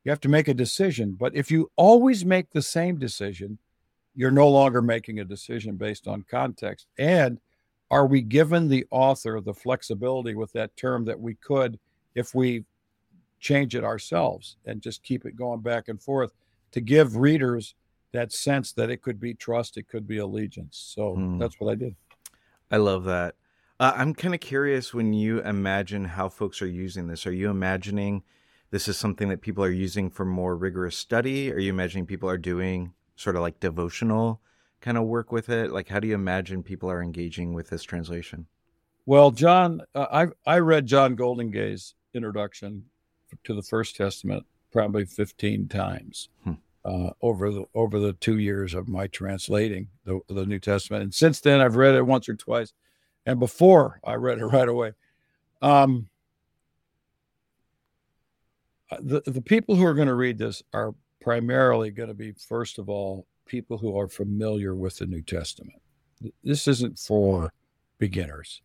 you 0.04 0.10
have 0.10 0.20
to 0.20 0.28
make 0.28 0.48
a 0.48 0.54
decision. 0.54 1.16
But 1.18 1.34
if 1.34 1.50
you 1.50 1.70
always 1.76 2.24
make 2.24 2.50
the 2.50 2.62
same 2.62 2.98
decision, 2.98 3.58
you're 4.14 4.30
no 4.30 4.48
longer 4.48 4.80
making 4.80 5.20
a 5.20 5.24
decision 5.24 5.76
based 5.76 6.08
on 6.08 6.24
context. 6.30 6.86
And 6.98 7.38
are 7.90 8.06
we 8.06 8.22
given 8.22 8.68
the 8.68 8.86
author 8.90 9.38
the 9.40 9.54
flexibility 9.54 10.34
with 10.34 10.52
that 10.52 10.76
term 10.76 11.04
that 11.04 11.20
we 11.20 11.34
could, 11.34 11.78
if 12.14 12.34
we 12.34 12.64
change 13.38 13.74
it 13.74 13.84
ourselves 13.84 14.56
and 14.64 14.80
just 14.80 15.02
keep 15.02 15.26
it 15.26 15.36
going 15.36 15.60
back 15.60 15.88
and 15.88 16.00
forth, 16.00 16.32
to 16.72 16.80
give 16.80 17.16
readers 17.16 17.74
that 18.12 18.32
sense 18.32 18.72
that 18.72 18.90
it 18.90 19.02
could 19.02 19.20
be 19.20 19.34
trust, 19.34 19.76
it 19.76 19.88
could 19.88 20.06
be 20.06 20.18
allegiance. 20.18 20.76
So 20.94 21.14
Hmm. 21.14 21.38
that's 21.38 21.56
what 21.60 21.70
I 21.70 21.74
did. 21.74 21.94
I 22.70 22.76
love 22.78 23.04
that. 23.04 23.34
Uh, 23.80 23.92
I'm 23.94 24.14
kind 24.14 24.34
of 24.34 24.40
curious 24.40 24.92
when 24.92 25.12
you 25.12 25.40
imagine 25.42 26.04
how 26.04 26.28
folks 26.28 26.60
are 26.62 26.66
using 26.66 27.06
this. 27.06 27.26
Are 27.26 27.32
you 27.32 27.48
imagining 27.50 28.22
this 28.70 28.88
is 28.88 28.96
something 28.98 29.28
that 29.28 29.40
people 29.40 29.62
are 29.64 29.70
using 29.70 30.10
for 30.10 30.24
more 30.24 30.56
rigorous 30.56 30.96
study? 30.96 31.52
Are 31.52 31.58
you 31.58 31.70
imagining 31.70 32.04
people 32.06 32.28
are 32.28 32.38
doing 32.38 32.92
sort 33.16 33.36
of 33.36 33.42
like 33.42 33.60
devotional 33.60 34.40
kind 34.80 34.98
of 34.98 35.04
work 35.04 35.32
with 35.32 35.48
it? 35.48 35.70
Like, 35.70 35.88
how 35.88 36.00
do 36.00 36.08
you 36.08 36.14
imagine 36.14 36.62
people 36.62 36.90
are 36.90 37.02
engaging 37.02 37.52
with 37.54 37.68
this 37.70 37.82
translation? 37.82 38.46
Well, 39.06 39.30
John, 39.30 39.80
uh, 39.94 40.06
I 40.46 40.54
I 40.54 40.58
read 40.58 40.86
John 40.86 41.14
Goldingay's 41.14 41.94
introduction 42.14 42.84
to 43.44 43.54
the 43.54 43.62
First 43.62 43.96
Testament 43.96 44.44
probably 44.72 45.04
15 45.06 45.68
times 45.68 46.28
Hmm. 46.44 46.54
Uh, 46.84 47.10
over 47.22 47.50
the 47.50 47.64
over 47.74 47.98
the 47.98 48.12
two 48.14 48.38
years 48.38 48.74
of 48.74 48.88
my 48.88 49.06
translating 49.08 49.88
the 50.04 50.20
the 50.28 50.46
New 50.46 50.58
Testament, 50.58 51.02
and 51.02 51.14
since 51.14 51.40
then 51.40 51.60
I've 51.60 51.76
read 51.76 51.94
it 51.94 52.02
once 52.02 52.28
or 52.28 52.34
twice, 52.34 52.72
and 53.26 53.38
before 53.38 54.00
I 54.04 54.14
read 54.14 54.38
it 54.38 54.46
right 54.46 54.68
away. 54.68 54.92
Um, 55.60 56.08
uh, 58.90 58.98
the 59.00 59.22
the 59.26 59.42
people 59.42 59.74
who 59.76 59.84
are 59.84 59.94
going 59.94 60.08
to 60.08 60.14
read 60.14 60.38
this 60.38 60.62
are 60.72 60.94
primarily 61.20 61.90
going 61.90 62.08
to 62.08 62.14
be 62.14 62.32
first 62.32 62.78
of 62.78 62.88
all 62.88 63.26
people 63.44 63.76
who 63.76 63.98
are 63.98 64.08
familiar 64.08 64.74
with 64.74 64.96
the 64.98 65.06
New 65.06 65.22
Testament. 65.22 65.80
This 66.42 66.68
isn't 66.68 66.98
for 66.98 67.52
beginners 67.98 68.62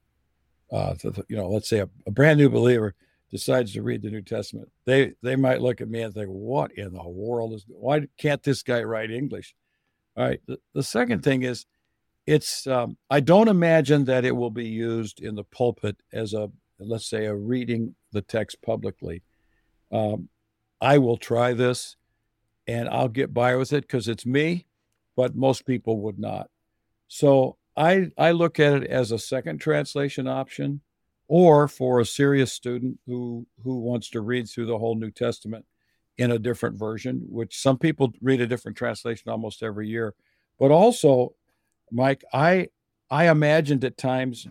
uh, 0.74 0.96
you 1.30 1.38
know, 1.38 1.48
let's 1.50 1.70
say 1.70 1.80
a, 1.80 1.90
a 2.08 2.12
brand 2.12 2.40
new 2.40 2.50
believer 2.50 2.96
decides 3.34 3.74
to 3.74 3.82
read 3.82 4.04
the 4.04 4.12
New 4.12 4.22
Testament, 4.22 4.70
they 4.86 5.14
they 5.22 5.36
might 5.36 5.60
look 5.60 5.82
at 5.82 5.90
me 5.90 6.02
and 6.02 6.14
think, 6.14 6.30
"What 6.30 6.72
in 6.78 6.94
the 6.94 7.10
world 7.10 7.54
is? 7.54 7.66
Why 7.68 8.08
can't 8.18 8.44
this 8.44 8.64
guy 8.64 8.84
write 8.84 9.12
English?" 9.12 9.56
All 10.16 10.24
right. 10.26 10.40
The, 10.46 10.60
the 10.74 10.84
second 10.84 11.24
thing 11.24 11.42
is, 11.42 11.66
it's 12.28 12.68
um, 12.68 12.96
I 13.10 13.20
don't 13.20 13.50
imagine 13.50 14.06
that 14.06 14.24
it 14.24 14.36
will 14.36 14.52
be 14.52 14.68
used 14.68 15.20
in 15.20 15.36
the 15.36 15.44
pulpit 15.44 15.98
as 16.14 16.34
a 16.34 16.52
let's 16.80 17.10
say 17.10 17.26
a 17.26 17.36
reading 17.36 17.96
the 18.12 18.22
text 18.22 18.62
publicly. 18.62 19.24
Um, 19.92 20.30
I 20.80 21.00
will 21.00 21.18
try 21.18 21.54
this, 21.54 21.96
and 22.68 22.88
I'll 22.88 23.10
get 23.10 23.34
by 23.34 23.56
with 23.56 23.74
it 23.74 23.82
because 23.82 24.08
it's 24.08 24.26
me, 24.26 24.68
but 25.16 25.36
most 25.36 25.66
people 25.66 26.00
would 26.02 26.20
not. 26.20 26.50
So 27.08 27.58
I 27.76 28.12
I 28.16 28.32
look 28.32 28.60
at 28.60 28.84
it 28.84 28.90
as 28.90 29.12
a 29.12 29.20
second 29.20 29.58
translation 29.58 30.28
option, 30.28 30.82
or 31.28 31.68
for 31.68 32.00
a 32.00 32.06
serious 32.06 32.52
student 32.52 33.00
who 33.06 33.46
who 33.64 33.80
wants 33.80 34.10
to 34.12 34.22
read 34.22 34.50
through 34.50 34.66
the 34.66 34.78
whole 34.78 34.96
New 34.96 35.12
Testament 35.12 35.66
in 36.18 36.32
a 36.32 36.40
different 36.40 36.78
version, 36.78 37.22
which 37.28 37.60
some 37.60 37.78
people 37.78 38.14
read 38.22 38.42
a 38.42 38.48
different 38.48 38.78
translation 38.78 39.32
almost 39.32 39.64
every 39.64 39.88
year. 39.88 40.14
But 40.60 40.72
also, 40.72 41.34
Mike, 41.92 42.24
I 42.34 42.70
I 43.10 43.30
imagined 43.30 43.84
at 43.84 43.98
times 43.98 44.48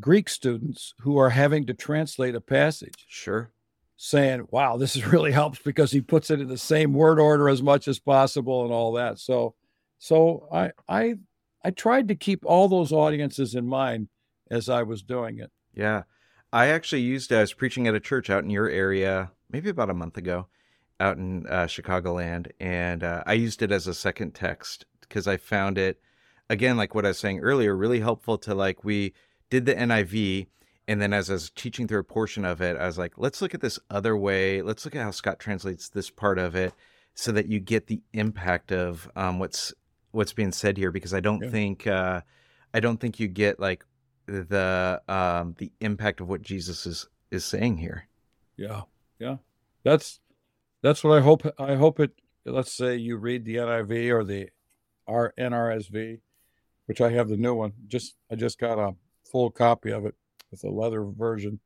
Greek 0.00 0.28
students 0.28 0.94
who 1.00 1.16
are 1.18 1.30
having 1.30 1.66
to 1.66 1.74
translate 1.74 2.34
a 2.34 2.40
passage 2.40 3.06
Sure. 3.08 3.50
saying, 3.96 4.46
"Wow, 4.50 4.76
this 4.76 4.96
is 4.96 5.06
really 5.12 5.32
helps 5.32 5.58
because 5.60 5.90
he 5.90 6.00
puts 6.00 6.30
it 6.30 6.40
in 6.40 6.48
the 6.48 6.58
same 6.58 6.92
word 6.92 7.18
order 7.18 7.48
as 7.48 7.62
much 7.62 7.88
as 7.88 7.98
possible 7.98 8.64
and 8.64 8.72
all 8.72 8.92
that." 8.92 9.18
So, 9.18 9.54
so 9.98 10.48
I 10.52 10.72
I 10.88 11.16
I 11.64 11.70
tried 11.70 12.08
to 12.08 12.14
keep 12.14 12.44
all 12.44 12.68
those 12.68 12.92
audiences 12.92 13.54
in 13.54 13.66
mind 13.66 14.08
as 14.50 14.68
I 14.68 14.82
was 14.84 15.02
doing 15.02 15.38
it. 15.38 15.50
Yeah. 15.76 16.02
I 16.52 16.68
actually 16.68 17.02
used, 17.02 17.32
I 17.32 17.40
was 17.40 17.52
preaching 17.52 17.86
at 17.86 17.94
a 17.94 18.00
church 18.00 18.30
out 18.30 18.42
in 18.44 18.50
your 18.50 18.68
area, 18.68 19.30
maybe 19.50 19.68
about 19.68 19.90
a 19.90 19.94
month 19.94 20.16
ago, 20.16 20.46
out 20.98 21.18
in 21.18 21.46
uh, 21.48 21.66
Chicagoland. 21.66 22.50
And 22.58 23.04
uh, 23.04 23.22
I 23.26 23.34
used 23.34 23.62
it 23.62 23.70
as 23.70 23.86
a 23.86 23.94
second 23.94 24.32
text 24.34 24.86
because 25.00 25.26
I 25.28 25.36
found 25.36 25.76
it, 25.76 26.00
again, 26.48 26.76
like 26.76 26.94
what 26.94 27.04
I 27.04 27.08
was 27.08 27.18
saying 27.18 27.40
earlier, 27.40 27.76
really 27.76 28.00
helpful 28.00 28.38
to 28.38 28.54
like, 28.54 28.84
we 28.84 29.12
did 29.50 29.66
the 29.66 29.74
NIV. 29.74 30.46
And 30.88 31.02
then 31.02 31.12
as 31.12 31.28
I 31.28 31.34
was 31.34 31.50
teaching 31.50 31.88
through 31.88 31.98
a 32.00 32.04
portion 32.04 32.44
of 32.44 32.60
it, 32.62 32.76
I 32.76 32.86
was 32.86 32.96
like, 32.96 33.14
let's 33.18 33.42
look 33.42 33.54
at 33.54 33.60
this 33.60 33.78
other 33.90 34.16
way. 34.16 34.62
Let's 34.62 34.84
look 34.84 34.94
at 34.94 35.02
how 35.02 35.10
Scot 35.10 35.38
translates 35.40 35.88
this 35.88 36.10
part 36.10 36.38
of 36.38 36.54
it 36.54 36.72
so 37.14 37.32
that 37.32 37.46
you 37.48 37.58
get 37.58 37.88
the 37.88 38.00
impact 38.12 38.70
of 38.72 39.10
um, 39.16 39.38
what's 39.38 39.74
what's 40.12 40.32
being 40.32 40.52
said 40.52 40.76
here 40.78 40.92
because 40.92 41.12
I 41.12 41.20
don't 41.20 41.42
Yeah. 41.42 41.50
think 41.50 41.86
uh, 41.86 42.20
I 42.72 42.80
don't 42.80 42.98
think 42.98 43.18
you 43.18 43.26
get 43.28 43.58
like 43.58 43.84
the 44.26 45.00
um 45.08 45.54
the 45.58 45.72
impact 45.80 46.20
of 46.20 46.28
what 46.28 46.42
Jesus 46.42 46.86
is 46.86 47.08
is 47.30 47.44
saying 47.44 47.78
here. 47.78 48.08
Yeah, 48.56 48.82
yeah, 49.18 49.36
that's 49.84 50.20
that's 50.82 51.02
what 51.02 51.18
I 51.18 51.20
hope. 51.20 51.46
I 51.58 51.74
hope 51.74 52.00
it. 52.00 52.12
Let's 52.44 52.72
say 52.72 52.96
you 52.96 53.16
read 53.16 53.44
the 53.44 53.56
NIV 53.56 54.10
or 54.10 54.24
the 54.24 54.48
R 55.06 55.34
NRSV, 55.38 56.20
which 56.86 57.00
I 57.00 57.10
have 57.10 57.28
the 57.28 57.36
new 57.36 57.54
one. 57.54 57.72
Just 57.86 58.16
I 58.30 58.36
just 58.36 58.58
got 58.58 58.78
a 58.78 58.94
full 59.30 59.50
copy 59.50 59.90
of 59.90 60.06
it 60.06 60.14
with 60.50 60.64
a 60.64 60.70
leather 60.70 61.04
version. 61.04 61.60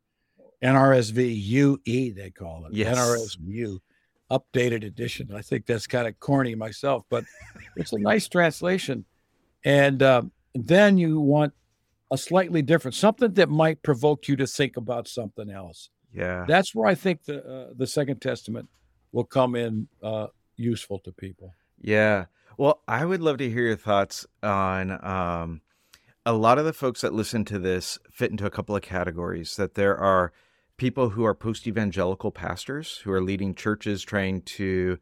NRSV 0.62 1.42
UE 1.42 2.14
they 2.14 2.30
call 2.30 2.66
it. 2.66 2.74
Yes. 2.74 2.98
NRSV 2.98 3.80
updated 4.30 4.84
edition. 4.84 5.32
I 5.34 5.42
think 5.42 5.66
that's 5.66 5.86
kind 5.86 6.06
of 6.06 6.18
corny 6.20 6.54
myself, 6.54 7.04
but 7.10 7.24
it's 7.76 7.92
a 7.92 7.98
nice 7.98 8.28
translation. 8.28 9.04
And 9.64 10.02
um, 10.02 10.32
then 10.54 10.98
you 10.98 11.20
want 11.20 11.52
a 12.10 12.18
slightly 12.18 12.62
different 12.62 12.94
something 12.94 13.32
that 13.34 13.48
might 13.48 13.82
provoke 13.82 14.26
you 14.28 14.36
to 14.36 14.46
think 14.46 14.76
about 14.76 15.06
something 15.08 15.50
else 15.50 15.90
Yeah. 16.12 16.44
that's 16.48 16.74
where 16.74 16.86
I 16.88 16.94
think 16.94 17.24
the 17.24 17.38
uh, 17.44 17.66
the 17.76 17.86
Second 17.86 18.20
Testament 18.20 18.68
will 19.12 19.24
come 19.24 19.54
in 19.56 19.88
uh, 20.02 20.28
useful 20.56 20.98
to 21.00 21.12
people. 21.12 21.54
Yeah. 21.80 22.26
Well, 22.58 22.82
I 22.86 23.04
would 23.04 23.22
love 23.22 23.38
to 23.38 23.50
hear 23.50 23.64
your 23.68 23.76
thoughts 23.76 24.26
on 24.42 25.02
um, 25.04 25.62
a 26.26 26.32
lot 26.32 26.58
of 26.58 26.64
the 26.64 26.72
folks 26.72 27.00
that 27.00 27.14
listen 27.14 27.44
to 27.46 27.58
this 27.58 27.98
fit 28.12 28.30
into 28.30 28.46
a 28.46 28.50
couple 28.50 28.76
of 28.76 28.82
categories. 28.82 29.56
That 29.56 29.74
there 29.74 29.96
are 29.96 30.32
people 30.76 31.10
who 31.10 31.24
are 31.24 31.34
post 31.34 31.66
evangelical 31.66 32.30
pastors 32.30 32.98
who 32.98 33.10
are 33.12 33.22
leading 33.22 33.54
churches 33.54 34.02
trying 34.02 34.42
to, 34.42 34.98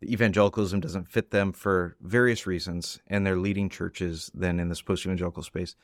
the 0.00 0.12
evangelicalism 0.12 0.80
doesn't 0.80 1.08
fit 1.10 1.30
them 1.30 1.52
for 1.52 1.96
various 2.00 2.46
reasons, 2.46 3.00
and 3.06 3.24
they're 3.26 3.36
leading 3.36 3.68
churches 3.68 4.30
then 4.34 4.58
in 4.58 4.68
this 4.70 4.82
post 4.82 5.04
evangelical 5.06 5.42
space. 5.42 5.76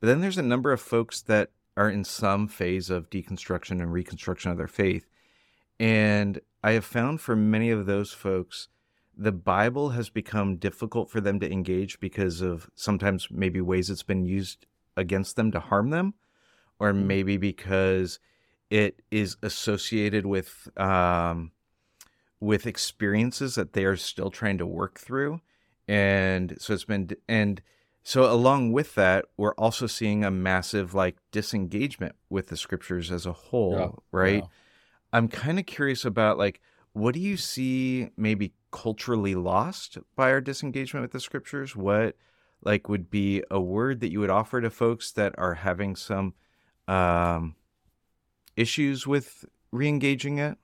But 0.00 0.08
then 0.08 0.20
there's 0.20 0.38
a 0.38 0.42
number 0.42 0.72
of 0.72 0.80
folks 0.80 1.20
that 1.22 1.50
are 1.76 1.90
in 1.90 2.04
some 2.04 2.48
phase 2.48 2.90
of 2.90 3.10
deconstruction 3.10 3.82
and 3.82 3.92
reconstruction 3.92 4.50
of 4.50 4.58
their 4.58 4.68
faith. 4.68 5.06
And 5.78 6.40
I 6.62 6.72
have 6.72 6.84
found 6.84 7.20
for 7.20 7.36
many 7.36 7.70
of 7.70 7.86
those 7.86 8.12
folks 8.12 8.68
the 9.16 9.32
Bible 9.32 9.90
has 9.90 10.10
become 10.10 10.56
difficult 10.56 11.10
for 11.10 11.20
them 11.22 11.40
to 11.40 11.50
engage 11.50 11.98
because 12.00 12.42
of 12.42 12.68
sometimes 12.74 13.28
maybe 13.30 13.60
ways 13.60 13.88
it's 13.88 14.02
been 14.02 14.26
used 14.26 14.66
against 14.96 15.36
them 15.36 15.50
to 15.52 15.60
harm 15.60 15.90
them, 15.90 16.14
or 16.78 16.92
Mm-hmm. 16.92 17.06
maybe 17.06 17.36
because 17.38 18.18
it 18.68 19.00
is 19.10 19.36
associated 19.42 20.26
with 20.26 20.68
um, 20.76 21.52
with 22.40 22.66
experiences 22.66 23.54
that 23.54 23.72
they 23.72 23.84
are 23.86 23.96
still 23.96 24.30
trying 24.30 24.58
to 24.58 24.66
work 24.66 24.98
through, 24.98 25.40
and 25.88 26.54
so 26.58 26.74
it's 26.74 26.84
been 26.84 27.08
and 27.26 27.62
so 28.08 28.32
along 28.32 28.70
with 28.70 28.94
that, 28.94 29.24
we're 29.36 29.54
also 29.54 29.88
seeing 29.88 30.24
a 30.24 30.30
massive 30.30 30.94
like 30.94 31.16
disengagement 31.32 32.14
with 32.30 32.46
the 32.46 32.56
scriptures 32.56 33.10
as 33.10 33.26
a 33.26 33.32
whole, 33.32 33.74
Yeah, 33.74 33.88
right? 34.12 34.44
yeah. 34.44 34.48
I'm 35.12 35.26
kind 35.26 35.58
of 35.58 35.66
curious 35.66 36.04
about 36.04 36.38
like 36.38 36.60
what 36.92 37.14
do 37.14 37.20
you 37.20 37.36
see 37.36 38.10
maybe 38.16 38.52
culturally 38.70 39.34
lost 39.34 39.98
by 40.14 40.30
our 40.30 40.40
disengagement 40.40 41.02
with 41.02 41.10
the 41.10 41.18
scriptures? 41.18 41.74
What 41.74 42.14
like 42.62 42.88
would 42.88 43.10
be 43.10 43.42
a 43.50 43.60
word 43.60 43.98
that 43.98 44.12
you 44.12 44.20
would 44.20 44.30
offer 44.30 44.60
to 44.60 44.70
folks 44.70 45.10
that 45.10 45.34
are 45.36 45.54
having 45.54 45.96
some 45.96 46.34
um 46.86 47.56
issues 48.54 49.04
with 49.04 49.44
re-engaging 49.72 50.38
it? 50.38 50.58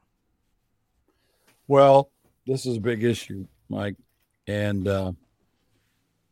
Well, 1.66 2.12
this 2.46 2.66
is 2.66 2.76
a 2.76 2.80
big 2.80 3.02
issue, 3.02 3.48
Mike, 3.68 3.96
and 4.46 4.86
uh, 4.86 5.10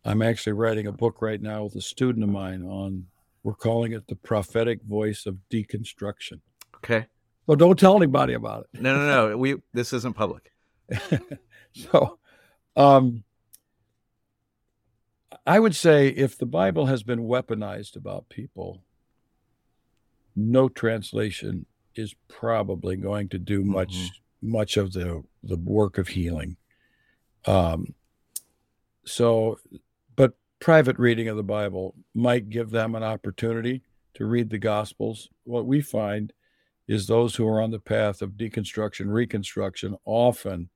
I'm 0.05 0.23
actually 0.23 0.55
writing 0.55 0.87
a 0.87 0.93
book 0.93 1.21
right 1.21 1.41
now 1.41 1.65
with 1.65 1.77
a 1.77 1.81
student 1.83 2.25
of 2.25 2.31
mine 2.31 2.63
on. 2.63 3.07
We're 3.43 3.55
calling 3.55 3.93
it 3.93 4.07
the 4.07 4.17
prophetic 4.17 4.83
voice 4.83 5.25
of 5.25 5.39
deconstruction. 5.51 6.41
Okay. 6.77 7.07
So 7.47 7.55
don't 7.57 7.79
tell 7.79 7.97
anybody 7.97 8.35
about 8.35 8.67
it. 8.73 8.81
No, 8.83 8.95
no, 8.97 9.29
no. 9.31 9.37
we 9.45 9.57
this 9.73 9.93
isn't 9.95 10.15
public. 10.15 10.53
so 11.73 12.19
um 12.77 13.23
i 15.47 15.59
would 15.59 15.75
say 15.77 16.09
if 16.09 16.37
the 16.37 16.47
bible 16.47 16.87
has 16.87 17.05
been 17.05 17.21
weaponized 17.21 17.95
about 17.95 18.29
people 18.29 18.83
no 20.35 20.69
translation 20.69 21.65
is 21.95 22.15
probably 22.27 22.97
going 22.97 23.29
to 23.29 23.39
do 23.39 23.63
much 23.63 23.93
Mhm. 23.95 24.11
much 24.43 24.77
of 24.77 24.93
the 24.93 25.23
the 25.45 25.57
work 25.57 25.97
of 25.97 26.09
healing 26.09 26.57
um 27.47 27.95
so 29.05 29.59
private 30.61 30.99
reading 30.99 31.29
of 31.29 31.37
the 31.37 31.43
bible 31.43 31.95
might 32.15 32.51
give 32.51 32.71
them 32.71 32.95
an 32.95 33.03
opportunity 33.03 33.83
to 34.15 34.25
read 34.25 34.51
the 34.51 34.59
gospels 34.59 35.29
what 35.45 35.67
we 35.67 35.81
find 35.81 36.33
is 36.87 37.07
those 37.07 37.37
who 37.37 37.47
are 37.47 37.61
on 37.63 37.71
the 37.71 37.79
path 37.79 38.21
of 38.21 38.33
deconstruction 38.33 39.13
reconstruction 39.13 39.97
often 40.05 40.69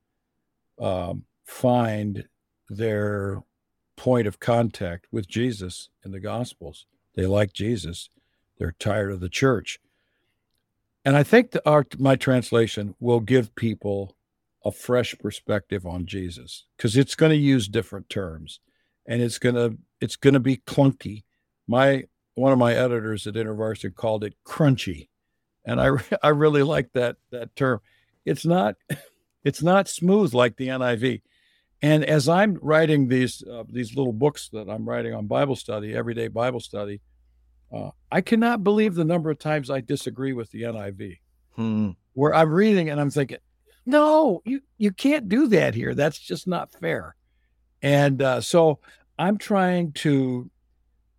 um, 0.78 1.24
find 1.44 2.26
their 2.68 3.42
point 3.96 4.26
of 4.26 4.40
contact 4.40 5.06
with 5.12 5.28
Jesus 5.28 5.88
in 6.04 6.10
the 6.10 6.20
Gospels. 6.20 6.86
They 7.14 7.26
like 7.26 7.52
Jesus. 7.52 8.10
They're 8.58 8.74
tired 8.78 9.12
of 9.12 9.20
the 9.20 9.28
church. 9.28 9.78
And 11.04 11.16
I 11.16 11.22
think 11.22 11.50
that 11.50 11.68
our, 11.68 11.84
my 11.98 12.16
translation 12.16 12.94
will 12.98 13.20
give 13.20 13.54
people 13.54 14.16
a 14.64 14.72
fresh 14.72 15.14
perspective 15.18 15.84
on 15.86 16.06
Jesus 16.06 16.64
because 16.76 16.96
it's 16.96 17.14
going 17.14 17.30
to 17.30 17.36
use 17.36 17.68
different 17.68 18.08
terms 18.08 18.60
and 19.06 19.22
it's 19.22 19.38
going 19.38 19.54
to 19.54 19.76
it's 20.00 20.16
to 20.16 20.40
be 20.40 20.58
clunky. 20.58 21.24
My 21.66 22.04
one 22.34 22.52
of 22.52 22.58
my 22.58 22.74
editors 22.74 23.26
at 23.26 23.34
InterVarsity 23.34 23.94
called 23.94 24.24
it 24.24 24.34
crunchy. 24.46 25.08
And 25.64 25.80
I 25.80 25.90
I 26.22 26.28
really 26.28 26.62
like 26.62 26.92
that 26.92 27.16
that 27.30 27.54
term. 27.56 27.80
It's 28.24 28.44
not 28.44 28.76
it's 29.44 29.62
not 29.62 29.88
smooth 29.88 30.34
like 30.34 30.56
the 30.56 30.68
NIV. 30.68 31.22
And 31.82 32.04
as 32.04 32.28
I'm 32.28 32.58
writing 32.62 33.08
these 33.08 33.42
uh, 33.42 33.64
these 33.68 33.94
little 33.94 34.12
books 34.12 34.48
that 34.52 34.68
I'm 34.70 34.88
writing 34.88 35.14
on 35.14 35.26
Bible 35.26 35.56
study, 35.56 35.94
everyday 35.94 36.28
Bible 36.28 36.60
study, 36.60 37.00
uh, 37.72 37.90
I 38.10 38.20
cannot 38.20 38.64
believe 38.64 38.94
the 38.94 39.04
number 39.04 39.30
of 39.30 39.38
times 39.38 39.70
I 39.70 39.80
disagree 39.80 40.32
with 40.32 40.50
the 40.50 40.62
NIV. 40.62 41.18
Hmm. 41.56 41.90
Where 42.14 42.34
I'm 42.34 42.52
reading 42.52 42.90
and 42.90 43.00
I'm 43.00 43.10
thinking, 43.10 43.38
no, 43.86 44.40
you 44.44 44.60
you 44.78 44.92
can't 44.92 45.28
do 45.28 45.48
that 45.48 45.74
here. 45.74 45.94
That's 45.94 46.18
just 46.18 46.46
not 46.46 46.72
fair. 46.72 47.16
And 47.84 48.22
uh, 48.22 48.40
so 48.40 48.78
I'm 49.18 49.36
trying 49.36 49.92
to 49.92 50.50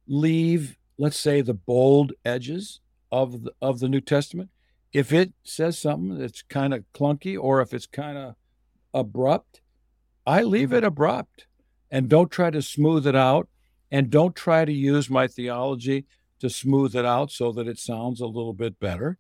leave, 0.08 0.76
let's 0.98 1.20
say, 1.20 1.42
the 1.42 1.54
bold 1.54 2.14
edges 2.26 2.82
of 3.12 3.44
the, 3.44 3.54
of 3.62 3.80
the 3.80 3.88
New 3.88 4.02
Testament. 4.02 4.50
If 4.92 5.14
it 5.14 5.32
says 5.44 5.78
something 5.78 6.18
that's 6.18 6.42
kind 6.42 6.74
of 6.74 6.84
clunky 6.92 7.38
or 7.40 7.62
if 7.62 7.72
it's 7.72 7.86
kind 7.86 8.18
of 8.18 8.36
abrupt, 8.96 9.62
I 10.26 10.42
leave 10.42 10.74
it 10.74 10.84
abrupt 10.84 11.46
and 11.92 12.10
don't 12.10 12.32
try 12.32 12.50
to 12.50 12.64
smooth 12.64 13.06
it 13.06 13.16
out 13.16 13.48
and 13.92 14.10
don't 14.10 14.36
try 14.36 14.66
to 14.66 14.74
use 14.74 15.08
my 15.08 15.28
theology 15.28 16.06
to 16.40 16.50
smooth 16.50 16.96
it 16.96 17.06
out 17.06 17.30
so 17.30 17.52
that 17.52 17.68
it 17.68 17.78
sounds 17.78 18.22
a 18.22 18.26
little 18.26 18.54
bit 18.54 18.80
better. 18.80 19.20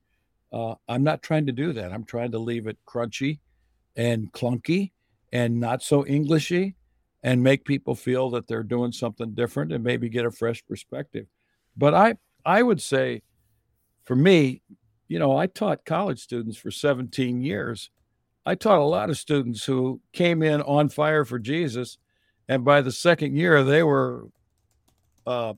Uh, 0.51 0.75
I'm 0.87 1.03
not 1.03 1.21
trying 1.21 1.45
to 1.45 1.51
do 1.51 1.73
that. 1.73 1.91
I'm 1.91 2.05
trying 2.05 2.31
to 2.31 2.39
leave 2.39 2.65
it 2.65 2.79
crunchy 2.87 3.37
and 3.95 4.31
clunky 4.31 4.93
and 5.31 5.59
not 5.59 5.83
so 5.83 6.01
Englishy 6.01 6.75
and 7.25 7.41
make 7.41 7.65
people 7.65 7.95
feel 7.95 8.29
that 8.29 8.45
they're 8.47 8.61
doing 8.61 8.91
something 8.91 9.31
different 9.31 9.73
and 9.73 9.83
maybe 9.83 10.09
get 10.09 10.27
a 10.27 10.31
fresh 10.31 10.63
perspective. 10.67 11.25
But 11.75 11.95
I 11.95 12.17
I 12.45 12.61
would 12.61 12.79
say 12.79 13.23
for 14.03 14.15
me, 14.15 14.61
you 15.07 15.17
know, 15.17 15.35
I 15.35 15.47
taught 15.47 15.85
college 15.85 16.19
students 16.19 16.55
for 16.55 16.69
17 16.69 17.41
years. 17.41 17.89
I 18.45 18.53
taught 18.53 18.77
a 18.77 18.83
lot 18.83 19.09
of 19.09 19.17
students 19.17 19.65
who 19.65 20.01
came 20.13 20.43
in 20.43 20.61
on 20.61 20.87
fire 20.89 21.25
for 21.25 21.39
Jesus 21.39 21.97
and 22.47 22.63
by 22.63 22.81
the 22.81 22.91
second 22.91 23.35
year 23.35 23.63
they 23.63 23.81
were 23.81 24.27
uh, 25.25 25.55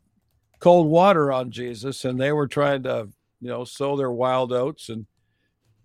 cold 0.60 0.88
water 0.88 1.34
on 1.34 1.52
Jesus 1.52 2.06
and 2.06 2.18
they 2.18 2.32
were 2.32 2.48
trying 2.48 2.84
to, 2.84 3.10
you 3.42 3.50
know, 3.50 3.66
sow 3.66 3.98
their 3.98 4.12
wild 4.12 4.54
oats 4.54 4.88
and 4.88 5.06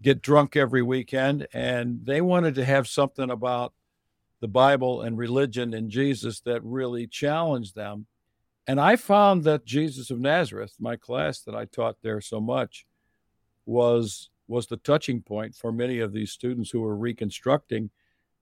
get 0.01 0.23
drunk 0.23 0.55
every 0.55 0.83
weekend 0.83 1.49
and 1.53 2.07
they 2.07 2.21
wanted 2.21 2.55
to 2.55 2.65
have 2.65 2.87
something 2.87 3.31
about 3.31 3.73
the 4.43 4.49
Bible 4.49 5.03
and 5.03 5.17
religion 5.17 5.73
and 5.73 5.89
Jesus 5.89 6.41
that 6.41 6.63
really 6.65 7.07
challenged 7.07 7.77
them. 7.77 8.07
And 8.67 8.81
I 8.81 8.97
found 8.97 9.45
that 9.45 9.65
Jesus 9.65 10.11
of 10.11 10.19
Nazareth, 10.19 10.75
my 10.81 10.97
class 10.97 11.41
that 11.43 11.55
I 11.55 11.65
taught 11.65 12.03
there 12.03 12.21
so 12.21 12.41
much, 12.41 12.85
was 13.65 14.29
was 14.49 14.67
the 14.67 14.77
touching 14.77 15.23
point 15.23 15.55
for 15.55 15.71
many 15.73 16.01
of 16.01 16.13
these 16.13 16.33
students 16.33 16.71
who 16.71 16.81
were 16.81 16.97
reconstructing, 16.97 17.91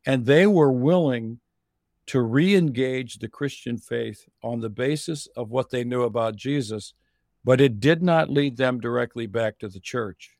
and 0.06 0.24
they 0.24 0.46
were 0.46 0.72
willing 0.72 1.38
to 2.06 2.22
re-engage 2.22 3.18
the 3.18 3.28
Christian 3.28 3.76
faith 3.76 4.26
on 4.42 4.60
the 4.60 4.70
basis 4.70 5.28
of 5.36 5.50
what 5.50 5.70
they 5.70 5.84
knew 5.84 6.02
about 6.02 6.34
Jesus, 6.34 6.94
but 7.44 7.60
it 7.60 7.78
did 7.78 8.02
not 8.02 8.30
lead 8.30 8.56
them 8.56 8.80
directly 8.80 9.26
back 9.26 9.58
to 9.58 9.68
the 9.68 9.78
church. 9.78 10.39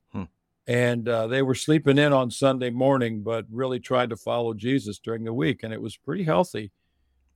And 0.71 1.09
uh, 1.09 1.27
they 1.27 1.43
were 1.43 1.57
sleeping 1.57 1.99
in 1.99 2.12
on 2.12 2.31
Sunday 2.31 2.71
morning, 2.71 3.23
but 3.23 3.45
really 3.51 3.81
tried 3.81 4.11
to 4.11 4.16
follow 4.16 4.55
Jesus 4.55 5.01
during 5.01 5.25
the 5.25 5.33
week, 5.35 5.64
and 5.64 5.73
it 5.73 5.83
was 5.83 5.97
pretty 5.97 6.23
healthy, 6.23 6.71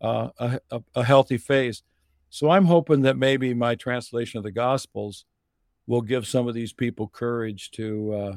uh, 0.01 0.29
a, 0.39 0.61
a, 0.71 0.83
a 0.95 1.03
healthy 1.03 1.37
phase. 1.37 1.83
So 2.31 2.49
I'm 2.49 2.67
hoping 2.67 3.03
that 3.03 3.17
maybe 3.17 3.53
my 3.53 3.75
translation 3.75 4.39
of 4.39 4.45
the 4.45 4.53
Gospels 4.53 5.25
will 5.89 6.01
give 6.01 6.29
some 6.29 6.47
of 6.47 6.55
these 6.55 6.73
people 6.73 7.09
courage 7.09 7.73
to 7.73 8.13
uh, 8.13 8.37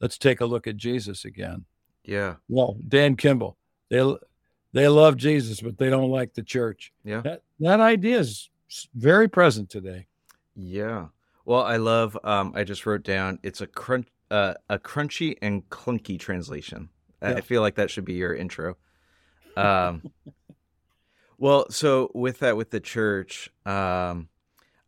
let's 0.00 0.18
take 0.18 0.40
a 0.40 0.46
look 0.46 0.68
at 0.68 0.76
Jesus 0.76 1.24
again. 1.24 1.64
Yeah. 2.04 2.36
Well, 2.48 2.76
Dan 2.86 3.16
Kimball, 3.16 3.56
they 3.90 4.14
they 4.72 4.86
love 4.86 5.16
Jesus, 5.16 5.60
but 5.60 5.78
they 5.78 5.90
don't 5.90 6.10
like 6.10 6.34
the 6.34 6.44
church. 6.44 6.92
Yeah. 7.04 7.22
That 7.22 7.42
that 7.58 7.80
idea 7.80 8.20
is 8.20 8.50
very 8.94 9.26
present 9.28 9.68
today. 9.68 10.06
Yeah. 10.54 11.06
Well, 11.44 11.62
I 11.62 11.76
love. 11.76 12.16
Um, 12.22 12.52
I 12.54 12.64
just 12.64 12.86
wrote 12.86 13.02
down. 13.02 13.38
It's 13.42 13.62
a 13.62 13.66
crunch, 13.66 14.06
uh, 14.30 14.54
a 14.68 14.78
crunchy 14.78 15.36
and 15.42 15.68
clunky 15.70 16.18
translation. 16.18 16.88
I- 17.22 17.30
Yeah. 17.30 17.36
I 17.36 17.40
feel 17.40 17.62
like 17.62 17.74
that 17.76 17.90
should 17.90 18.04
be 18.04 18.14
your 18.14 18.34
intro. 18.34 18.76
Um, 19.56 20.02
well, 21.38 21.66
so 21.70 22.10
with 22.14 22.38
that, 22.40 22.56
with 22.56 22.70
the 22.70 22.80
church, 22.80 23.50
um, 23.66 24.28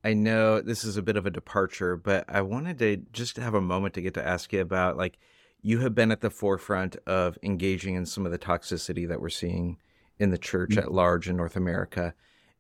I 0.02 0.14
know 0.14 0.60
this 0.60 0.84
is 0.84 0.96
a 0.96 1.02
bit 1.02 1.16
of 1.16 1.26
a 1.26 1.30
departure, 1.30 1.96
but 1.96 2.24
I 2.28 2.40
wanted 2.42 2.78
to 2.78 2.96
just 3.12 3.36
have 3.36 3.54
a 3.54 3.60
moment 3.60 3.94
to 3.94 4.00
get 4.02 4.14
to 4.14 4.26
ask 4.26 4.52
you 4.52 4.60
about 4.60 4.96
like 4.96 5.18
you 5.62 5.78
have 5.80 5.94
been 5.94 6.10
at 6.10 6.22
the 6.22 6.30
forefront 6.30 6.96
of 7.06 7.36
engaging 7.42 7.94
in 7.94 8.06
some 8.06 8.24
of 8.24 8.32
the 8.32 8.38
toxicity 8.38 9.06
that 9.08 9.20
we're 9.20 9.28
seeing 9.28 9.76
in 10.18 10.30
the 10.30 10.38
church 10.38 10.76
at 10.78 10.92
large 10.92 11.28
in 11.28 11.36
North 11.36 11.54
America, 11.56 12.14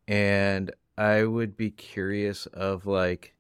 and 0.06 0.70
I 0.98 1.24
would 1.24 1.56
be 1.56 1.70
curious 1.70 2.44
of 2.46 2.84
like 2.86 3.34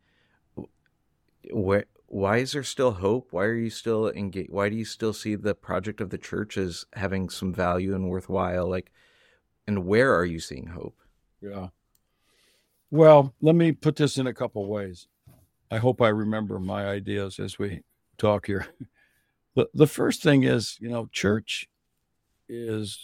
where 1.50 1.84
why 2.10 2.38
is 2.38 2.52
there 2.52 2.64
still 2.64 2.90
hope? 2.90 3.28
Why 3.30 3.44
are 3.44 3.54
you 3.54 3.70
still 3.70 4.10
engaged? 4.10 4.50
Why 4.50 4.68
do 4.68 4.74
you 4.74 4.84
still 4.84 5.12
see 5.12 5.36
the 5.36 5.54
project 5.54 6.00
of 6.00 6.10
the 6.10 6.18
church 6.18 6.58
as 6.58 6.84
having 6.94 7.30
some 7.30 7.54
value 7.54 7.94
and 7.94 8.10
worthwhile? 8.10 8.68
Like, 8.68 8.90
and 9.68 9.86
where 9.86 10.12
are 10.16 10.24
you 10.24 10.40
seeing 10.40 10.66
hope? 10.66 10.98
Yeah. 11.40 11.68
Well, 12.90 13.32
let 13.40 13.54
me 13.54 13.70
put 13.70 13.94
this 13.94 14.18
in 14.18 14.26
a 14.26 14.34
couple 14.34 14.66
ways. 14.66 15.06
I 15.70 15.76
hope 15.78 16.02
I 16.02 16.08
remember 16.08 16.58
my 16.58 16.88
ideas 16.88 17.38
as 17.38 17.58
we 17.58 17.82
talk 18.18 18.46
here. 18.46 18.66
The, 19.56 19.68
the 19.74 19.88
first 19.88 20.22
thing 20.22 20.44
is, 20.44 20.78
you 20.80 20.88
know, 20.88 21.08
church 21.10 21.68
is 22.48 23.00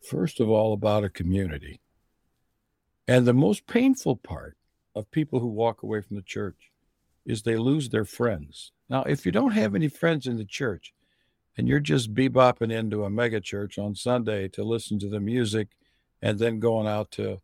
first 0.00 0.40
of 0.40 0.48
all, 0.48 0.72
about 0.72 1.04
a 1.04 1.10
community. 1.10 1.82
And 3.06 3.26
the 3.26 3.34
most 3.34 3.66
painful 3.66 4.16
part 4.16 4.56
of 4.94 5.10
people 5.10 5.40
who 5.40 5.48
walk 5.48 5.82
away 5.82 6.00
from 6.00 6.16
the 6.16 6.22
church 6.22 6.70
is 7.28 7.42
they 7.42 7.56
lose 7.56 7.90
their 7.90 8.04
friends. 8.04 8.72
Now, 8.88 9.04
if 9.04 9.24
you 9.24 9.30
don't 9.30 9.52
have 9.52 9.74
any 9.74 9.88
friends 9.88 10.26
in 10.26 10.38
the 10.38 10.44
church 10.44 10.94
and 11.56 11.68
you're 11.68 11.78
just 11.78 12.14
bebopping 12.14 12.72
into 12.72 13.04
a 13.04 13.10
mega 13.10 13.40
church 13.40 13.78
on 13.78 13.94
Sunday 13.94 14.48
to 14.48 14.64
listen 14.64 14.98
to 15.00 15.08
the 15.08 15.20
music 15.20 15.68
and 16.22 16.38
then 16.38 16.58
going 16.58 16.88
out 16.88 17.10
to 17.12 17.40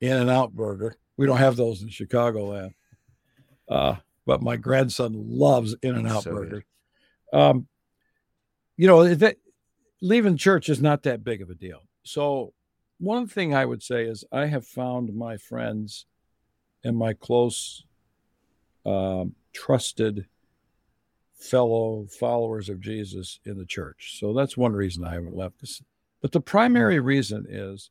In 0.00 0.16
and 0.16 0.30
Out 0.30 0.54
Burger, 0.54 0.96
we 1.16 1.26
don't 1.26 1.38
have 1.38 1.56
those 1.56 1.82
in 1.82 1.88
Chicagoland. 1.88 2.74
Uh, 3.68 3.96
but 4.26 4.42
my 4.42 4.56
grandson 4.56 5.14
loves 5.16 5.74
In 5.82 5.96
and 5.96 6.06
Out 6.06 6.24
so 6.24 6.32
Burger. 6.32 6.64
Um, 7.32 7.66
you 8.76 8.86
know, 8.86 9.14
that 9.14 9.36
leaving 10.02 10.36
church 10.36 10.68
is 10.68 10.80
not 10.80 11.04
that 11.04 11.24
big 11.24 11.42
of 11.42 11.50
a 11.50 11.54
deal. 11.54 11.82
So, 12.02 12.52
one 12.98 13.26
thing 13.26 13.54
I 13.54 13.64
would 13.64 13.82
say 13.82 14.04
is 14.04 14.24
I 14.30 14.46
have 14.46 14.66
found 14.66 15.14
my 15.14 15.38
friends 15.38 16.04
and 16.84 16.96
my 16.96 17.14
close, 17.14 17.84
uh, 18.84 19.24
trusted 19.52 20.26
fellow 21.38 22.06
followers 22.18 22.68
of 22.68 22.80
Jesus 22.80 23.40
in 23.44 23.56
the 23.58 23.64
church. 23.64 24.18
So 24.18 24.32
that's 24.32 24.56
one 24.56 24.74
reason 24.74 25.04
I 25.04 25.14
haven't 25.14 25.36
left. 25.36 25.60
This. 25.60 25.82
But 26.20 26.32
the 26.32 26.40
primary 26.40 27.00
reason 27.00 27.46
is 27.48 27.90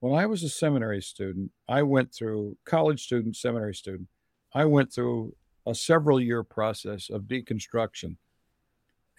when 0.00 0.14
I 0.14 0.26
was 0.26 0.42
a 0.42 0.48
seminary 0.48 1.02
student, 1.02 1.50
I 1.68 1.82
went 1.82 2.14
through 2.14 2.56
college 2.64 3.04
student, 3.04 3.36
seminary 3.36 3.74
student, 3.74 4.08
I 4.54 4.64
went 4.64 4.92
through 4.92 5.34
a 5.66 5.74
several 5.74 6.20
year 6.20 6.42
process 6.42 7.10
of 7.10 7.22
deconstruction. 7.22 8.16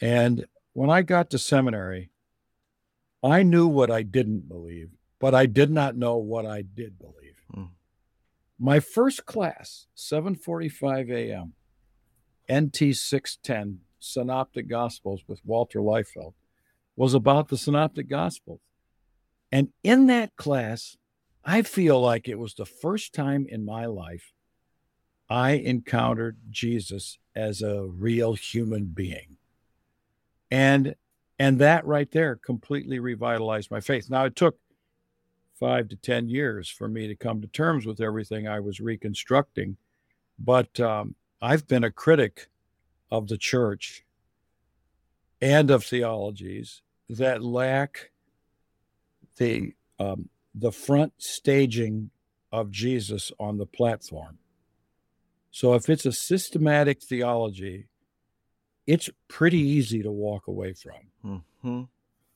And 0.01 0.45
when 0.73 0.89
I 0.89 1.01
got 1.03 1.29
to 1.31 1.37
seminary, 1.37 2.09
I 3.23 3.43
knew 3.43 3.67
what 3.67 3.91
I 3.91 4.01
didn't 4.01 4.47
believe, 4.47 4.89
but 5.19 5.35
I 5.35 5.45
did 5.45 5.69
not 5.69 5.95
know 5.95 6.17
what 6.17 6.45
I 6.45 6.61
did 6.61 6.97
believe. 6.97 7.35
Hmm. 7.53 7.65
My 8.59 8.81
first 8.81 9.25
class, 9.25 9.87
7:45 9.95 11.09
a.m., 11.11 11.53
NT 12.51 12.95
610 12.95 13.79
Synoptic 13.99 14.67
Gospels 14.67 15.23
with 15.27 15.39
Walter 15.45 15.79
Liefeld, 15.79 16.33
was 16.95 17.13
about 17.13 17.47
the 17.47 17.57
Synoptic 17.57 18.09
Gospels. 18.09 18.59
And 19.51 19.69
in 19.83 20.07
that 20.07 20.35
class, 20.35 20.97
I 21.45 21.61
feel 21.61 22.01
like 22.01 22.27
it 22.27 22.37
was 22.37 22.53
the 22.53 22.65
first 22.65 23.13
time 23.13 23.45
in 23.47 23.63
my 23.63 23.85
life 23.85 24.33
I 25.29 25.51
encountered 25.51 26.37
Jesus 26.49 27.17
as 27.35 27.61
a 27.61 27.83
real 27.83 28.33
human 28.33 28.85
being. 28.85 29.37
And 30.51 30.95
and 31.37 31.59
that 31.59 31.85
right 31.85 32.11
there 32.11 32.35
completely 32.35 32.99
revitalized 32.99 33.71
my 33.71 33.79
faith. 33.79 34.09
Now 34.09 34.25
it 34.25 34.35
took 34.35 34.57
5 35.59 35.89
to 35.89 35.95
10 35.95 36.29
years 36.29 36.69
for 36.69 36.87
me 36.87 37.07
to 37.07 37.15
come 37.15 37.41
to 37.41 37.47
terms 37.47 37.85
with 37.85 37.99
everything 37.99 38.47
I 38.47 38.59
was 38.59 38.79
reconstructing, 38.79 39.77
but 40.37 40.79
um, 40.79 41.15
I've 41.41 41.67
been 41.67 41.83
a 41.83 41.91
critic 41.91 42.47
of 43.11 43.27
the 43.27 43.37
church 43.37 44.05
and 45.41 45.71
of 45.71 45.83
theologies 45.83 46.81
that 47.09 47.43
lack 47.43 48.11
the 49.37 49.73
um, 49.99 50.29
the 50.55 50.71
front 50.71 51.13
staging 51.17 52.09
of 52.51 52.71
Jesus 52.71 53.31
on 53.39 53.57
the 53.57 53.65
platform. 53.65 54.37
So 55.51 55.73
if 55.73 55.89
it's 55.89 56.05
a 56.05 56.11
systematic 56.11 57.01
theology, 57.01 57.87
it's 58.87 59.09
pretty 59.27 59.59
easy 59.59 60.01
to 60.03 60.11
walk 60.11 60.47
away 60.47 60.73
from. 60.73 61.43
Mm-hmm. 61.63 61.83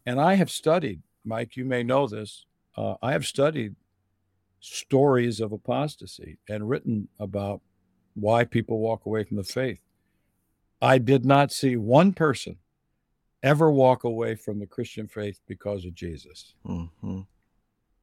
And 0.06 0.22
I 0.22 0.36
have 0.36 0.52
studied, 0.52 1.02
Mike, 1.26 1.56
you 1.56 1.66
may 1.66 1.84
know 1.84 2.08
this. 2.08 2.46
Uh, 2.76 2.96
I 3.02 3.12
have 3.12 3.26
studied 3.26 3.76
stories 4.60 5.40
of 5.40 5.52
apostasy 5.52 6.38
and 6.48 6.70
written 6.70 7.08
about 7.20 7.62
why 8.16 8.46
people 8.46 8.80
walk 8.80 9.06
away 9.06 9.24
from 9.24 9.38
the 9.38 9.44
faith. 9.44 9.82
I 10.82 10.98
did 10.98 11.26
not 11.26 11.52
see 11.52 11.76
one 11.76 12.14
person 12.14 12.58
ever 13.42 13.70
walk 13.70 14.04
away 14.04 14.36
from 14.36 14.60
the 14.60 14.66
Christian 14.66 15.08
faith 15.08 15.40
because 15.48 15.86
of 15.86 15.94
Jesus. 15.94 16.54
Mm-hmm. 16.66 17.22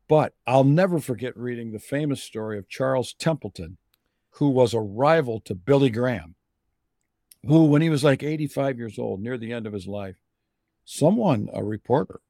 But 0.08 0.34
I'll 0.46 0.64
never 0.64 0.98
forget 0.98 1.36
reading 1.36 1.72
the 1.72 1.78
famous 1.78 2.22
story 2.22 2.58
of 2.58 2.68
Charles 2.68 3.14
Templeton, 3.14 3.78
who 4.32 4.50
was 4.50 4.74
a 4.74 4.80
rival 4.80 5.40
to 5.40 5.54
Billy 5.54 5.90
Graham, 5.90 6.34
who, 7.46 7.64
when 7.64 7.80
he 7.80 7.90
was 7.90 8.04
like 8.04 8.22
85 8.22 8.78
years 8.78 8.98
old, 8.98 9.20
near 9.20 9.38
the 9.38 9.52
end 9.52 9.66
of 9.66 9.72
his 9.72 9.86
life, 9.86 10.16
someone, 10.84 11.48
a 11.54 11.64
reporter, 11.64 12.20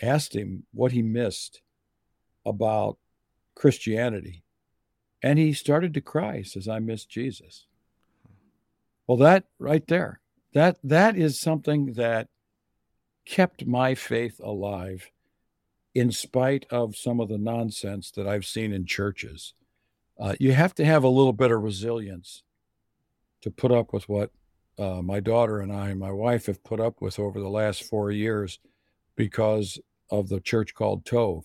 asked 0.00 0.34
him 0.34 0.64
what 0.72 0.92
he 0.92 1.02
missed 1.02 1.60
about 2.48 2.98
Christianity. 3.54 4.42
And 5.22 5.38
he 5.38 5.52
started 5.52 5.94
to 5.94 6.00
cry. 6.00 6.38
He 6.38 6.44
says, 6.44 6.68
I 6.68 6.78
miss 6.78 7.04
Jesus. 7.04 7.66
Well, 9.06 9.18
that 9.18 9.44
right 9.58 9.86
there, 9.86 10.20
that 10.54 10.78
that 10.84 11.16
is 11.16 11.40
something 11.40 11.94
that 11.94 12.28
kept 13.24 13.66
my 13.66 13.94
faith 13.94 14.40
alive 14.42 15.10
in 15.94 16.12
spite 16.12 16.66
of 16.70 16.96
some 16.96 17.20
of 17.20 17.28
the 17.28 17.38
nonsense 17.38 18.10
that 18.12 18.28
I've 18.28 18.46
seen 18.46 18.72
in 18.72 18.86
churches 18.86 19.54
uh, 20.18 20.34
you 20.40 20.52
have 20.52 20.74
to 20.74 20.84
have 20.84 21.04
a 21.04 21.08
little 21.08 21.32
bit 21.32 21.52
of 21.52 21.62
resilience 21.62 22.42
to 23.42 23.50
put 23.50 23.70
up 23.70 23.92
with 23.92 24.08
what 24.08 24.30
uh, 24.78 25.00
my 25.02 25.20
daughter 25.20 25.60
and 25.60 25.72
I 25.72 25.90
and 25.90 26.00
my 26.00 26.10
wife 26.10 26.46
have 26.46 26.64
put 26.64 26.80
up 26.80 27.00
with 27.00 27.18
over 27.18 27.40
the 27.40 27.48
last 27.48 27.84
four 27.84 28.10
years 28.10 28.58
because 29.16 29.78
of 30.10 30.28
the 30.28 30.40
church 30.40 30.74
called 30.74 31.04
Tov. 31.04 31.44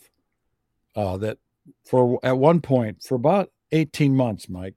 Uh, 0.96 1.18
that 1.18 1.38
for 1.86 2.20
at 2.24 2.38
one 2.38 2.62
point 2.62 3.02
for 3.04 3.16
about 3.16 3.52
18 3.72 4.16
months, 4.16 4.48
Mike, 4.48 4.76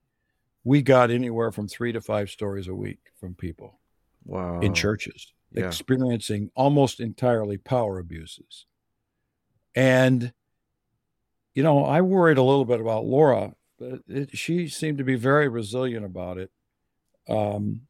we 0.65 0.83
got 0.83 1.11
anywhere 1.11 1.53
from 1.53 1.69
three 1.69 1.93
to 1.93 2.01
five 2.01 2.31
stories 2.31 2.69
a 2.69 2.75
week 2.75 2.99
from 3.21 3.35
people. 3.35 3.79
Wow. 4.25 4.61
In 4.61 4.75
churches 4.75 5.33
yeah. 5.53 5.67
experiencing 5.67 6.51
almost 6.55 7.01
entirely 7.01 7.59
power 7.59 7.99
abuses. 7.99 8.67
And, 9.75 10.33
you 11.55 11.63
know, 11.63 11.85
I 11.85 12.01
worried 12.01 12.39
a 12.39 12.43
little 12.43 12.65
bit 12.65 12.81
about 12.81 13.05
Laura 13.05 13.53
but 13.79 14.01
it, 14.09 14.37
she 14.37 14.69
seemed 14.69 14.99
to 14.99 15.05
be 15.05 15.17
very 15.17 15.49
resilient 15.49 16.05
about 16.05 16.39
it. 16.39 16.51
Um, 17.29 17.83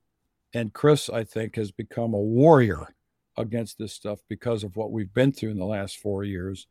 and 0.54 0.72
Kris, 0.72 1.08
I 1.08 1.24
think, 1.24 1.56
has 1.56 1.70
become 1.70 2.14
a 2.14 2.20
warrior 2.20 2.94
against 3.36 3.78
this 3.78 3.92
stuff 3.92 4.20
because 4.28 4.64
of 4.64 4.76
what 4.76 4.90
we've 4.90 5.12
been 5.12 5.32
through 5.32 5.50
in 5.50 5.58
the 5.58 5.66
last 5.66 5.98
four 5.98 6.24
years. 6.24 6.66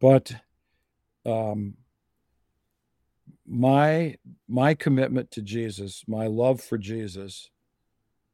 But 0.00 0.32
um, 1.24 1.74
my 3.46 4.16
my 4.48 4.74
commitment 4.74 5.30
to 5.32 5.42
Jesus, 5.42 6.04
my 6.06 6.26
love 6.26 6.60
for 6.60 6.78
Jesus, 6.78 7.50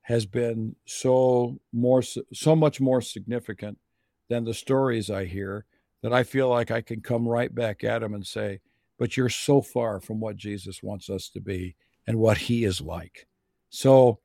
has 0.02 0.26
been 0.26 0.76
so 0.86 1.58
more 1.72 2.02
so 2.02 2.56
much 2.56 2.80
more 2.80 3.00
significant 3.00 3.78
than 4.28 4.44
the 4.44 4.54
stories 4.54 5.10
I 5.10 5.24
hear 5.24 5.64
that 6.02 6.12
I 6.12 6.22
feel 6.22 6.48
like 6.48 6.70
I 6.70 6.80
can 6.80 7.00
come 7.00 7.26
right 7.26 7.52
back 7.52 7.82
at 7.82 8.02
him 8.02 8.14
and 8.14 8.26
say, 8.26 8.60
but 8.98 9.16
you're 9.16 9.28
so 9.28 9.60
far 9.60 10.00
from 10.00 10.20
what 10.20 10.36
Jesus 10.36 10.82
wants 10.82 11.10
us 11.10 11.28
to 11.30 11.40
be 11.40 11.74
and 12.06 12.18
what 12.18 12.38
he 12.38 12.64
is 12.64 12.80
like. 12.80 13.26
So 13.70 14.20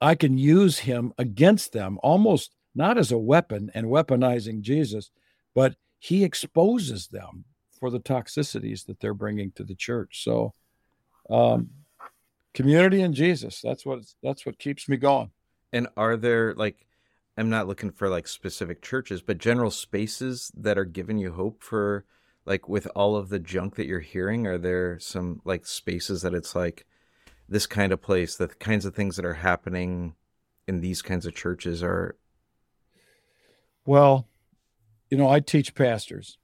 I 0.00 0.14
can 0.14 0.36
use 0.36 0.80
him 0.80 1.12
against 1.18 1.72
them 1.72 1.98
almost 2.02 2.54
not 2.74 2.98
as 2.98 3.12
a 3.12 3.18
weapon 3.18 3.70
and 3.74 3.86
weaponizing 3.86 4.62
Jesus, 4.62 5.10
but 5.54 5.76
he 5.98 6.24
exposes 6.24 7.08
them 7.08 7.44
for 7.82 7.90
the 7.90 7.98
toxicities 7.98 8.86
that 8.86 9.00
they're 9.00 9.12
bringing 9.12 9.50
to 9.50 9.64
the 9.64 9.74
church. 9.74 10.22
So, 10.22 10.54
um, 11.28 11.70
community 12.54 13.02
and 13.02 13.12
Jesus, 13.12 13.60
that's 13.60 13.84
what 13.84 14.04
that's 14.22 14.46
what 14.46 14.60
keeps 14.60 14.88
me 14.88 14.96
going. 14.96 15.32
And 15.72 15.88
are 15.96 16.16
there 16.16 16.54
like 16.54 16.86
I'm 17.36 17.50
not 17.50 17.66
looking 17.66 17.90
for 17.90 18.08
like 18.08 18.28
specific 18.28 18.82
churches, 18.82 19.20
but 19.20 19.38
general 19.38 19.72
spaces 19.72 20.52
that 20.56 20.78
are 20.78 20.84
giving 20.84 21.18
you 21.18 21.32
hope 21.32 21.60
for 21.60 22.04
like 22.44 22.68
with 22.68 22.86
all 22.94 23.16
of 23.16 23.30
the 23.30 23.40
junk 23.40 23.74
that 23.74 23.86
you're 23.86 23.98
hearing 23.98 24.46
are 24.46 24.58
there 24.58 25.00
some 25.00 25.40
like 25.44 25.66
spaces 25.66 26.22
that 26.22 26.34
it's 26.34 26.54
like 26.54 26.86
this 27.48 27.66
kind 27.66 27.92
of 27.92 28.00
place 28.00 28.36
the 28.36 28.46
kinds 28.48 28.84
of 28.84 28.94
things 28.94 29.16
that 29.16 29.24
are 29.24 29.34
happening 29.34 30.14
in 30.68 30.80
these 30.80 31.02
kinds 31.02 31.26
of 31.26 31.34
churches 31.34 31.82
are 31.82 32.16
well 33.86 34.26
you 35.10 35.16
know 35.16 35.28
i 35.28 35.38
teach 35.38 35.74
pastors 35.74 36.38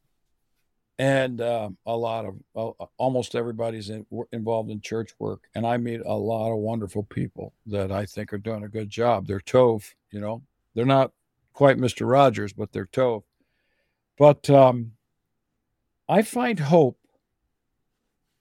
and 0.99 1.41
uh, 1.41 1.71
a 1.87 1.97
lot 1.97 2.25
of 2.27 2.35
uh, 2.81 2.85
almost 2.97 3.35
everybody's 3.35 3.89
in, 3.91 4.05
involved 4.33 4.71
in 4.71 4.81
church 4.81 5.13
work 5.19 5.45
and 5.55 5.67
i 5.67 5.77
meet 5.77 6.01
a 6.05 6.15
lot 6.15 6.51
of 6.51 6.59
wonderful 6.59 7.05
people 7.05 7.53
that 7.67 7.93
i 7.93 8.05
think 8.05 8.33
are 8.33 8.39
doing 8.39 8.65
a 8.65 8.69
good 8.69 8.91
job 8.91 9.27
they're 9.27 9.41
Tov 9.41 9.95
you 10.11 10.21
know 10.21 10.43
they're 10.75 10.85
not 10.85 11.13
quite 11.53 11.79
mr 11.79 12.09
rogers 12.09 12.53
but 12.53 12.73
they're 12.73 12.87
Tov 12.87 13.23
but 14.19 14.51
um, 14.51 14.93
I 16.09 16.23
find 16.23 16.59
hope. 16.59 16.99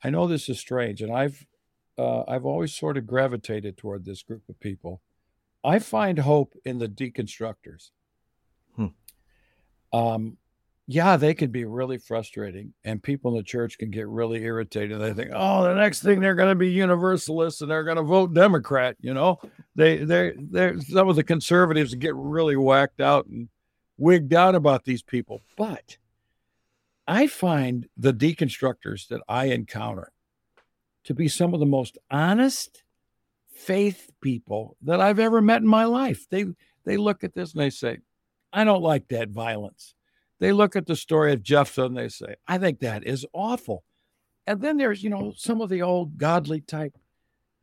I 0.04 0.10
know 0.10 0.28
this 0.28 0.50
is 0.50 0.60
strange, 0.60 1.02
and 1.02 1.14
I've 1.14 1.46
uh, 1.98 2.24
I've 2.28 2.46
always 2.46 2.74
sort 2.74 2.98
of 2.98 3.06
gravitated 3.06 3.78
toward 3.78 4.04
this 4.04 4.24
group 4.24 4.44
of 4.50 4.60
people. 4.60 5.02
I 5.64 5.80
find 5.80 6.20
hope 6.20 6.54
in 6.66 6.80
the 6.80 6.88
deconstructors. 6.88 7.92
Hmm. 8.76 8.88
Um, 9.94 10.38
yeah, 10.90 11.18
they 11.18 11.34
can 11.34 11.52
be 11.52 11.66
really 11.66 11.98
frustrating, 11.98 12.74
and 12.86 13.04
people 13.04 13.32
in 13.32 13.38
the 13.38 13.44
church 13.44 13.78
can 13.78 13.92
get 13.92 14.08
really 14.08 14.42
irritated. 14.44 15.02
They 15.02 15.14
think, 15.14 15.32
oh, 15.34 15.64
the 15.64 15.76
next 15.76 16.02
thing 16.02 16.22
they're 16.22 16.34
going 16.34 16.50
to 16.50 16.56
be 16.56 16.70
universalists 16.70 17.60
and 17.60 17.70
they're 17.70 17.84
going 17.84 17.98
to 17.98 18.04
vote 18.04 18.34
Democrat. 18.34 18.96
You 19.02 19.14
know, 19.14 19.40
they 19.76 19.98
they 19.98 20.34
they 20.38 20.80
some 20.80 21.10
of 21.10 21.18
the 21.18 21.26
conservatives 21.26 21.94
get 21.94 22.16
really 22.16 22.56
whacked 22.56 23.02
out 23.02 23.26
and 23.26 23.50
wigged 23.98 24.34
out 24.34 24.56
about 24.56 24.86
these 24.86 25.02
people. 25.02 25.42
But 25.58 25.98
I 27.06 27.28
find 27.28 27.90
the 27.98 28.14
deconstructors 28.14 29.10
that 29.10 29.22
I 29.28 29.46
encounter 29.46 30.14
to 31.04 31.14
be 31.14 31.28
some 31.28 31.54
of 31.54 31.60
the 31.60 31.66
most 31.66 31.98
honest 32.10 32.84
faith 33.50 34.10
people 34.22 34.78
that 34.84 35.02
I've 35.02 35.20
ever 35.20 35.42
met 35.42 35.62
in 35.62 35.68
my 35.68 35.84
life. 35.84 36.28
They 36.30 36.46
they 36.86 36.96
look 36.96 37.26
at 37.26 37.34
this 37.34 37.52
and 37.52 37.62
they 37.62 37.72
say, 37.72 37.98
I 38.54 38.64
don't 38.64 38.82
like 38.82 39.10
that 39.10 39.30
violence. 39.30 39.96
They 40.40 40.52
look 40.52 40.76
at 40.76 40.86
the 40.86 40.96
story 40.96 41.34
of 41.34 41.44
Jephthah 41.44 41.86
and 41.86 41.98
they 41.98 42.10
say, 42.10 42.36
I 42.48 42.58
think 42.58 42.80
that 42.80 43.06
is 43.06 43.26
awful. 43.34 43.84
And 44.46 44.62
then 44.62 44.78
there's, 44.78 45.04
you 45.04 45.10
know, 45.10 45.34
some 45.36 45.62
of 45.62 45.70
the 45.70 45.82
old 45.82 46.18
godly 46.18 46.62
type 46.62 46.98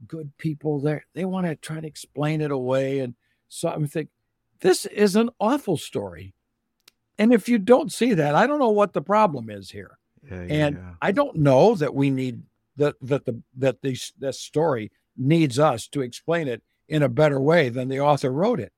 good 0.07 0.33
people 0.39 0.81
there. 0.81 1.07
They 1.15 1.25
want 1.25 1.47
to 1.47 1.57
try 1.57 1.81
to 1.81 1.87
explain 1.87 2.41
it 2.41 2.51
away. 2.51 2.99
And 2.99 3.15
so 3.49 3.69
I 3.69 3.87
think 3.87 4.09
this 4.61 4.87
is 4.87 5.17
an 5.17 5.31
awful 5.41 5.77
story. 5.77 6.35
And 7.19 7.33
if 7.33 7.49
you 7.49 7.59
don't 7.59 7.93
see 7.93 8.15
that, 8.15 8.35
I 8.35 8.47
don't 8.47 8.59
know 8.59 8.71
what 8.71 8.93
the 8.93 9.03
problem 9.03 9.51
is 9.51 9.71
here. 9.71 9.99
Yeah, 10.29 10.47
and 10.49 10.77
yeah. 10.77 10.95
I 11.01 11.13
don't 11.13 11.37
know 11.37 11.75
that 11.77 11.95
we 11.95 12.11
need 12.11 12.43
that 12.77 12.97
that 13.03 13.25
the 13.25 13.41
that 13.57 13.83
this 13.83 14.13
this 14.19 14.41
story 14.41 14.91
needs 15.17 15.59
us 15.59 15.87
to 15.89 16.01
explain 16.01 16.49
it 16.49 16.63
in 16.89 17.03
a 17.03 17.09
better 17.09 17.41
way 17.41 17.69
than 17.69 17.89
the 17.89 18.01
author 18.01 18.33
wrote 18.33 18.59
it. 18.59 18.73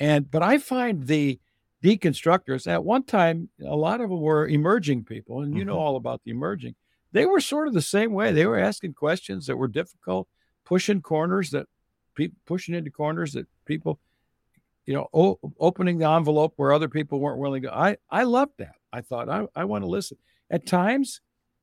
And 0.00 0.30
but 0.30 0.42
I 0.42 0.58
find 0.58 1.06
the 1.06 1.38
deconstructors 1.84 2.66
at 2.66 2.82
one 2.82 3.02
time 3.02 3.50
a 3.60 3.76
lot 3.76 4.00
of 4.00 4.08
them 4.08 4.20
were 4.20 4.48
emerging 4.48 5.04
people 5.04 5.42
and 5.42 5.52
you 5.52 5.60
mm-hmm. 5.60 5.68
know 5.68 5.78
all 5.78 5.96
about 5.96 6.22
the 6.24 6.30
emerging. 6.30 6.74
They 7.12 7.26
were 7.26 7.40
sort 7.40 7.68
of 7.68 7.74
the 7.74 7.82
same 7.82 8.12
way. 8.12 8.32
They 8.32 8.46
were 8.46 8.58
asking 8.58 8.94
questions 8.94 9.46
that 9.46 9.56
were 9.56 9.68
difficult 9.68 10.26
pushing 10.64 11.02
corners 11.02 11.50
that 11.50 11.66
people 12.14 12.38
pushing 12.46 12.74
into 12.74 12.90
corners 12.90 13.34
that 13.34 13.46
people 13.66 14.00
you 14.86 14.94
know 14.94 15.08
o- 15.12 15.38
opening 15.60 15.98
the 15.98 16.08
envelope 16.08 16.54
where 16.56 16.72
other 16.72 16.88
people 16.88 17.20
weren't 17.20 17.38
willing 17.38 17.62
to. 17.62 17.74
I 17.74 17.98
i 18.10 18.22
loved 18.22 18.54
that. 18.58 18.76
I 18.90 19.02
thought 19.02 19.28
i, 19.28 19.46
I 19.54 19.64
want 19.64 19.84
to 19.84 19.88
listen. 19.88 20.16
At 20.50 20.66
times 20.66 21.20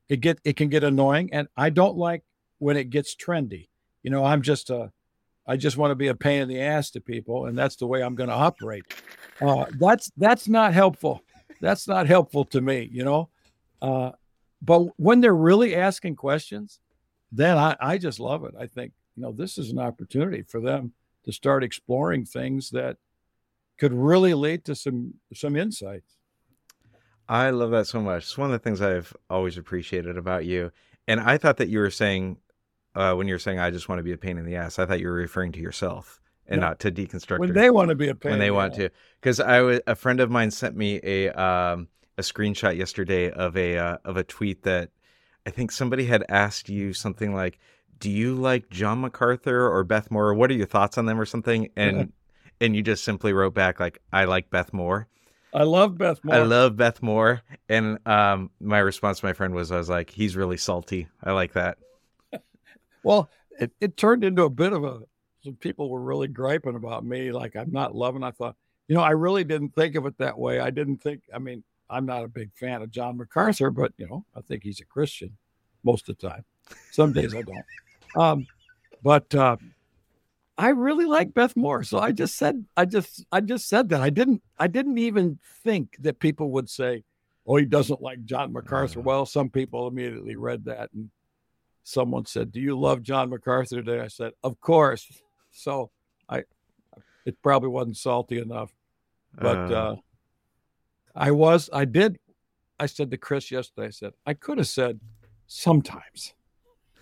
it 0.08 0.22
get 0.22 0.40
it 0.44 0.56
can 0.56 0.70
get 0.70 0.84
annoying 0.84 1.34
and 1.34 1.48
i 1.58 1.72
don't 1.72 1.98
like 1.98 2.24
when 2.60 2.78
it 2.78 2.92
gets 2.92 3.16
trendy. 3.16 3.70
You 4.04 4.12
know 4.12 4.24
i'm 4.24 4.44
just 4.44 4.70
a 4.70 4.92
I 5.48 5.58
just 5.58 5.78
want 5.78 5.92
to 5.92 5.96
be 5.96 6.08
a 6.08 6.16
pain 6.16 6.44
in 6.44 6.48
the 6.48 6.62
ass 6.62 6.92
to 6.92 7.02
people, 7.02 7.46
and 7.46 7.58
that's 7.58 7.76
the 7.76 7.88
way 7.88 8.02
I'm 8.02 8.16
going 8.16 8.30
to 8.30 8.36
operate. 8.36 8.84
Uh, 9.40 9.66
that's 9.80 10.12
that's 10.18 10.48
not 10.48 10.74
helpful. 10.74 11.22
That's 11.62 11.88
not 11.88 12.08
helpful 12.08 12.46
to 12.46 12.62
me, 12.62 12.90
you 12.92 13.04
know. 13.04 13.30
Uh, 13.82 14.12
but 14.62 14.88
when 14.98 15.22
they're 15.22 15.34
really 15.34 15.76
asking 15.76 16.16
questions, 16.16 16.80
then 17.32 17.58
I, 17.58 17.76
I 17.80 17.98
just 17.98 18.20
love 18.20 18.44
it. 18.46 18.54
I 18.60 18.68
think 18.68 18.94
you 19.16 19.24
know 19.24 19.32
this 19.32 19.58
is 19.58 19.72
an 19.72 19.80
opportunity 19.80 20.44
for 20.44 20.62
them 20.62 20.94
to 21.26 21.32
start 21.32 21.64
exploring 21.64 22.26
things 22.26 22.70
that 22.72 22.98
could 23.78 23.94
really 23.94 24.34
lead 24.34 24.66
to 24.66 24.76
some 24.76 25.16
some 25.34 25.56
insights. 25.56 26.18
I 27.28 27.50
love 27.52 27.72
that 27.72 27.88
so 27.88 28.02
much. 28.02 28.24
It's 28.24 28.38
one 28.38 28.52
of 28.52 28.54
the 28.54 28.60
things 28.60 28.82
I've 28.82 29.16
always 29.30 29.58
appreciated 29.58 30.18
about 30.18 30.46
you. 30.46 30.72
And 31.08 31.20
I 31.20 31.38
thought 31.38 31.58
that 31.58 31.70
you 31.70 31.80
were 31.80 31.90
saying 31.90 32.38
uh, 32.96 33.14
when 33.14 33.28
you're 33.28 33.40
saying 33.40 33.60
I 33.60 33.72
just 33.72 33.90
want 33.90 34.00
to 34.00 34.04
be 34.04 34.12
a 34.12 34.18
pain 34.18 34.38
in 34.38 34.46
the 34.46 34.56
ass. 34.56 34.80
I 34.80 34.86
thought 34.86 35.00
you 35.00 35.08
were 35.08 35.14
referring 35.14 35.52
to 35.54 35.60
yourself 35.60 36.20
and 36.48 36.62
no. 36.62 36.68
not 36.68 36.80
to 36.82 36.92
deconstructors. 36.92 37.40
When 37.40 37.54
they 37.54 37.70
want 37.70 37.90
to 37.90 37.96
be 37.96 38.10
a 38.10 38.16
pain. 38.16 38.32
When 38.32 38.40
they 38.40 38.52
want 38.52 38.76
to, 38.76 38.90
because 39.20 39.40
I 39.40 39.58
w- 39.58 39.80
a 39.88 39.96
friend 39.96 40.20
of 40.20 40.30
mine 40.30 40.52
sent 40.52 40.76
me 40.76 41.00
a 41.04 41.30
um, 41.30 41.88
a 42.18 42.22
screenshot 42.22 42.78
yesterday 42.78 43.32
of 43.32 43.56
a 43.58 43.78
uh, 43.78 43.98
of 44.04 44.18
a 44.18 44.24
tweet 44.24 44.64
that 44.64 44.90
I 45.46 45.50
think 45.50 45.72
somebody 45.72 46.06
had 46.06 46.24
asked 46.30 46.70
you 46.70 46.94
something 46.94 47.34
like, 47.34 47.60
"Do 48.00 48.10
you 48.10 48.36
like 48.36 48.70
John 48.70 49.02
MacArthur 49.02 49.70
or 49.70 49.84
Beth 49.84 50.12
Moore? 50.12 50.34
What 50.34 50.52
are 50.52 50.56
your 50.56 50.68
thoughts 50.68 50.98
on 50.98 51.06
them 51.06 51.20
or 51.20 51.26
something?" 51.26 51.70
And 51.78 52.14
and 52.60 52.76
you 52.76 52.84
just 52.84 53.04
simply 53.04 53.34
wrote 53.34 53.54
back 53.54 53.80
like, 53.80 54.00
"I 54.12 54.26
like 54.26 54.50
Beth 54.50 54.74
Moore." 54.74 55.08
I 55.54 55.64
love 55.64 55.98
Beth 55.98 56.24
Moore. 56.24 56.36
I 56.36 56.44
love 56.44 56.78
Beth 56.78 57.02
Moore. 57.02 57.42
And 57.68 57.98
um, 58.08 58.52
my 58.62 58.80
response 58.80 59.20
to 59.20 59.26
my 59.26 59.34
friend 59.34 59.54
was, 59.54 59.70
I 59.70 59.78
was 59.78 59.90
like, 59.90 60.10
he's 60.10 60.38
really 60.38 60.56
salty. 60.56 61.10
I 61.22 61.34
like 61.34 61.54
that. 61.54 61.78
Well, 63.04 63.30
it, 63.60 63.72
it 63.80 63.98
turned 63.98 64.24
into 64.24 64.44
a 64.44 64.50
bit 64.50 64.74
of 64.74 64.84
a, 64.84 65.00
some 65.44 65.56
people 65.56 65.90
were 65.90 66.02
really 66.02 66.28
griping 66.28 66.76
about 66.76 67.04
me, 67.06 67.32
like 67.32 67.56
I'm 67.56 67.72
not 67.72 67.96
loving. 67.96 68.24
I 68.24 68.32
thought, 68.32 68.56
you 68.88 68.96
know, 68.96 69.02
I 69.02 69.12
really 69.12 69.44
didn't 69.44 69.74
think 69.76 69.96
of 69.96 70.06
it 70.06 70.18
that 70.18 70.38
way. 70.38 70.60
I 70.60 70.70
didn't 70.70 70.98
think, 70.98 71.22
I 71.34 71.40
mean, 71.40 71.64
I'm 71.90 72.06
not 72.06 72.24
a 72.24 72.28
big 72.28 72.52
fan 72.54 72.82
of 72.82 72.92
John 72.92 73.18
MacArthur, 73.18 73.72
but, 73.72 73.92
you 73.98 74.08
know, 74.08 74.26
I 74.36 74.42
think 74.42 74.64
he's 74.64 74.80
a 74.80 74.86
Christian 74.86 75.38
most 75.84 76.10
of 76.10 76.18
the 76.18 76.30
time. 76.30 76.46
Some 76.92 77.12
days 77.12 77.36
I 77.36 77.42
don't. 77.42 77.66
Um, 78.16 78.48
but 79.04 79.34
uh, 79.34 79.58
I 80.58 80.70
really 80.70 81.06
like 81.06 81.34
Beth 81.34 81.58
Moore. 81.58 81.84
So 81.84 82.00
I 82.00 82.12
just 82.12 82.36
said, 82.36 82.66
I 82.78 82.86
just, 82.86 83.26
I 83.32 83.42
just 83.42 83.68
said 83.68 83.90
that. 83.90 84.02
I 84.02 84.10
didn't, 84.10 84.42
I 84.60 84.68
didn't 84.68 85.00
even 85.00 85.40
think 85.64 85.98
that 86.00 86.20
people 86.20 86.52
would 86.52 86.70
say, 86.70 87.04
oh, 87.48 87.56
he 87.56 87.66
doesn't 87.66 88.02
like 88.02 88.24
John 88.26 88.54
MacArthur. 88.54 89.02
Well, 89.02 89.26
some 89.26 89.50
people 89.50 89.88
immediately 89.88 90.36
read 90.36 90.66
that 90.66 90.90
and 90.94 91.10
someone 91.84 92.26
said, 92.26 92.52
"Do 92.52 92.60
you 92.60 92.80
love 92.80 93.02
John 93.02 93.30
MacArthur 93.30 93.78
today?" 93.78 94.00
I 94.00 94.08
said, 94.08 94.34
"Of 94.44 94.60
course." 94.60 95.12
So 95.52 95.92
I, 96.30 96.44
it 97.26 97.42
probably 97.42 97.70
wasn't 97.70 97.98
salty 97.98 98.40
enough, 98.40 98.74
but 99.34 99.72
uh, 99.72 99.76
uh, 99.76 99.96
I 101.16 101.32
was. 101.32 101.70
I 101.72 101.86
did. 101.86 102.20
I 102.80 102.86
said 102.86 103.12
to 103.12 103.18
Kris 103.18 103.52
yesterday. 103.52 103.88
I 103.88 103.92
said 103.92 104.14
I 104.26 104.34
could 104.34 104.58
have 104.58 104.68
said 104.68 105.00
sometimes. 105.48 106.34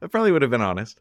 that 0.00 0.08
probably 0.10 0.32
would 0.32 0.42
have 0.42 0.50
been 0.50 0.60
honest. 0.60 1.00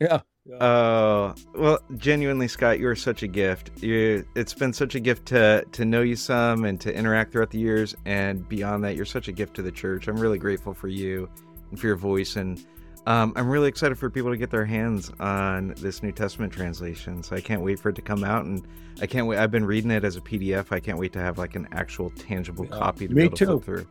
Yeah. 0.00 0.20
Oh 0.60 0.64
uh, 0.64 1.34
well, 1.54 1.78
genuinely, 1.96 2.48
Scot, 2.48 2.78
you 2.78 2.88
are 2.88 2.96
such 2.96 3.22
a 3.22 3.26
gift. 3.26 3.70
You, 3.82 4.24
it's 4.34 4.54
been 4.54 4.72
such 4.72 4.94
a 4.94 5.00
gift 5.00 5.26
to 5.26 5.64
to 5.72 5.84
know 5.84 6.00
you 6.00 6.16
some 6.16 6.64
and 6.64 6.80
to 6.80 6.94
interact 6.94 7.32
throughout 7.32 7.50
the 7.50 7.58
years. 7.58 7.94
And 8.06 8.48
beyond 8.48 8.82
that, 8.84 8.96
you're 8.96 9.04
such 9.04 9.28
a 9.28 9.32
gift 9.32 9.54
to 9.54 9.62
the 9.62 9.72
church. 9.72 10.08
I'm 10.08 10.16
really 10.16 10.38
grateful 10.38 10.72
for 10.72 10.88
you 10.88 11.28
and 11.70 11.78
for 11.78 11.86
your 11.86 11.96
voice. 11.96 12.36
And 12.36 12.64
um, 13.06 13.34
I'm 13.36 13.48
really 13.48 13.68
excited 13.68 13.98
for 13.98 14.08
people 14.08 14.30
to 14.30 14.38
get 14.38 14.50
their 14.50 14.64
hands 14.64 15.12
on 15.20 15.74
this 15.78 16.02
New 16.02 16.12
Testament 16.12 16.50
translation. 16.50 17.22
So 17.22 17.36
I 17.36 17.42
can't 17.42 17.60
wait 17.60 17.78
for 17.78 17.90
it 17.90 17.96
to 17.96 18.02
come 18.02 18.24
out. 18.24 18.46
And 18.46 18.66
I 19.02 19.06
can't 19.06 19.26
wait. 19.26 19.38
I've 19.38 19.50
been 19.50 19.66
reading 19.66 19.90
it 19.90 20.02
as 20.02 20.16
a 20.16 20.20
PDF. 20.22 20.72
I 20.72 20.80
can't 20.80 20.98
wait 20.98 21.12
to 21.12 21.18
have 21.18 21.36
like 21.36 21.56
an 21.56 21.68
actual 21.72 22.08
tangible 22.10 22.64
yeah, 22.64 22.78
copy 22.78 23.06
to 23.06 23.14
me 23.14 23.22
be 23.22 23.26
able 23.26 23.36
too. 23.36 23.44
to 23.44 23.52
flip 23.52 23.64
through. 23.64 23.86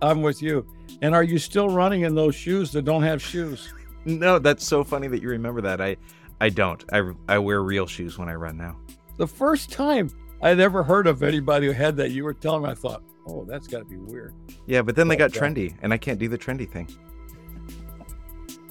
I'm 0.00 0.22
with 0.22 0.40
you. 0.40 0.66
And 1.02 1.14
are 1.14 1.22
you 1.22 1.38
still 1.38 1.68
running 1.68 2.02
in 2.02 2.14
those 2.14 2.34
shoes 2.34 2.72
that 2.72 2.86
don't 2.86 3.02
have 3.02 3.20
shoes? 3.20 3.70
No, 4.04 4.38
that's 4.38 4.66
so 4.66 4.82
funny 4.84 5.08
that 5.08 5.20
you 5.22 5.28
remember 5.28 5.60
that. 5.62 5.80
I 5.80 5.96
I 6.40 6.48
don't. 6.48 6.82
I 6.92 7.12
I 7.28 7.38
wear 7.38 7.62
real 7.62 7.86
shoes 7.86 8.18
when 8.18 8.28
I 8.28 8.34
run 8.34 8.56
now. 8.56 8.76
The 9.18 9.26
first 9.26 9.70
time 9.70 10.10
I'd 10.42 10.60
ever 10.60 10.82
heard 10.82 11.06
of 11.06 11.22
anybody 11.22 11.66
who 11.66 11.72
had 11.72 11.96
that, 11.98 12.10
you 12.10 12.24
were 12.24 12.32
telling 12.32 12.62
me, 12.62 12.70
I 12.70 12.74
thought, 12.74 13.02
oh, 13.26 13.44
that's 13.44 13.66
got 13.66 13.80
to 13.80 13.84
be 13.84 13.96
weird. 13.98 14.34
Yeah, 14.66 14.80
but 14.82 14.96
then 14.96 15.08
they 15.08 15.16
got 15.16 15.32
trendy, 15.32 15.76
and 15.82 15.92
I 15.92 15.98
can't 15.98 16.18
do 16.18 16.28
the 16.28 16.38
trendy 16.38 16.68
thing. 16.70 16.88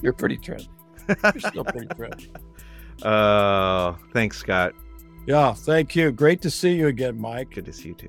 You're 0.02 0.12
pretty 0.12 0.38
trendy. 0.38 0.68
You're 1.08 1.50
still 1.50 1.64
pretty 1.64 1.86
trendy. 1.94 2.28
Uh, 3.02 3.94
thanks, 4.12 4.38
Scot. 4.38 4.74
Yeah, 5.26 5.52
thank 5.52 5.94
you. 5.94 6.10
Great 6.10 6.42
to 6.42 6.50
see 6.50 6.74
you 6.74 6.88
again, 6.88 7.20
Mike. 7.20 7.50
Good 7.52 7.66
to 7.66 7.72
see 7.72 7.88
you 7.88 7.94
too. 7.94 8.08